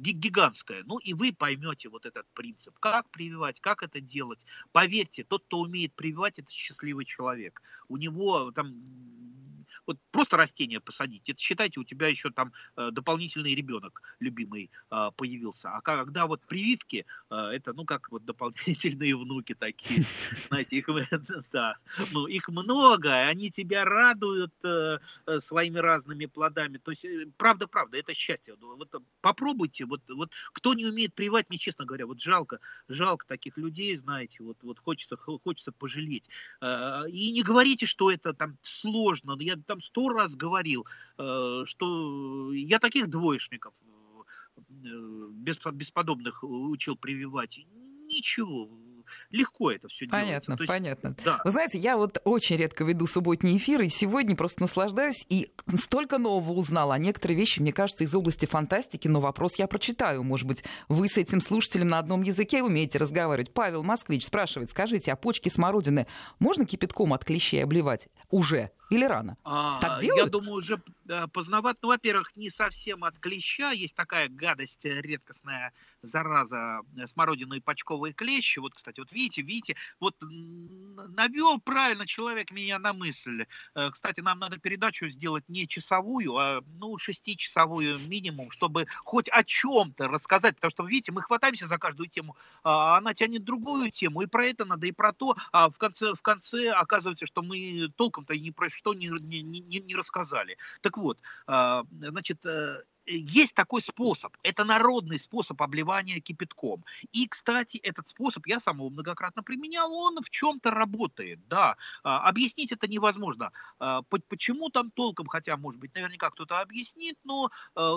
гигантская. 0.00 0.82
Ну 0.84 0.98
и 0.98 1.14
вы 1.14 1.32
поймете 1.32 1.88
вот 1.88 2.06
этот 2.06 2.26
принцип, 2.34 2.78
как 2.78 3.08
прививать, 3.10 3.60
как 3.60 3.82
это 3.82 4.00
делать. 4.00 4.44
Поверьте, 4.72 5.24
тот, 5.24 5.44
кто 5.44 5.60
умеет 5.60 5.94
прививать, 5.94 6.38
это 6.38 6.50
счастливый 6.50 7.04
человек. 7.04 7.62
У 7.88 7.96
него 7.96 8.50
там 8.52 8.74
вот 9.86 9.98
просто 10.10 10.36
растение 10.36 10.80
посадить, 10.80 11.28
это 11.28 11.40
считайте, 11.40 11.80
у 11.80 11.84
тебя 11.84 12.08
еще 12.08 12.30
там 12.30 12.52
э, 12.76 12.90
дополнительный 12.92 13.54
ребенок 13.54 14.02
любимый 14.20 14.70
э, 14.90 15.10
появился. 15.16 15.70
А 15.70 15.80
когда 15.80 16.26
вот 16.26 16.40
прививки, 16.46 17.06
э, 17.30 17.34
это, 17.36 17.72
ну, 17.72 17.84
как 17.84 18.10
вот 18.10 18.24
дополнительные 18.24 19.16
внуки 19.16 19.54
такие, 19.54 20.04
знаете, 20.48 20.76
их, 20.76 20.88
да, 21.52 21.76
ну, 22.12 22.26
их 22.26 22.48
много, 22.48 23.26
они 23.26 23.50
тебя 23.50 23.84
радуют 23.84 24.52
э, 24.64 24.98
э, 25.26 25.40
своими 25.40 25.78
разными 25.78 26.26
плодами. 26.26 26.78
То 26.78 26.90
есть, 26.90 27.04
э, 27.04 27.26
правда, 27.36 27.66
правда, 27.66 27.98
это 27.98 28.14
счастье. 28.14 28.54
Вот 28.60 28.94
попробуйте, 29.20 29.84
вот, 29.84 30.02
вот 30.08 30.30
кто 30.52 30.74
не 30.74 30.86
умеет 30.86 31.14
прививать, 31.14 31.48
мне, 31.48 31.58
честно 31.58 31.84
говоря, 31.84 32.06
вот 32.06 32.20
жалко, 32.20 32.60
жалко 32.88 33.26
таких 33.26 33.56
людей, 33.56 33.96
знаете, 33.96 34.42
вот, 34.42 34.58
вот 34.62 34.78
хочется, 34.78 35.16
хочется 35.16 35.72
пожалеть. 35.72 36.28
И 36.62 37.32
не 37.32 37.42
говорите, 37.42 37.86
что 37.86 38.10
это 38.10 38.32
там 38.32 38.58
сложно. 38.62 39.36
Я 39.40 39.56
там 39.66 39.82
сто 39.82 40.08
раз 40.08 40.34
говорил, 40.34 40.86
что 41.16 42.52
я 42.52 42.78
таких 42.78 43.08
двоечников 43.08 43.74
бесподобных 44.70 46.42
учил 46.42 46.96
прививать. 46.96 47.60
Ничего, 48.06 48.70
легко 49.30 49.72
это 49.72 49.88
все 49.88 50.06
понятно, 50.06 50.54
делается. 50.54 50.66
Понятно, 50.66 51.12
понятно. 51.12 51.24
Да. 51.24 51.40
Вы 51.44 51.50
знаете, 51.50 51.78
я 51.78 51.96
вот 51.96 52.18
очень 52.24 52.56
редко 52.56 52.84
веду 52.84 53.06
субботние 53.06 53.56
эфиры, 53.56 53.86
и 53.86 53.88
сегодня 53.88 54.36
просто 54.36 54.62
наслаждаюсь 54.62 55.26
и 55.28 55.50
столько 55.76 56.18
нового 56.18 56.52
узнала. 56.52 56.94
А 56.94 56.98
некоторые 56.98 57.36
вещи, 57.36 57.58
мне 57.60 57.72
кажется, 57.72 58.04
из 58.04 58.14
области 58.14 58.46
фантастики, 58.46 59.08
но 59.08 59.20
вопрос 59.20 59.56
я 59.56 59.66
прочитаю. 59.66 60.22
Может 60.22 60.46
быть, 60.46 60.64
вы 60.88 61.08
с 61.08 61.18
этим 61.18 61.40
слушателем 61.40 61.88
на 61.88 61.98
одном 61.98 62.22
языке 62.22 62.62
умеете 62.62 62.98
разговаривать. 62.98 63.52
Павел 63.52 63.82
Москвич 63.82 64.24
спрашивает, 64.24 64.70
скажите, 64.70 65.12
а 65.12 65.16
почки 65.16 65.48
смородины 65.48 66.06
можно 66.38 66.64
кипятком 66.64 67.12
от 67.12 67.24
клещей 67.24 67.62
обливать? 67.62 68.08
Уже? 68.30 68.70
Или 68.88 69.04
рано? 69.04 69.36
А, 69.42 69.80
так 69.80 70.00
делают? 70.00 70.26
Я 70.26 70.30
думаю, 70.30 70.54
уже 70.54 70.80
поздновато. 71.32 71.80
Ну, 71.82 71.88
во-первых, 71.88 72.36
не 72.36 72.50
совсем 72.50 73.04
от 73.04 73.18
клеща. 73.18 73.72
Есть 73.72 73.96
такая 73.96 74.28
гадость, 74.28 74.84
э, 74.84 75.00
редкостная 75.00 75.72
зараза, 76.02 76.82
э, 76.96 77.06
смородиные 77.06 77.60
почковые 77.60 78.12
клещи. 78.12 78.60
Вот, 78.60 78.74
кстати, 78.74 79.00
вот 79.00 79.10
видите, 79.10 79.42
видите, 79.42 79.76
вот 79.98 80.14
навел 80.20 81.60
правильно 81.60 82.06
человек 82.06 82.52
меня 82.52 82.78
на 82.78 82.92
мысль. 82.92 83.46
Э, 83.74 83.90
кстати, 83.90 84.20
нам 84.20 84.38
надо 84.38 84.58
передачу 84.58 85.08
сделать 85.08 85.44
не 85.48 85.66
часовую, 85.66 86.36
а, 86.36 86.62
ну, 86.78 86.96
шестичасовую 86.98 87.98
минимум, 88.06 88.50
чтобы 88.50 88.86
хоть 89.04 89.28
о 89.28 89.42
чем-то 89.42 90.06
рассказать. 90.06 90.54
Потому 90.56 90.70
что, 90.70 90.86
видите, 90.86 91.10
мы 91.10 91.22
хватаемся 91.22 91.66
за 91.66 91.78
каждую 91.78 92.08
тему, 92.08 92.36
а 92.62 92.96
она 92.98 93.14
тянет 93.14 93.44
другую 93.44 93.90
тему. 93.90 94.22
И 94.22 94.26
про 94.26 94.46
это 94.46 94.64
надо, 94.64 94.86
и 94.86 94.92
про 94.92 95.12
то. 95.12 95.36
А 95.50 95.70
в 95.70 95.76
конце, 95.76 96.14
в 96.14 96.22
конце 96.22 96.70
оказывается, 96.70 97.26
что 97.26 97.42
мы 97.42 97.88
толком-то 97.96 98.34
и 98.34 98.40
не 98.40 98.52
про 98.52 98.68
что 98.76 98.94
не, 98.94 99.08
не, 99.08 99.42
не, 99.42 99.80
не 99.80 99.94
рассказали. 99.94 100.56
Так 100.80 100.98
вот, 100.98 101.18
а, 101.46 101.84
значит, 101.90 102.44
э, 102.44 102.82
есть 103.06 103.54
такой 103.54 103.80
способ. 103.80 104.36
Это 104.42 104.64
народный 104.64 105.18
способ 105.18 105.62
обливания 105.62 106.20
кипятком. 106.20 106.84
И, 107.12 107.28
кстати, 107.28 107.76
этот 107.78 108.08
способ 108.08 108.46
я 108.46 108.60
сам 108.60 108.78
его 108.78 108.90
многократно 108.90 109.42
применял, 109.42 109.92
он 109.92 110.20
в 110.22 110.30
чем-то 110.30 110.70
работает, 110.70 111.38
да. 111.48 111.76
А, 112.02 112.28
объяснить 112.28 112.72
это 112.72 112.88
невозможно. 112.88 113.52
А, 113.78 114.02
почему 114.02 114.70
там 114.70 114.90
толком, 114.90 115.26
хотя, 115.26 115.56
может 115.56 115.80
быть, 115.80 115.94
наверняка 115.94 116.30
кто-то 116.30 116.60
объяснит, 116.60 117.16
но 117.24 117.50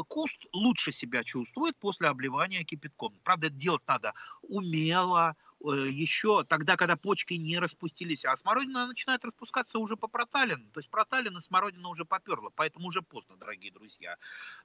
куст 0.08 0.38
лучше 0.54 0.92
себя 0.92 1.24
чувствует 1.24 1.76
после 1.78 2.08
обливания 2.08 2.64
кипятком. 2.64 3.14
Правда, 3.24 3.48
это 3.48 3.56
делать 3.56 3.82
надо 3.88 4.14
умело, 4.42 5.36
Э, 5.49 5.49
еще 5.62 6.44
тогда, 6.46 6.78
когда 6.78 6.96
почки 6.96 7.34
не 7.34 7.60
распустились, 7.60 8.26
а 8.26 8.36
смородина 8.36 8.88
начинает 8.88 9.24
распускаться 9.26 9.80
уже 9.80 9.98
по 9.98 10.08
проталину, 10.08 10.70
то 10.72 10.80
есть 10.80 10.90
проталина 10.90 11.42
смородина 11.42 11.90
уже 11.90 12.06
поперла, 12.06 12.50
поэтому 12.56 12.88
уже 12.88 13.02
поздно, 13.02 13.36
дорогие 13.38 13.72
друзья. 13.72 14.18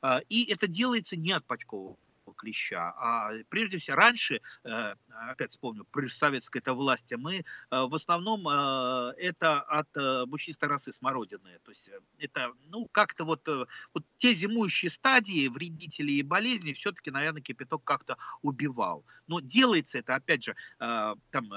А, 0.02 0.20
и 0.28 0.44
это 0.44 0.66
делается 0.66 1.16
не 1.16 1.32
от 1.32 1.44
почкового 1.44 1.96
клеща. 2.32 2.94
А 2.96 3.32
прежде 3.48 3.78
всего, 3.78 3.96
раньше, 3.96 4.40
э, 4.64 4.94
опять 5.30 5.50
вспомню, 5.50 5.84
при 5.90 6.08
советской 6.08 6.58
это 6.58 6.72
власти, 6.74 7.14
мы 7.14 7.38
э, 7.38 7.42
в 7.70 7.94
основном 7.94 8.48
э, 8.48 9.14
это 9.18 9.60
от 9.60 10.28
бучистой 10.28 10.68
росы 10.68 10.92
смородины. 10.92 11.58
То 11.64 11.70
есть 11.70 11.90
это, 12.18 12.52
ну, 12.68 12.88
как-то 12.90 13.24
вот, 13.24 13.46
вот 13.46 14.04
те 14.16 14.34
зимующие 14.34 14.90
стадии 14.90 15.48
вредителей 15.48 16.18
и 16.18 16.22
болезней 16.22 16.74
все-таки, 16.74 17.10
наверное, 17.10 17.42
кипяток 17.42 17.84
как-то 17.84 18.16
убивал. 18.42 19.04
Но 19.26 19.40
делается 19.40 19.98
это, 19.98 20.14
опять 20.14 20.44
же, 20.44 20.54
там 20.78 21.48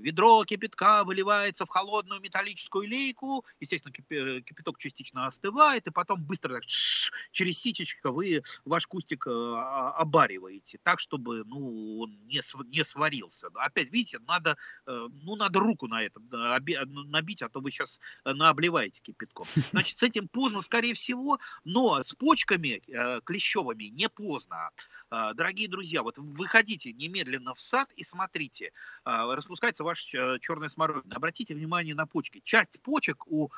ведро 0.00 0.44
кипятка 0.44 1.04
выливается 1.04 1.66
в 1.66 1.68
холодную 1.68 2.20
металлическую 2.20 2.88
лейку, 2.88 3.44
естественно, 3.60 3.92
кипяток 3.92 4.78
частично 4.78 5.26
остывает, 5.26 5.86
и 5.86 5.90
потом 5.90 6.22
быстро 6.22 6.54
так, 6.54 6.64
через 7.30 7.58
ситечко 7.58 8.10
вы 8.10 8.42
ваш 8.64 8.86
кустик 8.86 9.26
обариваете 10.02 10.78
так, 10.82 11.00
чтобы 11.00 11.44
ну, 11.44 12.00
он 12.00 12.10
не, 12.26 12.40
не 12.70 12.84
сварился. 12.84 13.48
Опять, 13.54 13.90
видите, 13.90 14.18
надо, 14.26 14.56
э, 14.86 15.08
ну, 15.22 15.36
надо 15.36 15.60
руку 15.60 15.86
на 15.86 16.02
это 16.02 16.20
набить, 16.20 17.42
а 17.42 17.48
то 17.48 17.60
вы 17.60 17.70
сейчас 17.70 17.98
э, 18.24 18.32
наобливаете 18.32 19.00
кипятком. 19.00 19.46
Значит, 19.70 19.98
с 19.98 20.02
этим 20.02 20.28
поздно, 20.28 20.60
скорее 20.62 20.94
всего, 20.94 21.38
но 21.64 22.02
с 22.02 22.14
почками 22.14 22.82
э, 22.86 23.20
клещевыми 23.24 23.84
не 23.84 24.08
поздно. 24.08 24.70
Дорогие 25.10 25.68
друзья, 25.68 26.02
вот 26.02 26.16
выходите 26.16 26.90
немедленно 26.90 27.52
в 27.52 27.60
сад 27.60 27.90
и 27.96 28.02
смотрите, 28.02 28.72
распускается 29.04 29.84
ваш 29.84 30.00
черная 30.00 30.70
смородина. 30.70 31.14
Обратите 31.14 31.54
внимание 31.54 31.94
на 31.94 32.06
почки. 32.06 32.40
Часть 32.42 32.80
почек 32.80 33.26
у 33.26 33.50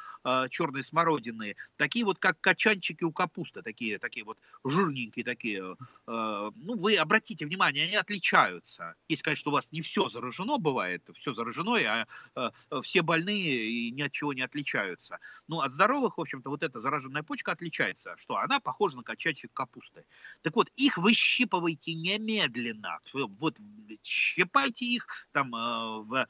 черной 0.51 0.83
смородины 0.83 1.55
такие 1.77 2.05
вот, 2.05 2.19
как 2.19 2.41
качанчики 2.41 3.05
у 3.05 3.13
капусты, 3.13 3.63
такие, 3.63 4.01
такие 4.01 4.25
вот 4.25 4.37
жирненькие, 4.65 5.25
такие 5.25 5.77
Э, 6.07 6.34
ну, 6.57 6.77
вы 6.77 6.97
обратите 6.97 7.47
внимание, 7.47 7.85
они 7.85 7.97
отличаются. 7.97 8.95
Если, 9.09 9.23
конечно, 9.23 9.51
у 9.51 9.55
вас 9.55 9.69
не 9.73 9.83
все 9.83 10.09
заражено 10.09 10.59
бывает, 10.59 11.03
все 11.15 11.35
заражено, 11.35 11.75
а 11.77 12.07
э, 12.37 12.81
все 12.83 13.03
больные 13.03 13.71
и 13.71 13.91
ни 13.91 14.03
от 14.03 14.13
чего 14.13 14.33
не 14.33 14.43
отличаются. 14.43 15.19
Ну, 15.49 15.61
от 15.61 15.73
здоровых, 15.73 16.19
в 16.19 16.21
общем-то, 16.21 16.51
вот 16.51 16.63
эта 16.63 16.81
зараженная 16.81 17.23
почка 17.23 17.53
отличается, 17.53 18.17
что 18.17 18.37
она 18.37 18.61
похожа 18.61 18.97
на 18.97 19.03
качачек 19.03 19.53
капусты. 19.53 20.05
Так 20.43 20.57
вот, 20.57 20.71
их 20.77 20.99
выщипывайте 20.99 21.95
немедленно. 21.95 22.99
Вот 23.13 23.57
щипайте 24.03 24.85
их 24.85 25.07
там 25.33 25.55
э, 25.55 26.01
в 26.03 26.29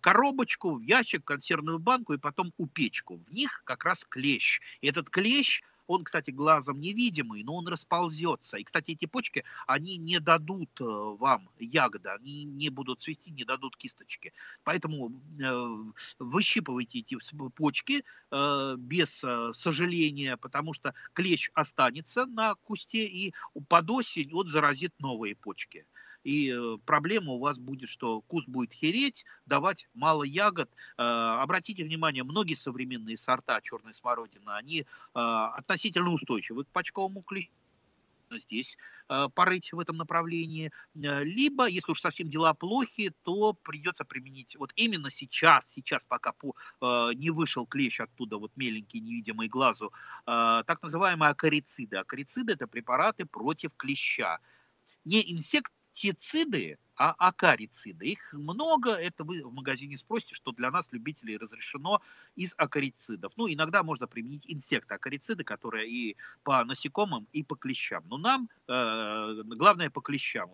коробочку, 0.00 0.74
в 0.76 0.82
ящик, 0.82 1.24
консервную 1.24 1.78
банку 1.78 2.12
и 2.12 2.18
потом 2.18 2.52
у 2.58 2.66
печку. 2.66 3.16
В 3.26 3.32
них 3.32 3.62
как 3.64 3.84
раз 3.84 4.04
клещ. 4.04 4.60
И 4.80 4.88
этот 4.88 5.10
клещ 5.10 5.62
он, 5.92 6.04
кстати, 6.04 6.30
глазом 6.30 6.80
невидимый, 6.80 7.42
но 7.44 7.56
он 7.56 7.68
расползется. 7.68 8.56
И, 8.56 8.64
кстати, 8.64 8.92
эти 8.92 9.06
почки, 9.06 9.44
они 9.66 9.96
не 9.96 10.20
дадут 10.20 10.70
э, 10.80 10.84
вам 10.84 11.48
ягоды, 11.58 12.08
они 12.08 12.44
не 12.44 12.70
будут 12.70 13.02
цвести, 13.02 13.30
не 13.30 13.44
дадут 13.44 13.76
кисточки. 13.76 14.32
Поэтому 14.64 15.10
э, 15.40 15.92
выщипывайте 16.18 17.00
эти 17.00 17.16
почки 17.56 18.04
э, 18.30 18.74
без 18.78 19.24
сожаления, 19.52 20.36
потому 20.36 20.72
что 20.72 20.94
клещ 21.12 21.50
останется 21.54 22.26
на 22.26 22.54
кусте, 22.54 23.06
и 23.06 23.34
под 23.68 23.90
осень 23.90 24.32
он 24.32 24.48
заразит 24.48 24.92
новые 24.98 25.34
почки 25.34 25.86
и 26.24 26.50
э, 26.50 26.78
проблема 26.84 27.32
у 27.32 27.38
вас 27.38 27.58
будет, 27.58 27.88
что 27.88 28.20
куст 28.22 28.48
будет 28.48 28.72
хереть, 28.72 29.24
давать 29.46 29.88
мало 29.94 30.22
ягод. 30.22 30.70
Э, 30.96 31.02
обратите 31.02 31.84
внимание, 31.84 32.22
многие 32.22 32.54
современные 32.54 33.16
сорта 33.16 33.60
черной 33.60 33.94
смородины, 33.94 34.50
они 34.50 34.80
э, 34.80 34.84
относительно 35.14 36.12
устойчивы 36.12 36.64
к 36.64 36.68
почковому 36.68 37.22
клещу 37.22 37.50
здесь 38.30 38.78
э, 39.10 39.28
порыть 39.34 39.74
в 39.74 39.78
этом 39.78 39.98
направлении. 39.98 40.72
Либо, 40.94 41.66
если 41.66 41.92
уж 41.92 42.00
совсем 42.00 42.30
дела 42.30 42.54
плохи, 42.54 43.12
то 43.24 43.52
придется 43.52 44.06
применить 44.06 44.56
вот 44.56 44.72
именно 44.74 45.10
сейчас, 45.10 45.64
сейчас 45.68 46.02
пока 46.08 46.32
по, 46.32 46.54
не 47.12 47.28
вышел 47.28 47.66
клещ 47.66 48.00
оттуда, 48.00 48.38
вот 48.38 48.50
меленький, 48.56 49.00
невидимый 49.00 49.48
глазу, 49.48 49.92
так 50.24 50.78
называемые 50.82 51.28
акарициды. 51.28 51.96
Акарициды– 51.96 52.52
это 52.54 52.66
препараты 52.66 53.26
против 53.26 53.70
клеща. 53.76 54.38
Не 55.04 55.20
инсект 55.30 55.70
пестициды, 55.92 56.78
а 56.96 57.14
акарициды. 57.18 58.06
Их 58.06 58.32
много, 58.32 58.90
это 58.90 59.24
вы 59.24 59.42
в 59.42 59.52
магазине 59.52 59.96
спросите, 59.96 60.34
что 60.34 60.52
для 60.52 60.70
нас, 60.70 60.88
любителей, 60.92 61.36
разрешено 61.36 62.00
из 62.36 62.54
акарицидов. 62.56 63.32
Ну, 63.36 63.48
иногда 63.48 63.82
можно 63.82 64.06
применить 64.06 64.44
инсекты 64.46 64.94
акарициды, 64.94 65.44
которые 65.44 65.88
и 65.88 66.16
по 66.42 66.64
насекомым, 66.64 67.26
и 67.32 67.42
по 67.42 67.56
клещам. 67.56 68.04
Но 68.08 68.18
нам, 68.18 68.48
э, 68.68 69.42
главное, 69.44 69.90
по 69.90 70.00
клещам. 70.00 70.50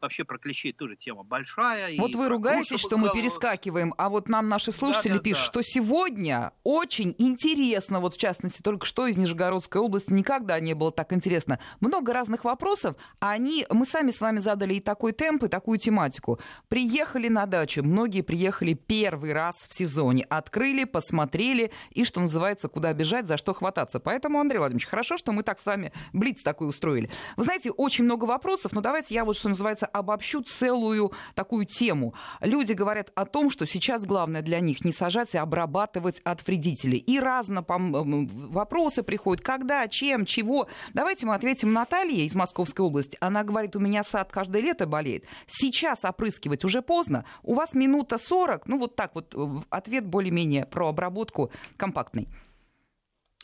Вообще 0.00 0.24
про 0.24 0.38
клещей 0.38 0.72
тоже 0.72 0.96
тема 0.96 1.22
большая. 1.22 1.96
Вот 1.98 2.14
вы 2.14 2.28
ругаетесь, 2.28 2.80
что 2.80 2.98
мы 2.98 3.10
перескакиваем, 3.12 3.94
а 3.96 4.08
вот 4.08 4.28
нам 4.28 4.48
наши 4.48 4.72
слушатели 4.72 5.12
да, 5.12 5.18
да, 5.18 5.22
пишут, 5.22 5.46
да. 5.46 5.52
что 5.52 5.62
сегодня 5.62 6.52
очень 6.64 7.14
интересно, 7.18 8.00
вот 8.00 8.14
в 8.14 8.18
частности, 8.18 8.62
только 8.62 8.86
что 8.86 9.06
из 9.06 9.16
Нижегородской 9.16 9.80
области 9.80 10.12
никогда 10.12 10.58
не 10.60 10.74
было 10.74 10.90
так 10.90 11.12
интересно. 11.12 11.60
Много 11.80 12.12
разных 12.12 12.44
вопросов, 12.44 12.96
а 13.20 13.30
они, 13.30 13.66
мы 13.70 13.86
сами 13.86 14.10
с 14.10 14.20
вами 14.20 14.38
задали 14.40 14.74
и 14.74 14.80
такой 14.80 15.12
темп, 15.12 15.44
и 15.44 15.48
такой 15.48 15.67
такую 15.68 15.78
тематику. 15.78 16.38
Приехали 16.68 17.28
на 17.28 17.44
дачу, 17.44 17.82
многие 17.82 18.22
приехали 18.22 18.72
первый 18.72 19.34
раз 19.34 19.66
в 19.68 19.74
сезоне, 19.74 20.24
открыли, 20.30 20.84
посмотрели 20.84 21.70
и, 21.90 22.04
что 22.04 22.20
называется, 22.20 22.68
куда 22.68 22.94
бежать, 22.94 23.26
за 23.26 23.36
что 23.36 23.52
хвататься. 23.52 24.00
Поэтому, 24.00 24.40
Андрей 24.40 24.60
Владимирович, 24.60 24.86
хорошо, 24.86 25.18
что 25.18 25.32
мы 25.32 25.42
так 25.42 25.60
с 25.60 25.66
вами 25.66 25.92
блиц 26.14 26.42
такой 26.42 26.70
устроили. 26.70 27.10
Вы 27.36 27.44
знаете, 27.44 27.70
очень 27.70 28.04
много 28.04 28.24
вопросов, 28.24 28.72
но 28.72 28.80
давайте 28.80 29.14
я 29.14 29.26
вот, 29.26 29.36
что 29.36 29.50
называется, 29.50 29.84
обобщу 29.84 30.42
целую 30.42 31.12
такую 31.34 31.66
тему. 31.66 32.14
Люди 32.40 32.72
говорят 32.72 33.12
о 33.14 33.26
том, 33.26 33.50
что 33.50 33.66
сейчас 33.66 34.06
главное 34.06 34.40
для 34.40 34.60
них 34.60 34.86
не 34.86 34.92
сажать, 34.92 35.34
а 35.34 35.42
обрабатывать 35.42 36.22
от 36.24 36.46
вредителей. 36.46 36.96
И 36.96 37.20
разно 37.20 37.62
вопросы 37.68 39.02
приходят, 39.02 39.44
когда, 39.44 39.86
чем, 39.86 40.24
чего. 40.24 40.66
Давайте 40.94 41.26
мы 41.26 41.34
ответим 41.34 41.74
Наталье 41.74 42.24
из 42.24 42.34
Московской 42.34 42.86
области. 42.86 43.18
Она 43.20 43.44
говорит, 43.44 43.76
у 43.76 43.80
меня 43.80 44.02
сад 44.02 44.32
каждое 44.32 44.62
лето 44.62 44.86
болеет. 44.86 45.26
Сейчас 45.60 46.04
опрыскивать 46.04 46.64
уже 46.64 46.82
поздно. 46.82 47.24
У 47.42 47.54
вас 47.54 47.74
минута 47.74 48.18
40. 48.18 48.68
Ну, 48.68 48.78
вот 48.78 48.94
так 48.94 49.14
вот 49.14 49.34
э, 49.34 49.60
ответ 49.70 50.06
более-менее 50.06 50.66
про 50.66 50.88
обработку 50.88 51.50
компактный. 51.76 52.28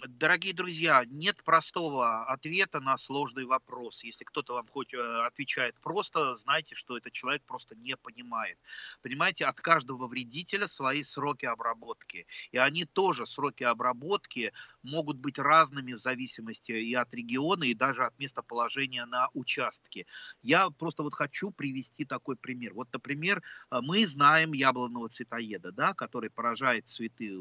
Дорогие 0.02 0.52
друзья, 0.52 1.04
нет 1.06 1.42
простого 1.44 2.24
ответа 2.24 2.80
на 2.80 2.98
сложный 2.98 3.44
вопрос. 3.44 4.02
Если 4.02 4.24
кто-то 4.24 4.54
вам 4.54 4.66
хоть 4.66 4.92
э, 4.92 4.98
отвечает 5.24 5.76
просто, 5.80 6.36
знайте, 6.38 6.74
что 6.74 6.98
этот 6.98 7.12
человек 7.12 7.42
просто 7.46 7.76
не 7.76 7.96
понимает. 7.96 8.58
Понимаете, 9.02 9.46
от 9.46 9.60
каждого 9.60 10.08
вредителя 10.08 10.66
свои 10.66 11.04
сроки 11.04 11.46
обработки. 11.46 12.26
И 12.50 12.58
они 12.58 12.84
тоже, 12.84 13.24
сроки 13.24 13.62
обработки, 13.62 14.52
могут 14.82 15.18
быть 15.18 15.38
разными 15.38 15.92
в 15.92 16.00
зависимости 16.00 16.72
и 16.72 16.92
от 16.94 17.14
региона, 17.14 17.62
и 17.64 17.72
даже 17.72 18.04
от 18.04 18.18
местоположения 18.18 19.06
на 19.06 19.28
участке. 19.32 20.06
Я 20.42 20.70
просто 20.70 21.04
вот 21.04 21.14
хочу 21.14 21.52
привести 21.52 22.04
такой 22.04 22.36
пример. 22.36 22.74
Вот, 22.74 22.92
например, 22.92 23.42
э, 23.70 23.78
мы 23.80 24.06
знаем 24.06 24.54
яблонного 24.54 25.08
цветоеда, 25.08 25.70
да, 25.70 25.94
который 25.94 26.30
поражает 26.30 26.88
цветы 26.90 27.32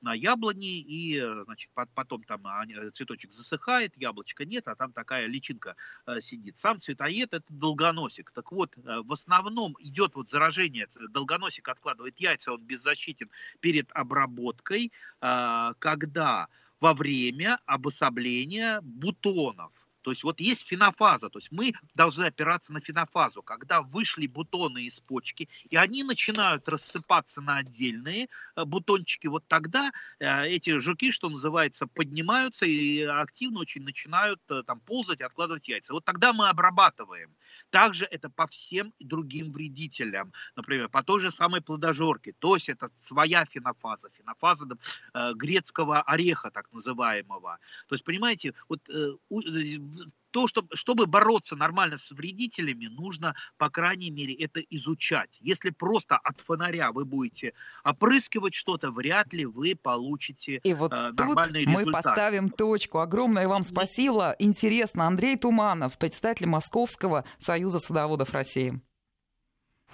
на 0.00 0.14
яблони 0.14 0.80
и 0.80 1.18
э, 1.20 1.44
значит, 1.58 1.67
потом 1.94 2.22
там 2.24 2.46
э, 2.46 2.90
цветочек 2.90 3.32
засыхает, 3.32 3.96
яблочко 3.96 4.44
нет, 4.44 4.68
а 4.68 4.74
там 4.74 4.92
такая 4.92 5.26
личинка 5.26 5.76
сидит. 6.20 6.58
Сам 6.58 6.80
цветоед 6.80 7.34
это 7.34 7.44
долгоносик. 7.48 8.30
Так 8.32 8.52
вот, 8.52 8.74
в 8.76 9.12
основном 9.12 9.76
идет 9.80 10.14
вот 10.14 10.30
заражение, 10.30 10.88
долгоносик 11.10 11.68
откладывает 11.68 12.18
яйца, 12.18 12.52
он 12.52 12.62
беззащитен 12.62 13.30
перед 13.60 13.90
обработкой, 13.92 14.92
когда 15.20 16.48
во 16.80 16.94
время 16.94 17.58
обособления 17.66 18.80
бутонов. 18.82 19.72
То 20.08 20.12
есть 20.12 20.24
вот 20.24 20.40
есть 20.40 20.66
фенофаза, 20.66 21.28
то 21.28 21.38
есть 21.38 21.52
мы 21.52 21.74
должны 21.94 22.24
опираться 22.24 22.72
на 22.72 22.80
фенофазу, 22.80 23.42
когда 23.42 23.82
вышли 23.82 24.26
бутоны 24.26 24.84
из 24.84 25.00
почки, 25.00 25.50
и 25.68 25.76
они 25.76 26.02
начинают 26.02 26.66
рассыпаться 26.66 27.42
на 27.42 27.58
отдельные 27.58 28.30
э, 28.56 28.64
бутончики, 28.64 29.26
вот 29.26 29.46
тогда 29.46 29.92
э, 30.18 30.46
эти 30.46 30.78
жуки, 30.78 31.10
что 31.10 31.28
называется, 31.28 31.86
поднимаются 31.86 32.64
и 32.64 33.02
активно 33.02 33.60
очень 33.60 33.82
начинают 33.82 34.40
э, 34.48 34.62
там 34.66 34.80
ползать 34.80 35.20
откладывать 35.20 35.68
яйца. 35.68 35.92
Вот 35.92 36.06
тогда 36.06 36.32
мы 36.32 36.48
обрабатываем. 36.48 37.36
Также 37.68 38.06
это 38.06 38.30
по 38.30 38.46
всем 38.46 38.94
другим 39.00 39.52
вредителям, 39.52 40.32
например, 40.56 40.88
по 40.88 41.02
той 41.02 41.20
же 41.20 41.30
самой 41.30 41.60
плодожорке. 41.60 42.32
То 42.38 42.54
есть 42.54 42.70
это 42.70 42.90
своя 43.02 43.44
фенофаза, 43.44 44.08
фенофаза 44.16 44.66
грецкого 45.34 46.00
ореха, 46.00 46.50
так 46.50 46.72
называемого. 46.72 47.58
То 47.88 47.94
есть, 47.94 48.04
понимаете, 48.04 48.54
вот 48.70 48.80
то, 50.30 50.46
что, 50.46 50.64
чтобы 50.74 51.06
бороться 51.06 51.56
нормально 51.56 51.96
с 51.96 52.10
вредителями, 52.10 52.86
нужно, 52.86 53.34
по 53.56 53.70
крайней 53.70 54.10
мере, 54.10 54.34
это 54.34 54.60
изучать. 54.60 55.38
Если 55.40 55.70
просто 55.70 56.16
от 56.16 56.40
фонаря 56.40 56.92
вы 56.92 57.04
будете 57.04 57.54
опрыскивать 57.82 58.54
что-то, 58.54 58.90
вряд 58.90 59.32
ли 59.32 59.46
вы 59.46 59.74
получите 59.74 60.60
И 60.62 60.74
вот 60.74 60.92
э, 60.92 61.12
нормальный 61.16 61.64
тут 61.64 61.72
результат. 61.72 61.86
мы 61.86 61.92
поставим 61.92 62.50
точку. 62.50 62.98
Огромное 62.98 63.48
вам 63.48 63.62
спасибо. 63.62 64.36
Интересно. 64.38 65.06
Андрей 65.06 65.36
Туманов, 65.36 65.98
председатель 65.98 66.46
Московского 66.46 67.24
союза 67.38 67.78
садоводов 67.78 68.32
России. 68.32 68.80